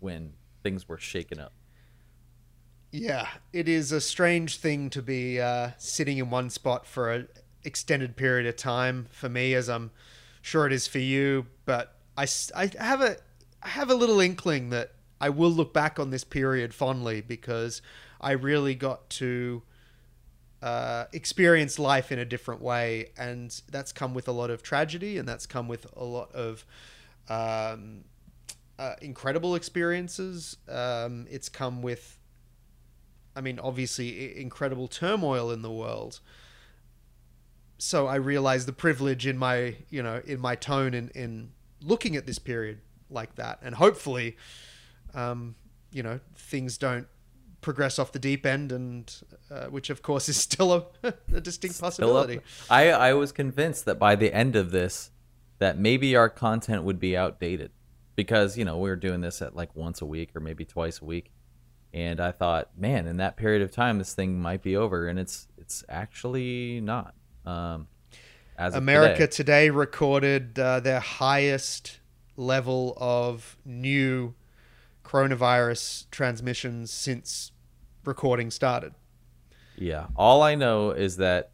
when 0.00 0.32
things 0.62 0.88
were 0.88 0.98
shaken 0.98 1.38
up. 1.38 1.52
Yeah, 2.90 3.28
it 3.52 3.68
is 3.68 3.92
a 3.92 4.00
strange 4.00 4.56
thing 4.58 4.88
to 4.90 5.02
be 5.02 5.40
uh, 5.40 5.70
sitting 5.78 6.18
in 6.18 6.30
one 6.30 6.48
spot 6.48 6.86
for 6.86 7.12
an 7.12 7.28
extended 7.62 8.16
period 8.16 8.46
of 8.46 8.56
time 8.56 9.06
for 9.10 9.28
me, 9.28 9.54
as 9.54 9.68
I'm 9.68 9.90
sure 10.40 10.66
it 10.66 10.72
is 10.72 10.86
for 10.86 11.00
you. 11.00 11.46
But 11.64 11.94
I, 12.16 12.26
I 12.54 12.70
have 12.78 13.00
a 13.00 13.16
I 13.62 13.68
have 13.68 13.90
a 13.90 13.94
little 13.94 14.20
inkling 14.20 14.70
that 14.70 14.92
I 15.20 15.30
will 15.30 15.50
look 15.50 15.72
back 15.72 15.98
on 15.98 16.10
this 16.10 16.24
period 16.24 16.72
fondly 16.72 17.20
because 17.20 17.82
I 18.20 18.32
really 18.32 18.74
got 18.74 19.10
to 19.10 19.62
uh, 20.62 21.04
experience 21.12 21.78
life 21.78 22.12
in 22.12 22.18
a 22.18 22.24
different 22.24 22.62
way, 22.62 23.10
and 23.18 23.60
that's 23.70 23.92
come 23.92 24.14
with 24.14 24.28
a 24.28 24.32
lot 24.32 24.50
of 24.50 24.62
tragedy, 24.62 25.18
and 25.18 25.28
that's 25.28 25.46
come 25.46 25.68
with 25.68 25.86
a 25.96 26.04
lot 26.04 26.32
of 26.32 26.64
um, 27.28 28.04
uh, 28.78 28.94
incredible 29.00 29.54
experiences. 29.54 30.56
Um, 30.68 31.26
it's 31.30 31.48
come 31.48 31.82
with, 31.82 32.18
I 33.36 33.40
mean, 33.40 33.58
obviously, 33.58 34.38
incredible 34.40 34.88
turmoil 34.88 35.50
in 35.50 35.62
the 35.62 35.70
world. 35.70 36.20
So 37.78 38.06
I 38.06 38.16
realize 38.16 38.66
the 38.66 38.72
privilege 38.72 39.26
in 39.26 39.36
my, 39.36 39.76
you 39.90 40.02
know, 40.02 40.22
in 40.24 40.40
my 40.40 40.54
tone 40.54 40.94
in, 40.94 41.10
in 41.14 41.50
looking 41.82 42.16
at 42.16 42.26
this 42.26 42.38
period 42.38 42.80
like 43.10 43.34
that, 43.36 43.58
and 43.62 43.74
hopefully, 43.74 44.36
um, 45.14 45.54
you 45.90 46.02
know, 46.02 46.20
things 46.36 46.78
don't 46.78 47.06
progress 47.60 47.98
off 47.98 48.12
the 48.12 48.18
deep 48.18 48.46
end, 48.46 48.70
and 48.72 49.22
uh, 49.50 49.66
which 49.66 49.90
of 49.90 50.02
course 50.02 50.28
is 50.28 50.36
still 50.48 50.72
a, 51.02 51.14
a 51.32 51.40
distinct 51.40 51.80
possibility. 51.80 52.40
I 52.70 52.90
I 52.90 53.12
was 53.14 53.32
convinced 53.32 53.84
that 53.86 53.98
by 53.98 54.14
the 54.14 54.32
end 54.32 54.56
of 54.56 54.70
this, 54.70 55.10
that 55.58 55.78
maybe 55.78 56.16
our 56.16 56.28
content 56.28 56.84
would 56.84 56.98
be 56.98 57.16
outdated 57.16 57.70
because 58.16 58.56
you 58.56 58.64
know 58.64 58.78
we 58.78 58.88
were 58.88 58.96
doing 58.96 59.20
this 59.20 59.42
at 59.42 59.56
like 59.56 59.74
once 59.74 60.00
a 60.00 60.06
week 60.06 60.30
or 60.34 60.40
maybe 60.40 60.64
twice 60.64 61.00
a 61.00 61.04
week, 61.04 61.30
and 61.92 62.20
I 62.20 62.32
thought, 62.32 62.70
man, 62.76 63.06
in 63.06 63.18
that 63.18 63.36
period 63.36 63.62
of 63.62 63.70
time, 63.70 63.98
this 63.98 64.14
thing 64.14 64.40
might 64.40 64.62
be 64.62 64.76
over, 64.76 65.06
and 65.08 65.18
it's 65.18 65.48
it's 65.58 65.84
actually 65.88 66.80
not. 66.80 67.14
Um, 67.46 67.88
as 68.56 68.74
America 68.74 69.26
today. 69.26 69.66
today 69.66 69.70
recorded 69.70 70.58
uh, 70.58 70.80
their 70.80 71.00
highest 71.00 71.98
level 72.36 72.94
of 72.96 73.56
new 73.64 74.34
coronavirus 75.04 76.10
transmissions 76.10 76.90
since 76.90 77.52
recording 78.04 78.50
started. 78.50 78.94
Yeah. 79.76 80.06
All 80.16 80.42
I 80.42 80.54
know 80.54 80.90
is 80.90 81.16
that 81.16 81.50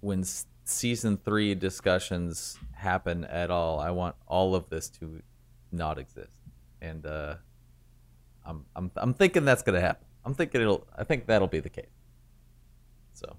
when 0.00 0.24
season 0.64 1.16
three 1.16 1.54
discussions 1.54 2.58
happen 2.76 3.24
at 3.24 3.50
all, 3.50 3.80
I 3.80 3.90
want 3.90 4.16
all 4.26 4.54
of 4.54 4.68
this 4.68 4.88
to 5.00 5.22
not 5.72 5.98
exist. 5.98 6.36
And 6.80 7.04
uh, 7.04 7.36
I'm, 8.44 8.64
I'm, 8.74 8.90
I'm 8.96 9.14
thinking 9.14 9.44
that's 9.44 9.62
going 9.62 9.74
to 9.74 9.80
happen. 9.80 10.06
I'm 10.24 10.34
thinking 10.34 10.60
it'll, 10.60 10.86
I 10.96 11.04
think 11.04 11.26
that'll 11.26 11.48
be 11.48 11.60
the 11.60 11.68
case. 11.68 11.86
So. 13.14 13.36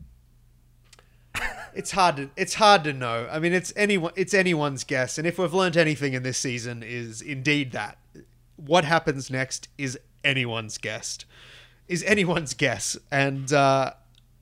it's 1.73 1.91
hard 1.91 2.15
to 2.17 2.29
it's 2.35 2.55
hard 2.55 2.83
to 2.85 2.93
know. 2.93 3.27
I 3.31 3.39
mean, 3.39 3.53
it's 3.53 3.71
anyone 3.75 4.11
it's 4.15 4.33
anyone's 4.33 4.83
guess. 4.83 5.17
And 5.17 5.27
if 5.27 5.37
we've 5.37 5.53
learned 5.53 5.77
anything 5.77 6.13
in 6.13 6.23
this 6.23 6.37
season, 6.37 6.81
is 6.81 7.21
indeed 7.21 7.73
that 7.73 7.99
what 8.55 8.85
happens 8.85 9.29
next 9.29 9.67
is 9.77 9.99
anyone's 10.23 10.79
guess 10.79 11.19
is 11.87 12.03
anyone's 12.03 12.53
guess. 12.53 12.97
And 13.11 13.51
uh, 13.51 13.93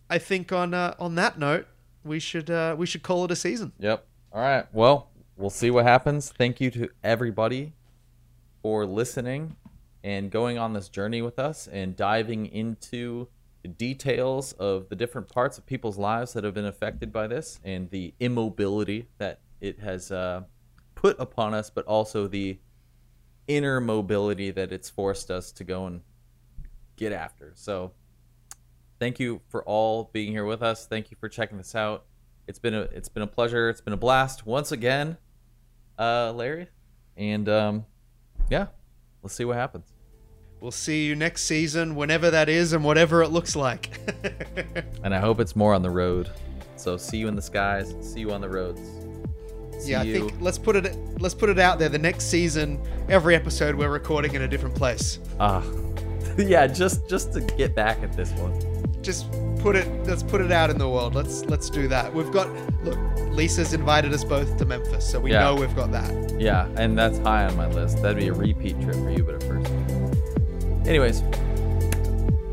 I 0.09 0.17
think 0.17 0.51
on 0.51 0.73
uh, 0.73 0.95
on 0.99 1.15
that 1.15 1.37
note, 1.37 1.67
we 2.03 2.19
should 2.19 2.49
uh, 2.49 2.75
we 2.77 2.85
should 2.85 3.03
call 3.03 3.25
it 3.25 3.31
a 3.31 3.35
season. 3.35 3.73
Yep. 3.79 4.05
All 4.35 4.41
right. 4.41 4.65
Well, 4.73 5.11
we'll 5.37 5.49
see 5.49 5.71
what 5.71 5.85
happens. 5.85 6.29
Thank 6.29 6.59
you 6.59 6.69
to 6.71 6.89
everybody 7.05 7.71
for 8.61 8.85
listening 8.85 9.55
and 10.03 10.29
going 10.29 10.57
on 10.57 10.73
this 10.73 10.89
journey 10.89 11.21
with 11.21 11.39
us 11.39 11.69
and 11.69 11.95
diving 11.95 12.47
into 12.47 13.29
the 13.61 13.69
details 13.69 14.51
of 14.51 14.89
the 14.89 14.95
different 14.97 15.29
parts 15.29 15.57
of 15.57 15.65
people's 15.65 15.97
lives 15.97 16.33
that 16.33 16.43
have 16.43 16.53
been 16.53 16.65
affected 16.65 17.13
by 17.13 17.27
this 17.27 17.61
and 17.63 17.89
the 17.91 18.13
immobility 18.19 19.07
that 19.19 19.39
it 19.61 19.79
has 19.79 20.11
uh, 20.11 20.41
put 20.95 21.17
upon 21.17 21.53
us, 21.53 21.69
but 21.69 21.85
also 21.85 22.27
the 22.27 22.59
inner 23.47 23.79
mobility 23.79 24.51
that 24.51 24.73
it's 24.73 24.89
forced 24.89 25.31
us 25.31 25.53
to 25.53 25.63
go 25.63 25.85
and 25.85 26.01
get 26.97 27.13
after. 27.13 27.53
So 27.55 27.93
thank 28.99 29.17
you 29.17 29.39
for 29.47 29.63
all 29.63 30.09
being 30.11 30.33
here 30.33 30.43
with 30.43 30.61
us. 30.61 30.87
Thank 30.87 31.09
you 31.09 31.15
for 31.21 31.29
checking 31.29 31.57
this 31.57 31.73
out. 31.73 32.03
It's 32.47 32.59
been 32.59 32.73
a 32.73 32.81
it's 32.81 33.09
been 33.09 33.23
a 33.23 33.27
pleasure. 33.27 33.69
It's 33.69 33.81
been 33.81 33.93
a 33.93 33.97
blast 33.97 34.45
once 34.45 34.71
again, 34.71 35.17
uh, 35.97 36.31
Larry. 36.33 36.67
And 37.17 37.49
um, 37.49 37.85
yeah, 38.49 38.67
let's 39.23 39.35
see 39.35 39.45
what 39.45 39.57
happens. 39.57 39.93
We'll 40.59 40.71
see 40.71 41.05
you 41.05 41.15
next 41.15 41.43
season, 41.43 41.95
whenever 41.95 42.31
that 42.31 42.49
is, 42.49 42.73
and 42.73 42.83
whatever 42.83 43.21
it 43.21 43.29
looks 43.29 43.55
like. 43.55 43.99
and 45.03 45.13
I 45.13 45.19
hope 45.19 45.39
it's 45.39 45.55
more 45.55 45.73
on 45.73 45.81
the 45.81 45.89
road. 45.89 46.31
So 46.75 46.97
see 46.97 47.17
you 47.17 47.27
in 47.27 47.35
the 47.35 47.41
skies. 47.41 47.93
See 48.01 48.19
you 48.19 48.31
on 48.31 48.41
the 48.41 48.49
roads. 48.49 48.81
See 49.83 49.91
yeah, 49.91 50.01
I 50.01 50.03
you. 50.03 50.13
think 50.13 50.41
let's 50.41 50.57
put 50.57 50.75
it 50.75 50.95
let's 51.19 51.35
put 51.35 51.49
it 51.49 51.59
out 51.59 51.79
there. 51.79 51.89
The 51.89 51.99
next 51.99 52.25
season, 52.25 52.79
every 53.09 53.35
episode 53.35 53.75
we're 53.75 53.89
recording 53.89 54.33
in 54.35 54.43
a 54.43 54.47
different 54.47 54.75
place. 54.75 55.19
Ah. 55.39 55.63
yeah, 56.37 56.67
just 56.67 57.09
just 57.09 57.33
to 57.33 57.41
get 57.41 57.75
back 57.75 58.01
at 58.03 58.13
this 58.13 58.31
one. 58.33 58.74
Just 59.05 59.31
put 59.59 59.75
it. 59.75 59.87
Let's 60.07 60.23
put 60.23 60.41
it 60.41 60.51
out 60.51 60.71
in 60.71 60.79
the 60.79 60.89
world. 60.89 61.13
Let's 61.13 61.45
let's 61.45 61.69
do 61.69 61.87
that. 61.89 62.11
We've 62.11 62.31
got 62.31 62.49
look. 62.83 62.97
Lisa's 63.29 63.71
invited 63.71 64.11
us 64.13 64.23
both 64.23 64.57
to 64.57 64.65
Memphis, 64.65 65.07
so 65.07 65.19
we 65.19 65.31
yeah. 65.31 65.41
know 65.41 65.53
we've 65.53 65.75
got 65.75 65.91
that. 65.91 66.39
Yeah, 66.39 66.67
and 66.75 66.97
that's 66.97 67.19
high 67.19 67.45
on 67.45 67.55
my 67.55 67.67
list. 67.67 68.01
That'd 68.01 68.17
be 68.17 68.29
a 68.29 68.33
repeat 68.33 68.81
trip 68.81 68.95
for 68.95 69.11
you, 69.11 69.23
but 69.23 69.35
at 69.35 69.43
first. 69.43 69.71
Anyways, 70.87 71.21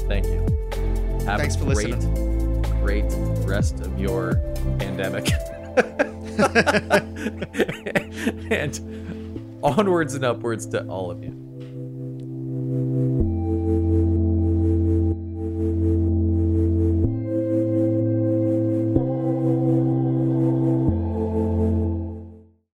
thank 0.08 0.26
you. 0.26 0.40
Have 1.24 1.40
Thanks 1.40 1.56
for 1.56 1.64
great, 1.64 1.88
listening. 1.88 2.62
Great 2.82 3.06
rest 3.46 3.80
of 3.80 3.98
your 3.98 4.34
pandemic. 4.78 5.30
and 8.50 8.78
onwards 9.62 10.14
and 10.14 10.24
upwards 10.24 10.66
to 10.66 10.86
all 10.86 11.10
of 11.10 11.24
you. 11.24 11.30